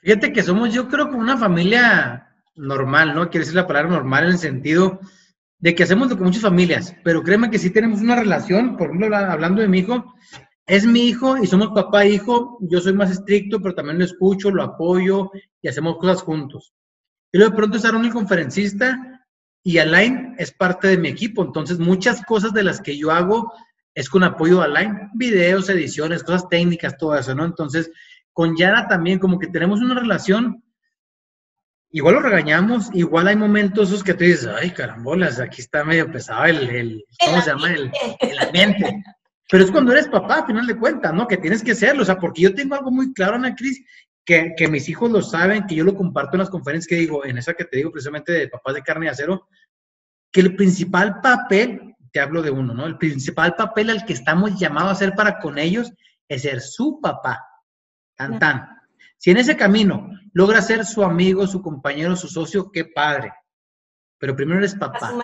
Fíjate 0.00 0.32
que 0.32 0.42
somos, 0.42 0.72
yo 0.72 0.88
creo, 0.88 1.08
como 1.08 1.20
una 1.20 1.38
familia 1.38 2.28
normal, 2.54 3.14
¿no? 3.14 3.30
Quiere 3.30 3.40
decir 3.40 3.56
la 3.56 3.66
palabra 3.66 3.90
normal 3.90 4.24
en 4.24 4.30
el 4.30 4.38
sentido 4.38 5.00
de 5.58 5.74
que 5.74 5.82
hacemos 5.82 6.10
lo 6.10 6.16
que 6.16 6.24
muchas 6.24 6.42
familias, 6.42 6.94
pero 7.02 7.22
créeme 7.22 7.50
que 7.50 7.58
sí 7.58 7.70
tenemos 7.70 8.00
una 8.00 8.16
relación, 8.16 8.76
por 8.76 8.88
ejemplo, 8.88 9.16
hablando 9.16 9.62
de 9.62 9.68
mi 9.68 9.78
hijo, 9.78 10.14
es 10.66 10.84
mi 10.84 11.08
hijo 11.08 11.38
y 11.38 11.46
somos 11.46 11.68
papá 11.68 12.04
e 12.04 12.10
hijo, 12.10 12.58
yo 12.60 12.80
soy 12.80 12.92
más 12.92 13.10
estricto, 13.10 13.60
pero 13.62 13.74
también 13.74 13.98
lo 13.98 14.04
escucho, 14.04 14.50
lo 14.50 14.62
apoyo 14.62 15.30
y 15.62 15.68
hacemos 15.68 15.96
cosas 15.96 16.22
juntos. 16.22 16.74
Y 17.36 17.38
luego 17.38 17.50
de 17.50 17.56
pronto 17.58 17.76
es 17.76 17.84
Aaron 17.84 18.06
el 18.06 18.14
conferencista 18.14 19.22
y 19.62 19.76
Alain 19.76 20.34
es 20.38 20.52
parte 20.52 20.88
de 20.88 20.96
mi 20.96 21.08
equipo, 21.08 21.44
entonces 21.44 21.78
muchas 21.78 22.24
cosas 22.24 22.54
de 22.54 22.62
las 22.62 22.80
que 22.80 22.96
yo 22.96 23.10
hago 23.10 23.52
es 23.94 24.08
con 24.08 24.24
apoyo 24.24 24.60
de 24.60 24.64
Alain, 24.64 25.10
videos, 25.12 25.68
ediciones, 25.68 26.24
cosas 26.24 26.48
técnicas, 26.48 26.96
todo 26.96 27.14
eso, 27.14 27.34
¿no? 27.34 27.44
Entonces, 27.44 27.90
con 28.32 28.56
Yara 28.56 28.88
también 28.88 29.18
como 29.18 29.38
que 29.38 29.48
tenemos 29.48 29.82
una 29.82 30.00
relación 30.00 30.64
igual 31.90 32.14
lo 32.14 32.22
regañamos, 32.22 32.88
igual 32.94 33.28
hay 33.28 33.36
momentos 33.36 33.88
esos 33.90 34.02
que 34.02 34.14
tú 34.14 34.24
dices, 34.24 34.48
ay, 34.58 34.70
carambolas, 34.70 35.38
aquí 35.38 35.60
está 35.60 35.84
medio 35.84 36.10
pesado 36.10 36.46
el, 36.46 36.70
el 36.70 37.04
¿cómo 37.22 37.42
se 37.42 37.50
llama? 37.50 37.70
El, 37.70 37.92
el, 38.20 38.38
ambiente. 38.38 39.04
Pero 39.50 39.62
es 39.62 39.70
cuando 39.70 39.92
eres 39.92 40.08
papá, 40.08 40.38
a 40.38 40.46
final 40.46 40.66
de 40.66 40.78
cuentas, 40.78 41.12
¿no? 41.12 41.28
Que 41.28 41.36
tienes 41.36 41.62
que 41.62 41.74
serlo, 41.74 42.00
o 42.00 42.06
sea, 42.06 42.16
porque 42.16 42.40
yo 42.40 42.54
tengo 42.54 42.76
algo 42.76 42.90
muy 42.90 43.12
claro, 43.12 43.34
Ana 43.34 43.54
Cris, 43.54 43.84
que, 44.26 44.54
que 44.56 44.68
mis 44.68 44.88
hijos 44.88 45.10
lo 45.10 45.22
saben, 45.22 45.66
que 45.66 45.76
yo 45.76 45.84
lo 45.84 45.94
comparto 45.94 46.34
en 46.34 46.40
las 46.40 46.50
conferencias 46.50 46.88
que 46.88 46.96
digo, 46.96 47.24
en 47.24 47.38
esa 47.38 47.54
que 47.54 47.64
te 47.64 47.78
digo 47.78 47.92
precisamente 47.92 48.32
de 48.32 48.48
papás 48.48 48.74
de 48.74 48.82
carne 48.82 49.06
y 49.06 49.08
acero, 49.08 49.48
que 50.32 50.40
el 50.40 50.56
principal 50.56 51.20
papel, 51.22 51.94
te 52.12 52.20
hablo 52.20 52.42
de 52.42 52.50
uno, 52.50 52.74
¿no? 52.74 52.86
El 52.86 52.98
principal 52.98 53.54
papel 53.54 53.88
al 53.88 54.04
que 54.04 54.12
estamos 54.12 54.58
llamados 54.58 54.90
a 54.90 54.92
hacer 54.92 55.14
para 55.14 55.38
con 55.38 55.58
ellos 55.58 55.92
es 56.28 56.42
ser 56.42 56.60
su 56.60 57.00
papá. 57.00 57.46
Tan, 58.16 58.38
tan. 58.38 58.68
Si 59.16 59.30
en 59.30 59.36
ese 59.36 59.56
camino 59.56 60.10
logra 60.32 60.60
ser 60.60 60.84
su 60.84 61.04
amigo, 61.04 61.46
su 61.46 61.62
compañero, 61.62 62.16
su 62.16 62.28
socio, 62.28 62.70
qué 62.72 62.84
padre. 62.84 63.32
Pero 64.18 64.34
primero 64.34 64.58
eres 64.58 64.74
papá. 64.74 65.14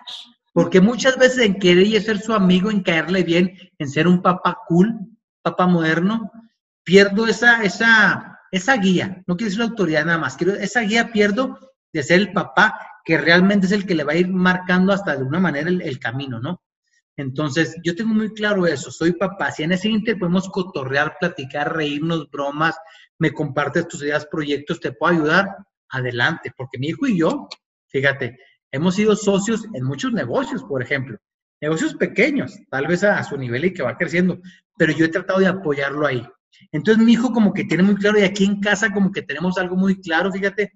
Porque 0.52 0.80
muchas 0.80 1.16
veces 1.16 1.44
en 1.44 1.58
querer 1.58 2.00
ser 2.02 2.20
su 2.20 2.34
amigo, 2.34 2.70
en 2.70 2.82
caerle 2.82 3.22
bien, 3.22 3.56
en 3.78 3.88
ser 3.88 4.06
un 4.06 4.22
papá 4.22 4.58
cool, 4.66 4.94
papá 5.42 5.66
moderno, 5.66 6.30
pierdo 6.84 7.26
esa, 7.26 7.62
esa, 7.62 8.31
esa 8.52 8.76
guía. 8.76 9.24
No 9.26 9.36
quiero 9.36 9.50
decir 9.50 9.62
autoridad 9.62 10.04
nada 10.04 10.18
más, 10.18 10.36
quiero 10.36 10.54
esa 10.54 10.82
guía 10.82 11.10
pierdo 11.10 11.58
de 11.92 12.02
ser 12.04 12.20
el 12.20 12.32
papá 12.32 12.78
que 13.04 13.18
realmente 13.18 13.66
es 13.66 13.72
el 13.72 13.84
que 13.84 13.96
le 13.96 14.04
va 14.04 14.12
a 14.12 14.16
ir 14.16 14.28
marcando 14.28 14.92
hasta 14.92 15.16
de 15.16 15.24
una 15.24 15.40
manera 15.40 15.68
el, 15.68 15.82
el 15.82 15.98
camino, 15.98 16.38
¿no? 16.38 16.62
Entonces, 17.16 17.76
yo 17.82 17.94
tengo 17.94 18.14
muy 18.14 18.32
claro 18.32 18.66
eso, 18.66 18.90
soy 18.90 19.12
papá. 19.12 19.50
Si 19.50 19.62
en 19.62 19.72
ese 19.72 19.88
inter 19.88 20.18
podemos 20.18 20.48
cotorrear, 20.48 21.16
platicar, 21.18 21.74
reírnos, 21.74 22.30
bromas, 22.30 22.76
me 23.18 23.32
compartes 23.32 23.88
tus 23.88 24.02
ideas, 24.02 24.26
proyectos, 24.26 24.80
te 24.80 24.92
puedo 24.92 25.14
ayudar, 25.14 25.56
adelante, 25.90 26.52
porque 26.56 26.78
mi 26.78 26.88
hijo 26.88 27.06
y 27.06 27.18
yo, 27.18 27.48
fíjate, 27.88 28.38
hemos 28.70 28.94
sido 28.94 29.14
socios 29.14 29.66
en 29.74 29.84
muchos 29.84 30.12
negocios, 30.12 30.64
por 30.64 30.82
ejemplo, 30.82 31.18
negocios 31.60 31.94
pequeños, 31.94 32.58
tal 32.70 32.86
vez 32.86 33.04
a, 33.04 33.22
su 33.22 33.36
nivel 33.36 33.66
y 33.66 33.74
que 33.74 33.82
va 33.82 33.96
creciendo, 33.96 34.40
pero 34.76 34.92
yo 34.92 35.04
he 35.04 35.08
tratado 35.08 35.40
de 35.40 35.46
apoyarlo 35.46 36.06
ahí. 36.06 36.26
Entonces 36.70 37.04
mi 37.04 37.12
hijo 37.12 37.32
como 37.32 37.52
que 37.52 37.64
tiene 37.64 37.82
muy 37.82 37.96
claro 37.96 38.18
y 38.18 38.22
aquí 38.22 38.44
en 38.44 38.60
casa 38.60 38.92
como 38.92 39.12
que 39.12 39.22
tenemos 39.22 39.58
algo 39.58 39.76
muy 39.76 40.00
claro, 40.00 40.32
fíjate, 40.32 40.72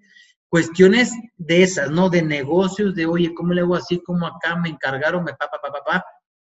cuestiones 0.49 1.13
de 1.37 1.63
esas, 1.63 1.91
¿no? 1.91 2.11
De 2.11 2.23
negocios, 2.23 2.95
de, 2.95 3.07
oye, 3.07 3.35
¿cómo 3.35 3.53
le 3.53 3.63
hago 3.63 3.77
así? 3.77 4.01
como 4.01 4.27
acá 4.27 4.57
me 4.57 4.69
encargaron? 4.69 5.25
Me 5.25 5.33
papá, 5.33 5.59
papá, 5.61 5.83
papá. 5.85 6.05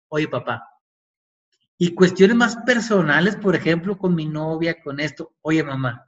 Oye, 0.09 0.27
papá, 0.27 0.63
y 1.83 1.95
cuestiones 1.95 2.37
más 2.37 2.57
personales, 2.57 3.37
por 3.37 3.57
ejemplo, 3.57 3.97
con 3.97 4.15
mi 4.15 4.27
novia, 4.27 4.83
con 4.83 5.01
esto, 5.01 5.33
oye 5.41 5.65
mamá. 5.65 6.05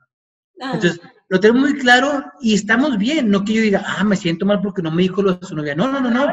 Ah. 0.61 0.73
Entonces, 0.75 1.01
lo 1.31 1.41
tengo 1.41 1.55
muy 1.59 1.79
claro 1.79 2.23
y 2.43 2.53
estamos 2.53 2.99
bien, 2.99 3.31
no 3.31 3.43
que 3.43 3.55
yo 3.55 3.63
diga, 3.63 3.83
ah, 3.87 4.05
me 4.05 4.17
siento 4.17 4.45
mal 4.45 4.61
porque 4.61 4.83
no 4.83 4.91
me 4.91 5.01
dijo 5.01 5.23
lo 5.23 5.33
de 5.33 5.47
su 5.47 5.57
novia. 5.57 5.75
No, 5.75 5.91
no, 5.91 5.99
no, 5.99 6.11
no. 6.11 6.27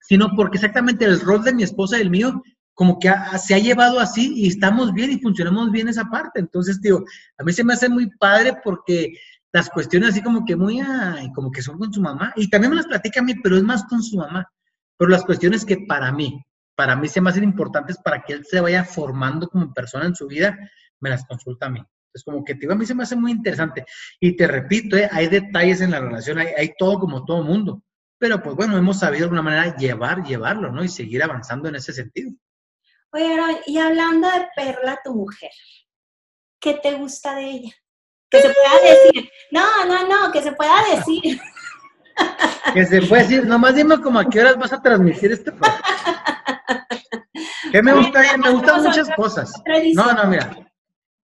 Sino 0.00 0.30
porque 0.34 0.56
exactamente 0.56 1.04
el 1.04 1.20
rol 1.20 1.44
de 1.44 1.54
mi 1.54 1.62
esposa 1.62 1.96
y 1.96 2.00
el 2.00 2.10
mío, 2.10 2.42
como 2.74 2.98
que 2.98 3.12
se 3.38 3.54
ha 3.54 3.58
llevado 3.58 4.00
así 4.00 4.34
y 4.34 4.48
estamos 4.48 4.92
bien 4.92 5.12
y 5.12 5.20
funcionamos 5.20 5.70
bien 5.70 5.88
esa 5.88 6.04
parte. 6.04 6.40
Entonces, 6.40 6.80
digo, 6.80 7.04
a 7.38 7.44
mí 7.44 7.52
se 7.52 7.64
me 7.64 7.72
hace 7.72 7.88
muy 7.88 8.10
padre 8.18 8.58
porque 8.62 9.14
las 9.52 9.70
cuestiones 9.70 10.10
así 10.10 10.22
como 10.22 10.44
que 10.44 10.56
muy, 10.56 10.80
ay, 10.80 11.32
como 11.32 11.50
que 11.52 11.62
son 11.62 11.78
con 11.78 11.92
su 11.92 12.00
mamá. 12.00 12.32
Y 12.36 12.50
también 12.50 12.70
me 12.70 12.76
las 12.76 12.86
platica 12.86 13.20
a 13.20 13.22
mí, 13.22 13.34
pero 13.36 13.56
es 13.56 13.62
más 13.62 13.84
con 13.84 14.02
su 14.02 14.16
mamá. 14.16 14.48
Pero 14.98 15.10
las 15.10 15.24
cuestiones 15.24 15.64
que 15.64 15.78
para 15.88 16.10
mí, 16.12 16.44
para 16.74 16.96
mí 16.96 17.08
se 17.08 17.20
me 17.20 17.30
hacen 17.30 17.44
importantes 17.44 17.98
para 17.98 18.22
que 18.22 18.32
él 18.32 18.44
se 18.44 18.60
vaya 18.60 18.84
formando 18.84 19.48
como 19.48 19.72
persona 19.72 20.06
en 20.06 20.16
su 20.16 20.26
vida, 20.26 20.58
me 21.00 21.10
las 21.10 21.24
consulta 21.24 21.66
a 21.66 21.70
mí. 21.70 21.80
Es 22.12 22.22
como 22.24 22.44
que 22.44 22.54
digo, 22.54 22.72
a 22.72 22.76
mí 22.76 22.86
se 22.86 22.94
me 22.94 23.02
hace 23.02 23.16
muy 23.16 23.32
interesante. 23.32 23.84
Y 24.20 24.36
te 24.36 24.46
repito, 24.46 24.96
¿eh? 24.96 25.08
hay 25.10 25.28
detalles 25.28 25.80
en 25.80 25.90
la 25.90 26.00
relación, 26.00 26.38
hay, 26.38 26.72
todo 26.78 26.98
como 26.98 27.24
todo 27.24 27.42
mundo. 27.42 27.82
Pero 28.18 28.42
pues 28.42 28.56
bueno, 28.56 28.76
hemos 28.76 29.00
sabido 29.00 29.20
de 29.20 29.24
alguna 29.24 29.42
manera 29.42 29.76
llevar, 29.76 30.24
llevarlo, 30.24 30.70
¿no? 30.72 30.82
Y 30.82 30.88
seguir 30.88 31.22
avanzando 31.22 31.68
en 31.68 31.76
ese 31.76 31.92
sentido. 31.92 32.32
Oye, 33.14 33.60
y 33.66 33.78
hablando 33.78 34.28
de 34.28 34.48
Perla, 34.56 35.00
tu 35.04 35.14
mujer, 35.14 35.52
¿qué 36.60 36.74
te 36.74 36.94
gusta 36.94 37.36
de 37.36 37.44
ella? 37.44 37.72
Que 38.28 38.42
se 38.42 38.48
pueda 38.48 38.92
decir. 38.92 39.30
No, 39.52 39.84
no, 39.84 40.08
no, 40.08 40.32
que 40.32 40.42
se 40.42 40.50
pueda 40.50 40.74
decir. 40.96 41.40
que 42.74 42.86
se 42.86 43.02
puede 43.02 43.22
decir, 43.22 43.46
nomás 43.46 43.76
dime 43.76 44.00
como 44.00 44.18
a 44.18 44.28
qué 44.28 44.40
horas 44.40 44.56
vas 44.56 44.72
a 44.72 44.82
transmitir 44.82 45.30
este 45.30 45.52
programa. 45.52 45.80
¿Qué 47.70 47.82
me 47.82 47.92
gusta? 47.92 48.36
Me 48.36 48.50
gustan 48.50 48.82
muchas 48.82 49.08
cosas. 49.14 49.52
No, 49.94 50.12
no, 50.12 50.24
mira. 50.24 50.50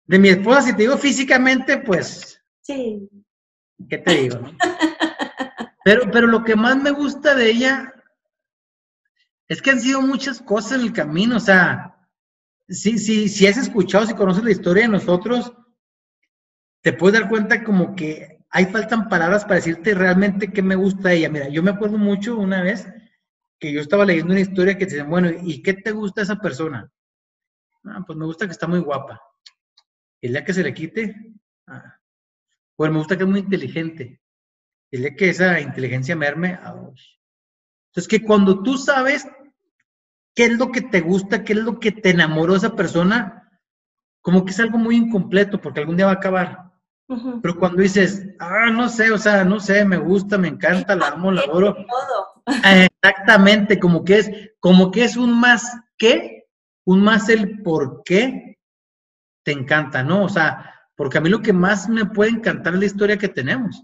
De 0.06 0.20
mi 0.20 0.30
esposa, 0.30 0.62
si 0.62 0.74
te 0.74 0.84
digo 0.84 0.98
físicamente, 1.00 1.78
pues. 1.78 2.40
Sí. 2.62 3.10
¿Qué 3.90 3.98
te 3.98 4.14
digo? 4.14 4.40
Pero, 5.84 6.12
pero 6.12 6.28
lo 6.28 6.44
que 6.44 6.56
más 6.56 6.78
me 6.78 6.92
gusta 6.92 7.34
de 7.34 7.50
ella 7.50 7.92
es 9.52 9.62
que 9.62 9.72
han 9.72 9.82
sido 9.82 10.02
muchas 10.02 10.42
cosas 10.42 10.80
en 10.80 10.82
el 10.86 10.94
camino. 10.94 11.36
O 11.36 11.40
sea, 11.42 12.08
si, 12.70 12.98
si, 12.98 13.28
si 13.28 13.48
has 13.48 13.58
escuchado, 13.58 14.06
si 14.06 14.14
conoces 14.14 14.46
la 14.46 14.52
historia 14.52 14.84
de 14.84 14.88
nosotros, 14.88 15.52
te 16.80 16.94
puedes 16.94 17.20
dar 17.20 17.30
cuenta 17.30 17.62
como 17.62 17.94
que 17.94 18.46
hay 18.50 18.68
faltan 18.68 19.10
palabras 19.10 19.44
para 19.44 19.56
decirte 19.56 19.94
realmente 19.94 20.54
qué 20.54 20.62
me 20.62 20.76
gusta 20.76 21.12
ella. 21.12 21.28
Mira, 21.28 21.50
yo 21.50 21.62
me 21.64 21.72
acuerdo 21.72 21.98
mucho 21.98 22.38
una 22.38 22.64
vez 22.64 22.88
que 23.60 23.74
yo 23.74 23.82
estaba 23.82 24.06
leyendo 24.06 24.32
una 24.32 24.40
historia 24.40 24.78
que 24.78 24.86
te 24.86 24.94
dicen, 24.94 25.10
bueno, 25.10 25.30
¿y 25.44 25.62
qué 25.62 25.74
te 25.74 25.92
gusta 25.92 26.22
esa 26.22 26.38
persona? 26.38 26.90
Ah, 27.84 28.06
pues 28.08 28.18
me 28.18 28.26
gusta 28.26 28.46
que 28.46 28.54
está 28.54 28.68
muy 28.68 28.80
guapa. 28.80 29.22
El 30.22 30.32
día 30.32 30.46
que 30.46 30.54
se 30.54 30.64
le 30.64 30.74
quite, 30.74 31.14
ah, 31.68 32.00
pues 32.78 32.90
me 32.90 33.00
gusta 33.00 33.18
que 33.18 33.24
es 33.24 33.30
muy 33.30 33.42
inteligente. 33.42 34.22
El 34.92 35.02
día 35.02 35.14
que 35.14 35.30
esa 35.30 35.60
inteligencia 35.60 36.16
merme, 36.16 36.58
ah, 36.64 36.74
entonces 37.92 38.08
que 38.08 38.26
cuando 38.26 38.64
tú 38.64 38.78
sabes 38.78 39.28
qué 40.36 40.46
es 40.46 40.58
lo 40.58 40.72
que 40.72 40.82
te 40.82 41.02
gusta, 41.02 41.44
qué 41.44 41.54
es 41.54 41.60
lo 41.60 41.80
que 41.80 41.92
te 41.92 42.10
enamoró 42.10 42.56
esa 42.56 42.76
persona, 42.76 43.50
como 44.22 44.46
que 44.46 44.52
es 44.52 44.60
algo 44.60 44.78
muy 44.78 44.96
incompleto, 44.96 45.60
porque 45.60 45.82
algún 45.82 45.98
día 45.98 46.06
va 46.06 46.14
a 46.14 46.16
acabar. 46.16 46.72
Pero 47.42 47.60
cuando 47.60 47.82
dices, 47.82 48.26
ah, 48.40 48.70
no 48.72 48.88
sé, 48.88 49.12
o 49.12 49.18
sea, 49.18 49.44
no 49.44 49.60
sé, 49.60 49.84
me 49.84 49.98
gusta, 49.98 50.38
me 50.38 50.48
encanta, 50.48 50.96
la 50.96 51.10
amo, 51.10 51.32
la 51.32 51.42
adoro. 51.42 51.76
Exactamente, 53.04 53.80
como 53.80 54.06
que 54.06 54.20
es, 54.20 54.32
como 54.60 54.92
que 54.92 55.04
es 55.04 55.18
un 55.18 55.38
más 55.38 55.78
que, 55.98 56.46
un 56.86 57.04
más 57.04 57.28
el 57.28 57.62
por 57.64 58.04
qué 58.06 58.58
te 59.44 59.52
encanta, 59.52 60.04
¿no? 60.04 60.24
O 60.24 60.30
sea, 60.30 60.74
porque 60.96 61.18
a 61.18 61.22
mí 61.22 61.30
lo 61.30 61.42
que 61.42 61.52
más 61.52 61.90
me 61.90 62.06
puede 62.06 62.32
encantar 62.32 62.74
es 62.74 62.80
la 62.80 62.86
historia 62.86 63.18
que 63.18 63.28
tenemos, 63.28 63.84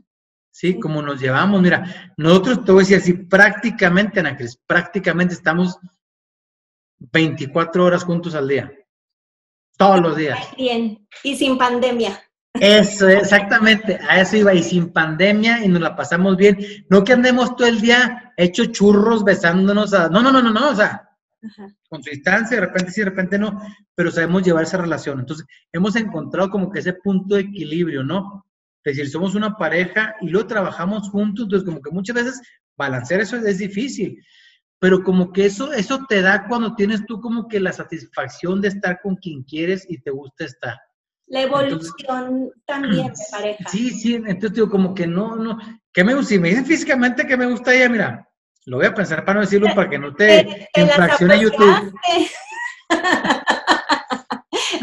¿sí? 0.52 0.80
Como 0.80 1.02
nos 1.02 1.20
llevamos, 1.20 1.62
mira, 1.62 2.14
nosotros 2.16 2.64
te 2.64 2.72
voy 2.72 2.82
a 2.84 2.88
decir 2.88 2.98
así, 2.98 3.14
prácticamente, 3.14 4.20
Ana 4.22 4.38
Cris, 4.38 4.58
prácticamente 4.66 5.34
estamos 5.34 5.80
24 7.00 7.84
horas 7.84 8.04
juntos 8.04 8.36
al 8.36 8.48
día, 8.48 8.72
todos 9.78 10.02
los 10.02 10.18
días. 10.18 10.40
Bien, 10.58 11.08
y 11.24 11.36
sin 11.36 11.58
pandemia. 11.58 12.22
Eso, 12.54 13.08
exactamente, 13.08 14.00
a 14.10 14.22
eso 14.22 14.38
iba, 14.38 14.54
y 14.54 14.64
sin 14.64 14.92
pandemia, 14.92 15.64
y 15.64 15.68
nos 15.68 15.82
la 15.82 15.96
pasamos 15.96 16.38
bien. 16.38 16.58
No 16.90 17.04
que 17.04 17.14
andemos 17.14 17.56
todo 17.56 17.68
el 17.68 17.80
día 17.80 18.34
hecho 18.36 18.66
churros, 18.66 19.24
besándonos, 19.24 19.94
a... 19.94 20.10
no, 20.10 20.22
no, 20.22 20.32
no, 20.32 20.42
no, 20.42 20.52
no, 20.52 20.70
o 20.72 20.76
sea, 20.76 21.08
con 21.88 22.04
su 22.04 22.10
distancia, 22.10 22.60
de 22.60 22.66
repente 22.66 22.92
sí, 22.92 23.02
de 23.02 23.10
repente 23.10 23.38
no, 23.38 23.62
pero 23.94 24.12
sabemos 24.12 24.44
llevar 24.44 24.64
esa 24.64 24.78
relación. 24.78 25.20
Entonces, 25.20 25.46
hemos 25.72 25.96
encontrado 25.96 26.50
como 26.50 26.72
que 26.72 26.80
ese 26.80 26.94
punto 26.94 27.36
de 27.36 27.42
equilibrio, 27.42 28.04
¿no? 28.04 28.46
Es 28.84 28.96
decir, 28.96 29.12
somos 29.12 29.36
una 29.36 29.58
pareja 29.58 30.16
y 30.22 30.30
luego 30.30 30.48
trabajamos 30.48 31.10
juntos, 31.10 31.44
entonces 31.44 31.68
como 31.68 31.82
que 31.82 31.92
muchas 31.92 32.16
veces 32.16 32.42
balancear 32.76 33.22
eso 33.22 33.36
es 33.38 33.58
difícil, 33.58 34.24
pero 34.80 35.04
como 35.04 35.32
que 35.32 35.46
eso, 35.46 35.74
eso 35.74 36.06
te 36.08 36.22
da 36.22 36.48
cuando 36.48 36.76
tienes 36.76 37.06
tú 37.06 37.20
como 37.20 37.48
que 37.48 37.60
la 37.60 37.74
satisfacción 37.74 38.62
de 38.62 38.70
estar 38.70 39.02
con 39.02 39.16
quien 39.16 39.44
quieres 39.44 39.86
y 39.90 40.00
te 40.00 40.12
gusta 40.12 40.46
estar. 40.46 40.78
La 41.28 41.42
evolución 41.42 42.52
también 42.66 43.08
de 43.08 43.24
pareja. 43.32 43.64
Sí, 43.70 43.90
sí, 43.90 44.16
entonces 44.16 44.54
digo, 44.54 44.70
como 44.70 44.94
que 44.94 45.08
no, 45.08 45.36
no, 45.36 45.58
¿qué 45.92 46.04
me 46.04 46.14
gusta? 46.14 46.30
Si 46.30 46.40
me 46.40 46.50
dicen 46.50 46.66
físicamente 46.66 47.28
que 47.28 47.38
me 47.38 47.48
gusta 47.48 47.74
ella, 47.74 47.90
mira, 47.90 48.30
lo 48.66 48.78
voy 48.78 48.86
a 48.86 48.94
pensar 48.94 49.26
para 49.26 49.36
no 49.36 49.42
decirlo, 49.42 49.74
para 49.74 49.90
que 49.90 49.98
no 49.98 50.14
te, 50.14 50.70
infraccione 50.76 51.40
YouTube. 51.40 51.94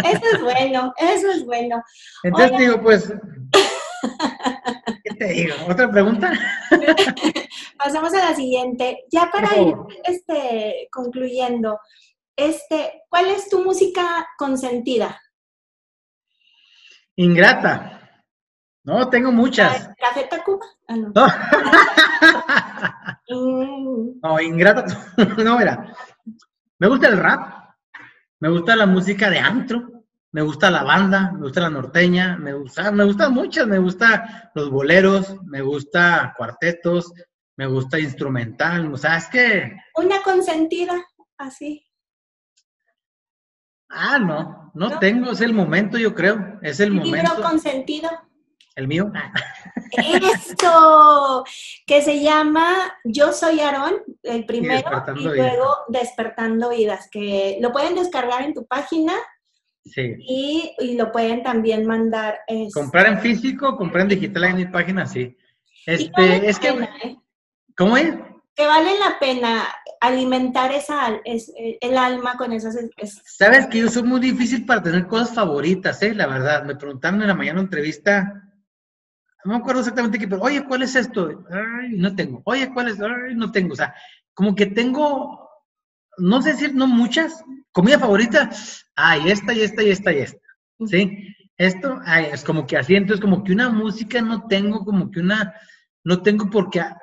eso 0.05 0.22
es 0.32 0.42
bueno, 0.42 0.92
eso 0.97 1.30
es 1.30 1.45
bueno. 1.45 1.82
Entonces 2.22 2.59
digo, 2.59 2.82
pues, 2.82 3.12
¿qué 3.53 3.61
te 5.19 5.27
digo? 5.27 5.55
¿Otra 5.69 5.91
pregunta? 5.91 6.33
Pasamos 7.79 8.15
a 8.15 8.31
la 8.31 8.35
siguiente. 8.35 9.05
Ya 9.11 9.31
para 9.31 9.57
ir 9.57 9.75
este, 10.05 10.89
concluyendo, 10.91 11.79
este, 12.37 13.03
¿cuál 13.09 13.27
es 13.27 13.49
tu 13.49 13.62
música 13.62 14.27
consentida? 14.39 15.21
Ingrata. 17.17 18.01
No, 18.85 19.09
tengo 19.09 19.33
muchas. 19.33 19.89
¿Café 19.99 20.25
Tacuba? 20.25 20.67
Ah, 20.89 20.97
no. 20.97 21.12
Mm. 23.27 24.21
no, 24.23 24.41
ingrata. 24.41 24.85
no, 25.45 25.59
mira. 25.59 25.95
Me 26.79 26.89
gusta 26.89 27.09
el 27.09 27.17
rap. 27.17 27.75
Me 28.41 28.51
gusta 28.51 28.77
la 28.77 28.85
música 28.85 29.31
de 29.31 29.39
antro 29.39 29.93
me 30.35 30.43
gusta 30.43 30.68
la 30.68 30.82
banda, 30.82 31.30
me 31.32 31.43
gusta 31.43 31.61
la 31.61 31.70
norteña, 31.70 32.37
me 32.37 32.55
gusta, 32.55 32.91
me 32.91 33.05
gustan 33.05 33.32
muchas, 33.32 33.68
me 33.68 33.78
gusta 33.78 34.51
los 34.57 34.68
boleros, 34.68 35.41
me 35.45 35.62
gusta 35.62 36.35
cuartetos, 36.37 37.12
me 37.57 37.68
gusta 37.68 38.01
instrumental, 38.01 38.93
o 38.93 38.97
sea, 38.97 39.18
es 39.18 39.28
que... 39.28 39.76
Una 39.95 40.20
consentida, 40.24 41.07
así. 41.39 41.87
Ah, 43.89 44.18
no, 44.18 44.72
no, 44.74 44.99
tengo, 44.99 45.30
es 45.30 45.41
el 45.41 45.55
momento, 45.55 45.99
yo 45.99 46.12
creo, 46.16 46.59
es 46.62 46.80
el 46.80 46.91
momento. 46.91 47.16
¿Libro 47.16 47.41
consentido? 47.41 48.11
¿El 48.74 48.89
mío? 48.89 49.12
Esto, 49.93 51.45
que 51.87 52.03
se 52.03 52.20
llama 52.20 52.93
Yo 53.05 53.32
Soy 53.32 53.61
Aarón, 53.61 54.03
el 54.24 54.45
primero, 54.47 55.05
y, 55.14 55.22
luego 55.22 55.76
Despertando 55.87 56.70
Vidas, 56.70 57.09
que 57.09 57.59
lo 57.61 57.70
pueden 57.70 57.95
descargar 57.95 58.43
en 58.43 58.53
tu 58.53 58.66
página 58.66 59.12
Sí. 59.85 60.16
Y, 60.18 60.97
lo 60.97 61.12
pueden 61.12 61.43
también 61.43 61.87
mandar. 61.87 62.41
Este, 62.47 62.72
comprar 62.72 63.07
en 63.07 63.20
físico, 63.20 63.76
comprar 63.76 64.03
en 64.03 64.09
digital 64.09 64.45
en 64.45 64.57
mi 64.57 64.66
página, 64.66 65.07
sí. 65.07 65.37
Este, 65.87 66.49
es 66.49 66.59
que. 66.59 66.68
¿eh? 66.68 67.18
¿Cómo 67.76 67.97
es? 67.97 68.14
Que 68.55 68.66
vale 68.66 68.99
la 68.99 69.18
pena 69.18 69.64
alimentar 70.01 70.70
esa, 70.72 71.20
el 71.24 71.99
alma 71.99 72.37
con 72.37 72.53
esas. 72.53 72.76
Sabes 73.24 73.66
que 73.66 73.80
yo 73.80 73.89
soy 73.89 74.05
muy 74.05 74.20
difícil 74.20 74.64
para 74.64 74.82
tener 74.82 75.07
cosas 75.07 75.35
favoritas, 75.35 76.01
¿eh? 76.03 76.14
La 76.14 76.26
verdad. 76.26 76.64
Me 76.64 76.76
preguntaron 76.76 77.20
en 77.20 77.28
la 77.28 77.35
mañana 77.35 77.61
en 77.61 77.66
entrevista. 77.66 78.43
No 79.45 79.53
me 79.53 79.59
acuerdo 79.59 79.80
exactamente 79.80 80.18
qué, 80.18 80.26
pero 80.26 80.41
oye, 80.41 80.64
¿cuál 80.64 80.82
es 80.82 80.95
esto? 80.95 81.45
Ay, 81.51 81.97
no 81.99 82.14
tengo. 82.14 82.41
Oye, 82.45 82.72
¿cuál 82.72 82.89
es? 82.89 83.01
Ay, 83.01 83.35
no 83.35 83.53
tengo. 83.53 83.74
O 83.74 83.76
sea, 83.76 83.95
como 84.32 84.55
que 84.55 84.66
tengo, 84.66 85.43
no 86.19 86.43
sé 86.43 86.53
decir, 86.53 86.75
no 86.75 86.87
muchas, 86.87 87.43
comida 87.73 87.99
favorita, 87.99 88.51
ay, 88.95 89.31
esta 89.31 89.53
y 89.53 89.62
esta 89.62 89.83
y 89.83 89.91
esta 89.91 90.12
y 90.12 90.19
esta, 90.19 90.41
¿sí? 90.87 91.35
Esto 91.57 92.01
ay, 92.05 92.29
es 92.33 92.43
como 92.43 92.67
que 92.67 92.77
así, 92.77 92.97
entonces 92.97 93.21
como 93.21 93.45
que 93.45 93.53
una 93.53 93.71
música 93.71 94.21
no 94.21 94.47
tengo, 94.47 94.85
como 94.85 95.11
que 95.11 95.21
una, 95.21 95.55
no 96.05 96.23
tengo 96.23 96.51
porque 96.51 96.81
a, 96.81 96.97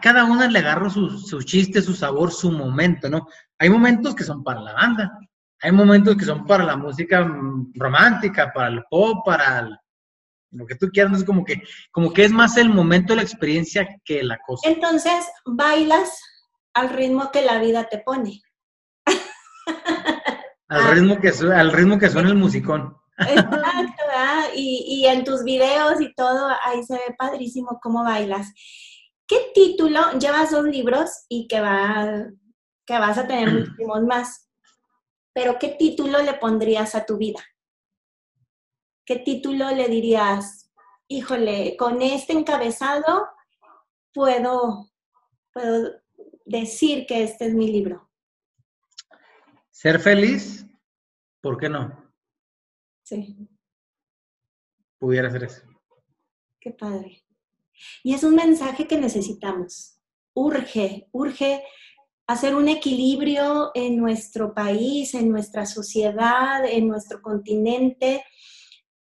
cada 0.00 0.24
una 0.24 0.48
le 0.48 0.58
agarro 0.58 0.90
su, 0.90 1.10
su, 1.18 1.42
chiste, 1.42 1.82
su 1.82 1.94
sabor, 1.94 2.32
su 2.32 2.50
momento, 2.50 3.08
¿no? 3.08 3.26
Hay 3.58 3.70
momentos 3.70 4.14
que 4.14 4.24
son 4.24 4.42
para 4.42 4.60
la 4.60 4.72
banda, 4.72 5.18
hay 5.60 5.72
momentos 5.72 6.16
que 6.16 6.24
son 6.24 6.44
para 6.44 6.64
la 6.64 6.76
música 6.76 7.24
mm, 7.24 7.72
romántica, 7.74 8.52
para 8.52 8.68
el 8.68 8.82
pop, 8.90 9.24
para 9.24 9.68
lo 10.52 10.66
que 10.66 10.74
tú 10.74 10.88
quieras, 10.90 11.18
es 11.18 11.24
como 11.24 11.44
que, 11.44 11.62
como 11.90 12.12
que 12.12 12.24
es 12.24 12.32
más 12.32 12.56
el 12.56 12.68
momento, 12.68 13.14
la 13.14 13.22
experiencia 13.22 13.88
que 14.04 14.22
la 14.22 14.38
cosa. 14.46 14.68
Entonces, 14.68 15.26
bailas 15.46 16.20
al 16.74 16.90
ritmo 16.90 17.30
que 17.30 17.42
la 17.42 17.58
vida 17.58 17.88
te 17.88 17.98
pone. 17.98 18.40
Al, 20.68 20.94
ritmo 20.94 21.20
que, 21.20 21.28
al 21.28 21.70
ritmo 21.70 21.98
que 21.98 22.08
suena 22.08 22.30
el 22.30 22.34
musicón. 22.34 22.96
Exacto, 23.18 23.58
¿verdad? 24.08 24.48
Y, 24.54 25.04
en 25.06 25.22
tus 25.22 25.44
videos 25.44 26.00
y 26.00 26.14
todo, 26.14 26.48
ahí 26.64 26.82
se 26.82 26.94
ve 26.94 27.14
padrísimo 27.18 27.78
cómo 27.82 28.04
bailas. 28.04 28.52
¿Qué 29.26 29.52
título? 29.54 30.12
Llevas 30.18 30.50
dos 30.50 30.64
libros 30.64 31.10
y 31.28 31.46
que, 31.46 31.60
va, 31.60 32.26
que 32.86 32.98
vas 32.98 33.18
a 33.18 33.26
tener 33.26 33.52
muchísimos 33.52 34.02
más. 34.04 34.48
Pero 35.34 35.58
¿qué 35.58 35.68
título 35.78 36.22
le 36.22 36.34
pondrías 36.34 36.94
a 36.94 37.04
tu 37.04 37.18
vida? 37.18 37.40
¿Qué 39.04 39.16
título 39.16 39.70
le 39.70 39.88
dirías? 39.88 40.70
Híjole, 41.08 41.76
con 41.76 42.00
este 42.00 42.32
encabezado 42.32 43.28
puedo, 44.14 44.90
puedo 45.52 46.01
decir 46.44 47.06
que 47.06 47.22
este 47.22 47.46
es 47.46 47.54
mi 47.54 47.70
libro. 47.70 48.10
Ser 49.70 50.00
feliz, 50.00 50.66
¿por 51.40 51.58
qué 51.58 51.68
no? 51.68 52.12
Sí. 53.04 53.48
Pudiera 54.98 55.30
ser 55.30 55.44
eso. 55.44 55.62
Qué 56.60 56.70
padre. 56.70 57.24
Y 58.02 58.14
es 58.14 58.22
un 58.22 58.36
mensaje 58.36 58.86
que 58.86 58.98
necesitamos. 58.98 59.98
Urge, 60.34 61.08
urge 61.12 61.64
hacer 62.26 62.54
un 62.54 62.68
equilibrio 62.68 63.72
en 63.74 63.96
nuestro 63.96 64.54
país, 64.54 65.14
en 65.14 65.30
nuestra 65.30 65.66
sociedad, 65.66 66.64
en 66.64 66.88
nuestro 66.88 67.20
continente, 67.20 68.24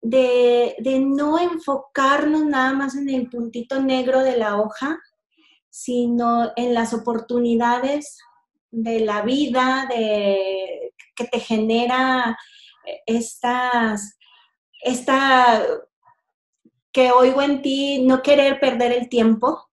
de, 0.02 0.74
de, 0.78 0.98
no 1.00 1.38
enfocarnos 1.38 2.46
nada 2.46 2.72
más 2.72 2.96
en 2.96 3.08
el 3.10 3.28
puntito 3.28 3.80
negro 3.80 4.20
de 4.20 4.38
la 4.38 4.58
hoja, 4.58 4.98
sino 5.70 6.52
en 6.56 6.74
las 6.74 6.92
oportunidades 6.92 8.18
de 8.70 9.00
la 9.00 9.22
vida, 9.22 9.86
de, 9.88 10.92
que 11.16 11.24
te 11.24 11.40
genera 11.40 12.36
estas, 13.06 14.18
esta, 14.82 15.64
que 16.92 17.12
oigo 17.12 17.42
en 17.42 17.62
ti, 17.62 18.02
no 18.02 18.22
querer 18.22 18.60
perder 18.60 18.92
el 18.92 19.08
tiempo 19.08 19.70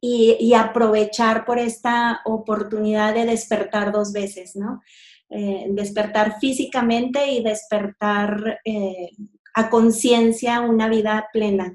y, 0.00 0.52
aprovechar 0.54 1.44
por 1.44 1.58
esta 1.58 2.20
oportunidad 2.24 3.14
de 3.14 3.24
despertar 3.24 3.92
dos 3.92 4.12
veces, 4.12 4.54
¿no? 4.56 4.82
Eh, 5.30 5.66
despertar 5.70 6.38
físicamente 6.40 7.30
y 7.30 7.42
despertar 7.42 8.60
eh, 8.64 9.10
a 9.54 9.70
conciencia 9.70 10.60
una 10.60 10.88
vida 10.88 11.28
plena. 11.32 11.74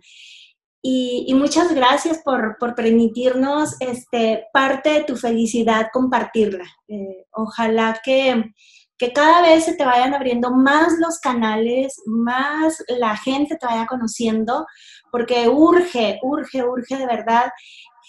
Y, 0.88 1.33
muchas 1.33 1.73
gracias 1.73 2.19
por, 2.23 2.57
permitirnos 2.75 3.75
este, 3.79 4.45
parte 4.53 4.91
de 4.91 5.03
tu 5.03 5.17
felicidad 5.17 5.88
compartirla. 5.91 6.65
Eh, 6.88 7.25
ojalá 7.31 7.99
que, 8.03 8.53
que, 8.95 9.11
cada 9.11 9.41
vez 9.41 9.65
se 9.65 9.73
te 9.73 9.83
vayan 9.83 10.13
abriendo 10.13 10.51
más 10.51 10.93
los 10.99 11.17
canales, 11.19 11.99
más 12.05 12.83
la 12.99 13.17
gente 13.17 13.55
te 13.55 13.65
vaya 13.65 13.88
conociendo, 13.88 14.67
porque 15.11 15.49
urge, 15.49 16.19
urge, 16.21 16.63
urge 16.63 16.97
de 16.97 17.07
verdad 17.07 17.49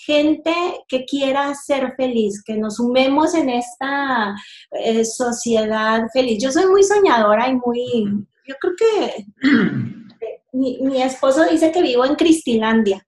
gente 0.04 0.52
que 0.86 1.06
quiera 1.06 1.54
ser 1.54 1.94
feliz, 1.96 2.42
que 2.44 2.58
nos 2.58 2.76
sumemos 2.76 3.34
en 3.34 3.48
esta 3.48 4.34
eh, 4.72 5.02
sociedad 5.02 6.02
feliz. 6.12 6.42
Yo 6.42 6.52
soy 6.52 6.66
muy 6.66 6.82
soñadora 6.82 7.48
y 7.48 7.54
muy, 7.54 8.26
yo 8.46 8.54
creo 8.60 8.74
que 8.76 9.26
mi, 10.56 11.02
esposo 11.02 11.44
dice 11.44 11.70
que 11.70 11.82
vivo 11.82 12.04
en 12.04 12.14
Cristilandia. 12.14 13.06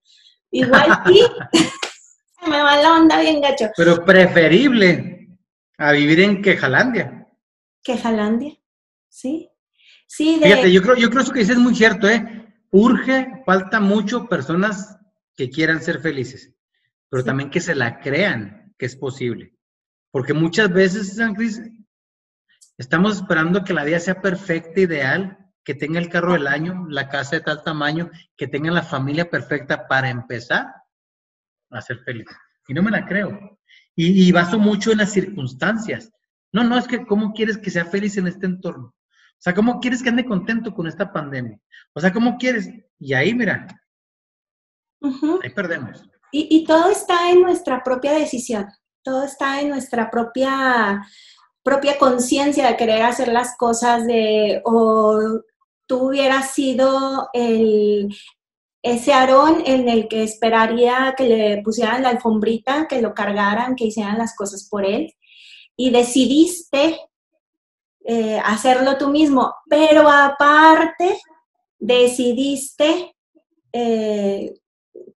Igual 0.50 1.02
sí, 1.06 1.22
se 2.40 2.50
me 2.50 2.60
va 2.62 2.80
la 2.80 2.94
onda 2.94 3.20
bien 3.20 3.40
gacho. 3.40 3.70
Pero 3.76 4.04
preferible 4.04 5.28
a 5.78 5.92
vivir 5.92 6.20
en 6.20 6.42
Quejalandia. 6.42 7.28
Quejalandia, 7.82 8.56
sí. 9.08 9.50
Sí, 10.06 10.40
Fíjate, 10.42 10.72
yo 10.72 10.80
creo, 10.80 10.96
yo 10.96 11.10
creo 11.10 11.24
que 11.26 11.40
dices 11.40 11.58
muy 11.58 11.74
cierto, 11.74 12.08
¿eh? 12.08 12.46
Urge, 12.70 13.42
falta 13.44 13.78
mucho 13.78 14.26
personas 14.26 14.96
que 15.36 15.50
quieran 15.50 15.82
ser 15.82 16.00
felices, 16.00 16.54
pero 17.10 17.24
también 17.24 17.50
que 17.50 17.60
se 17.60 17.74
la 17.74 18.00
crean 18.00 18.74
que 18.78 18.86
es 18.86 18.96
posible. 18.96 19.54
Porque 20.10 20.32
muchas 20.32 20.72
veces, 20.72 21.16
San 21.16 21.34
Cris, 21.34 21.60
estamos 22.78 23.16
esperando 23.16 23.64
que 23.64 23.74
la 23.74 23.84
vida 23.84 24.00
sea 24.00 24.20
perfecta, 24.20 24.80
ideal, 24.80 25.47
que 25.68 25.74
tenga 25.74 25.98
el 26.00 26.08
carro 26.08 26.32
del 26.32 26.46
año, 26.46 26.86
la 26.88 27.10
casa 27.10 27.36
de 27.36 27.42
tal 27.42 27.62
tamaño, 27.62 28.10
que 28.38 28.46
tenga 28.46 28.70
la 28.70 28.80
familia 28.80 29.28
perfecta 29.28 29.86
para 29.86 30.08
empezar 30.08 30.66
a 31.68 31.82
ser 31.82 31.98
feliz. 32.06 32.26
Y 32.66 32.72
no 32.72 32.82
me 32.82 32.90
la 32.90 33.04
creo. 33.04 33.58
Y, 33.94 34.32
baso 34.32 34.58
mucho 34.58 34.92
en 34.92 34.96
las 34.96 35.12
circunstancias. 35.12 36.10
No, 36.52 36.64
no, 36.64 36.78
es 36.78 36.88
que 36.88 37.04
¿cómo 37.04 37.34
quieres 37.34 37.58
que 37.58 37.70
sea 37.70 37.84
feliz 37.84 38.16
en 38.16 38.28
este 38.28 38.46
entorno? 38.46 38.94
O 38.96 39.40
sea, 39.40 39.52
¿cómo 39.52 39.78
quieres 39.78 40.02
que 40.02 40.08
ande 40.08 40.24
contento 40.24 40.72
con 40.72 40.86
esta 40.86 41.12
pandemia? 41.12 41.60
O 41.92 42.00
sea, 42.00 42.14
¿cómo 42.14 42.38
quieres? 42.38 42.70
Y 42.98 43.12
ahí, 43.12 43.34
mira, 43.34 43.66
ahí 45.02 45.50
perdemos. 45.50 46.02
Y, 46.32 46.48
y, 46.50 46.64
todo 46.64 46.88
está 46.88 47.30
en 47.30 47.42
nuestra 47.42 47.84
propia 47.84 48.12
decisión, 48.12 48.68
todo 49.02 49.22
está 49.22 49.60
en 49.60 49.68
nuestra 49.68 50.10
propia 50.10 51.04
propia 51.62 51.98
conciencia 51.98 52.66
de 52.66 52.76
querer 52.78 53.02
hacer 53.02 53.28
las 53.28 53.54
cosas 53.58 54.06
de 54.06 54.62
o 54.64 55.42
tú 55.88 56.08
hubieras 56.08 56.52
sido 56.52 57.28
el, 57.32 58.14
ese 58.82 59.12
Aarón 59.12 59.62
en 59.66 59.88
el 59.88 60.06
que 60.06 60.22
esperaría 60.22 61.14
que 61.16 61.24
le 61.24 61.62
pusieran 61.62 62.02
la 62.02 62.10
alfombrita, 62.10 62.86
que 62.86 63.02
lo 63.02 63.14
cargaran, 63.14 63.74
que 63.74 63.86
hicieran 63.86 64.18
las 64.18 64.36
cosas 64.36 64.68
por 64.70 64.84
él, 64.84 65.14
y 65.76 65.90
decidiste 65.90 67.00
eh, 68.04 68.40
hacerlo 68.44 68.96
tú 68.96 69.08
mismo, 69.08 69.54
pero 69.68 70.08
aparte 70.08 71.18
decidiste 71.78 73.14
eh, 73.72 74.54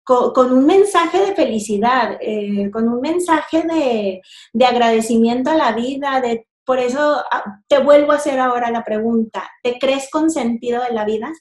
con, 0.04 0.52
un 0.52 0.66
mensaje 0.66 1.20
de 1.20 1.34
felicidad, 1.34 2.18
eh, 2.20 2.70
con 2.72 2.88
un 2.88 3.00
mensaje 3.00 3.62
de, 3.62 4.20
de, 4.52 4.64
agradecimiento 4.64 5.50
a 5.50 5.56
la 5.56 5.72
vida, 5.72 6.20
de, 6.20 6.46
por 6.64 6.78
eso 6.78 7.22
ah, 7.30 7.60
te 7.68 7.78
vuelvo 7.78 8.12
a 8.12 8.16
hacer 8.16 8.38
ahora 8.38 8.70
la 8.70 8.84
pregunta, 8.84 9.48
¿te 9.62 9.78
crees 9.78 10.08
con 10.10 10.30
sentido 10.30 10.82
de 10.82 10.92
la 10.92 11.04
vida? 11.04 11.32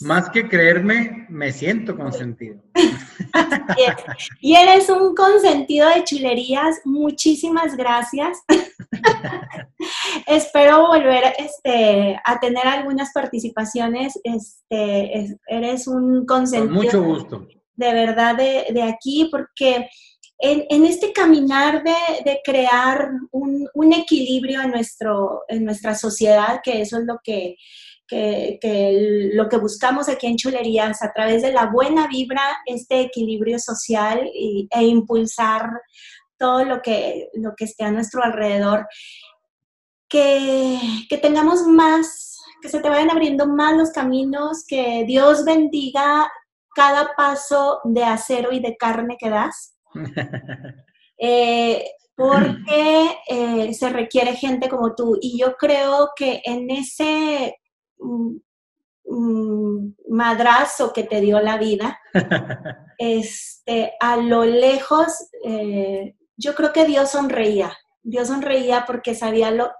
Más 0.00 0.28
que 0.28 0.46
creerme, 0.46 1.26
me 1.30 1.52
siento 1.52 1.96
consentido. 1.96 2.62
y 4.40 4.54
eres 4.54 4.90
un 4.90 5.14
consentido 5.14 5.88
de 5.88 6.04
chulerías. 6.04 6.80
Muchísimas 6.84 7.76
gracias. 7.76 8.42
Espero 10.26 10.88
volver 10.88 11.34
este, 11.38 12.20
a 12.24 12.38
tener 12.40 12.66
algunas 12.66 13.10
participaciones. 13.12 14.20
Este, 14.22 15.38
eres 15.46 15.86
un 15.86 16.26
consentido. 16.26 16.74
Con 16.74 16.84
mucho 16.84 17.02
gusto. 17.02 17.48
De 17.74 17.92
verdad, 17.92 18.36
de, 18.36 18.82
aquí, 18.82 19.28
porque 19.30 19.88
en, 20.38 20.84
este 20.84 21.12
caminar 21.12 21.82
de, 21.82 22.40
crear 22.44 23.10
un, 23.32 23.92
equilibrio 23.92 24.62
en, 24.62 24.70
nuestro, 24.70 25.44
en 25.48 25.64
nuestra 25.64 25.94
sociedad, 25.94 26.60
que 26.62 26.80
eso 26.82 26.98
es 26.98 27.04
lo 27.04 27.18
que 27.22 27.56
que, 28.06 29.30
lo 29.34 29.48
que 29.48 29.56
buscamos 29.56 30.08
aquí 30.08 30.26
en 30.26 30.36
Chulerías 30.36 31.02
a 31.02 31.12
través 31.12 31.42
de 31.42 31.52
la 31.52 31.66
buena 31.66 32.06
vibra, 32.06 32.58
este 32.66 33.00
equilibrio 33.00 33.58
social 33.58 34.30
e 34.32 34.84
impulsar 34.84 35.70
todo 36.38 36.64
lo 36.64 36.82
que, 36.82 37.28
lo 37.34 37.54
que 37.56 37.64
esté 37.64 37.84
a 37.84 37.90
nuestro 37.90 38.22
alrededor. 38.22 38.86
Que, 40.08 40.78
que 41.08 41.18
tengamos 41.18 41.66
más, 41.66 42.38
que 42.62 42.68
se 42.68 42.80
te 42.80 42.88
vayan 42.88 43.10
abriendo 43.10 43.46
más 43.46 43.76
los 43.76 43.90
caminos, 43.90 44.64
que 44.66 45.04
Dios 45.04 45.44
bendiga 45.44 46.30
cada 46.76 47.14
paso 47.16 47.80
de 47.84 48.04
acero 48.04 48.52
y 48.52 48.60
de 48.60 48.76
carne 48.76 49.16
que 49.18 49.30
das. 49.30 49.75
Eh, 51.18 51.82
porque 52.14 53.16
eh, 53.26 53.72
se 53.72 53.88
requiere 53.88 54.36
gente 54.36 54.68
como 54.68 54.94
tú. 54.94 55.16
Y 55.18 55.38
yo 55.38 55.56
creo 55.56 56.10
que 56.14 56.42
en 56.44 56.70
ese 56.70 57.56
madrazo 60.08 60.92
que 60.92 61.04
te 61.04 61.20
dio 61.20 61.40
la 61.40 61.58
vida, 61.58 61.98
este, 62.98 63.92
a 64.00 64.16
lo 64.16 64.44
lejos, 64.44 65.28
eh, 65.44 66.16
yo 66.36 66.54
creo 66.54 66.72
que 66.72 66.84
Dios 66.84 67.10
sonreía. 67.10 67.76
Dios 68.02 68.28
sonreía 68.28 68.84
porque 68.86 69.14
sabía 69.14 69.50
lo, 69.50 69.70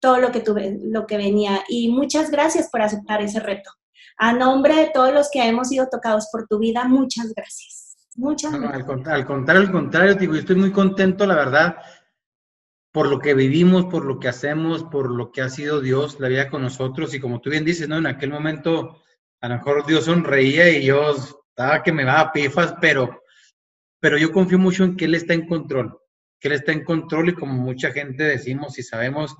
todo 0.00 0.18
lo 0.18 0.30
que, 0.32 0.40
tuve, 0.40 0.78
lo 0.82 1.06
que 1.06 1.16
venía. 1.16 1.62
Y 1.68 1.88
muchas 1.90 2.30
gracias 2.30 2.68
por 2.70 2.82
aceptar 2.82 3.22
ese 3.22 3.40
reto. 3.40 3.70
A 4.18 4.32
nombre 4.32 4.74
de 4.74 4.90
todos 4.90 5.12
los 5.12 5.30
que 5.30 5.46
hemos 5.46 5.68
sido 5.68 5.88
tocados 5.90 6.28
por 6.32 6.46
tu 6.46 6.58
vida, 6.58 6.84
muchas 6.84 7.32
gracias. 7.34 7.85
Muchas 8.16 8.52
gracias. 8.52 8.74
al, 8.74 8.86
contrario, 9.26 9.62
al 9.62 9.70
contrario, 9.70 10.14
digo, 10.14 10.34
estoy 10.34 10.56
muy 10.56 10.72
contento, 10.72 11.26
la 11.26 11.36
verdad, 11.36 11.76
por 12.92 13.08
lo 13.08 13.18
que 13.18 13.34
vivimos, 13.34 13.86
por 13.86 14.06
lo 14.06 14.18
que 14.18 14.28
hacemos, 14.28 14.84
por 14.84 15.10
lo 15.10 15.30
que 15.30 15.42
ha 15.42 15.50
sido 15.50 15.80
Dios, 15.80 16.18
la 16.18 16.28
vida 16.28 16.48
con 16.48 16.62
nosotros. 16.62 17.12
Y 17.12 17.20
como 17.20 17.40
tú 17.40 17.50
bien 17.50 17.64
dices, 17.64 17.88
¿no? 17.88 17.98
En 17.98 18.06
aquel 18.06 18.30
momento 18.30 19.02
a 19.40 19.48
lo 19.48 19.56
mejor 19.56 19.84
Dios 19.86 20.06
sonreía 20.06 20.70
y 20.70 20.86
yo 20.86 21.14
estaba 21.14 21.82
que 21.82 21.92
me 21.92 22.04
va 22.04 22.20
a 22.20 22.32
pifas, 22.32 22.74
pero, 22.80 23.22
pero 24.00 24.16
yo 24.16 24.32
confío 24.32 24.58
mucho 24.58 24.84
en 24.84 24.96
que 24.96 25.04
Él 25.04 25.14
está 25.14 25.34
en 25.34 25.46
control, 25.46 25.98
que 26.40 26.48
Él 26.48 26.54
está 26.54 26.72
en 26.72 26.84
control 26.84 27.28
y 27.28 27.34
como 27.34 27.52
mucha 27.52 27.92
gente 27.92 28.24
decimos 28.24 28.78
y 28.78 28.82
sabemos, 28.82 29.36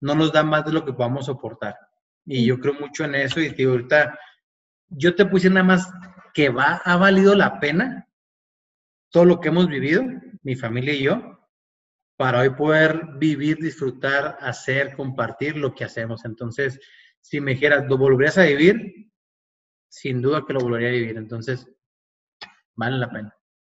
no 0.00 0.14
nos 0.14 0.32
da 0.32 0.44
más 0.44 0.64
de 0.64 0.72
lo 0.72 0.84
que 0.84 0.92
podamos 0.92 1.26
soportar. 1.26 1.76
Y 2.24 2.46
yo 2.46 2.58
creo 2.60 2.74
mucho 2.74 3.04
en 3.04 3.16
eso 3.16 3.40
y 3.40 3.48
digo, 3.50 3.72
ahorita 3.72 4.18
yo 4.88 5.14
te 5.14 5.26
puse 5.26 5.50
nada 5.50 5.64
más 5.64 5.90
que 6.34 6.50
va, 6.50 6.82
ha 6.84 6.96
valido 6.96 7.34
la 7.34 7.60
pena 7.60 8.08
todo 9.10 9.24
lo 9.24 9.40
que 9.40 9.48
hemos 9.48 9.68
vivido, 9.68 10.02
mi 10.42 10.56
familia 10.56 10.92
y 10.92 11.04
yo, 11.04 11.38
para 12.16 12.40
hoy 12.40 12.50
poder 12.50 13.00
vivir, 13.16 13.58
disfrutar, 13.58 14.36
hacer, 14.40 14.96
compartir 14.96 15.56
lo 15.56 15.72
que 15.72 15.84
hacemos. 15.84 16.24
Entonces, 16.24 16.80
si 17.20 17.40
me 17.40 17.52
dijeras, 17.52 17.84
¿lo 17.88 17.96
volverías 17.96 18.38
a 18.38 18.44
vivir? 18.44 19.10
Sin 19.88 20.20
duda 20.20 20.44
que 20.44 20.52
lo 20.52 20.60
volvería 20.60 20.88
a 20.88 20.92
vivir. 20.92 21.16
Entonces, 21.16 21.70
vale 22.74 22.98
la 22.98 23.10
pena. 23.10 23.36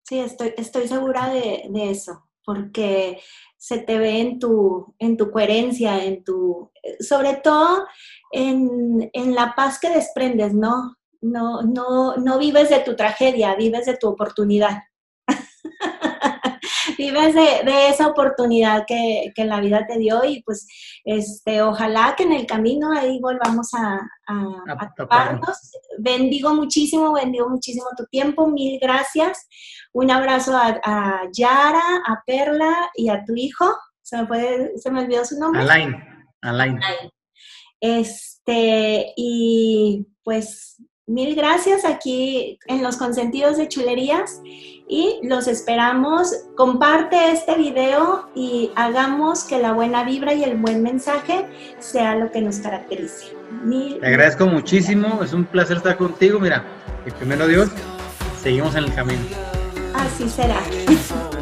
Sí, 0.09 0.21
estoy, 0.21 0.55
estoy 0.57 0.89
segura 0.89 1.29
de, 1.29 1.69
eso, 1.91 2.31
porque 2.43 3.21
se 3.59 3.79
te 3.79 3.99
ve 3.99 4.21
en 4.21 4.39
tu, 4.39 4.95
en 4.99 5.19
tu 5.19 5.31
coherencia, 5.31 6.03
en 6.03 6.25
tu, 6.25 6.73
sobre 7.01 7.35
todo 7.37 7.87
en, 8.33 9.11
en 9.13 9.35
la 9.35 9.55
paz 9.55 9.79
que 9.79 9.91
desprendes, 9.91 10.55
¿no? 10.55 10.97
No, 11.21 11.63
no, 11.63 12.17
no 12.17 12.39
vives 12.39 12.71
de 12.71 12.81
tu 12.81 12.95
tragedia, 12.97 13.55
vives 13.55 13.87
de 13.87 13.97
tu 13.97 14.09
oportunidad 14.09 14.79
vives 16.99 17.35
de, 17.35 17.89
esa 17.89 18.09
oportunidad 18.09 18.85
que, 18.87 19.33
la 19.37 19.61
vida 19.61 19.87
te 19.87 19.99
dio 19.99 20.25
y 20.25 20.43
pues 20.43 20.67
este, 21.05 21.63
ojalá 21.63 22.15
que 22.17 22.25
en 22.25 22.33
el 22.33 22.47
camino 22.47 22.93
ahí 22.93 23.19
volvamos 23.21 23.73
a, 23.75 24.01
a, 24.27 24.95
toparnos. 24.97 25.73
Bendigo 25.99 26.55
muchísimo, 26.55 27.13
bendigo 27.13 27.49
muchísimo 27.49 27.87
tu 27.97 28.07
tiempo, 28.07 28.47
mil 28.47 28.79
gracias. 28.81 29.47
Un 29.93 30.11
abrazo 30.11 30.57
a, 30.57 31.23
Yara, 31.33 32.03
a 32.07 32.23
Perla 32.27 32.91
y 32.95 33.09
a 33.09 33.25
tu 33.25 33.35
hijo. 33.37 33.75
Se 34.03 34.17
me, 34.19 34.27
puede, 34.27 34.79
se 34.79 34.91
me 34.91 35.03
olvidó 35.03 35.25
su 35.25 35.39
nombre. 35.39 35.63
Alain. 35.63 35.97
Alain. 36.43 36.79
Este, 37.81 39.13
y 39.17 40.07
pues 40.23 40.77
Mil 41.09 41.37
gracias 41.37 41.85
aquí 41.85 42.59
en 42.67 42.83
los 42.83 42.97
consentidos 42.97 43.59
de 43.59 43.69
chulerías 43.69 44.41
y 44.89 45.21
los 45.23 45.47
esperamos. 45.47 46.33
Comparte 46.57 47.31
este 47.31 47.55
video 47.55 48.29
y 48.35 48.73
hagamos 48.75 49.45
que 49.45 49.61
la 49.61 49.73
buena 49.73 50.03
vibra 50.03 50.35
y 50.35 50.43
el 50.43 50.57
buen 50.57 50.83
mensaje 50.83 51.47
sea 51.79 52.17
lo 52.17 52.33
que 52.33 52.41
nos 52.41 52.59
caracterice. 52.59 53.37
Mil 53.63 54.01
Te 54.01 54.07
agradezco 54.09 54.47
muchísimo, 54.47 55.23
es 55.23 55.33
un 55.33 55.45
placer 55.45 55.77
estar 55.77 55.97
contigo. 55.97 56.41
Mira, 56.41 56.65
y 57.07 57.13
primero 57.13 57.47
Dios, 57.47 57.71
seguimos 58.43 58.75
en 58.75 58.85
el 58.85 58.95
camino. 58.95 59.23
Así 59.95 60.29
será. 60.29 60.61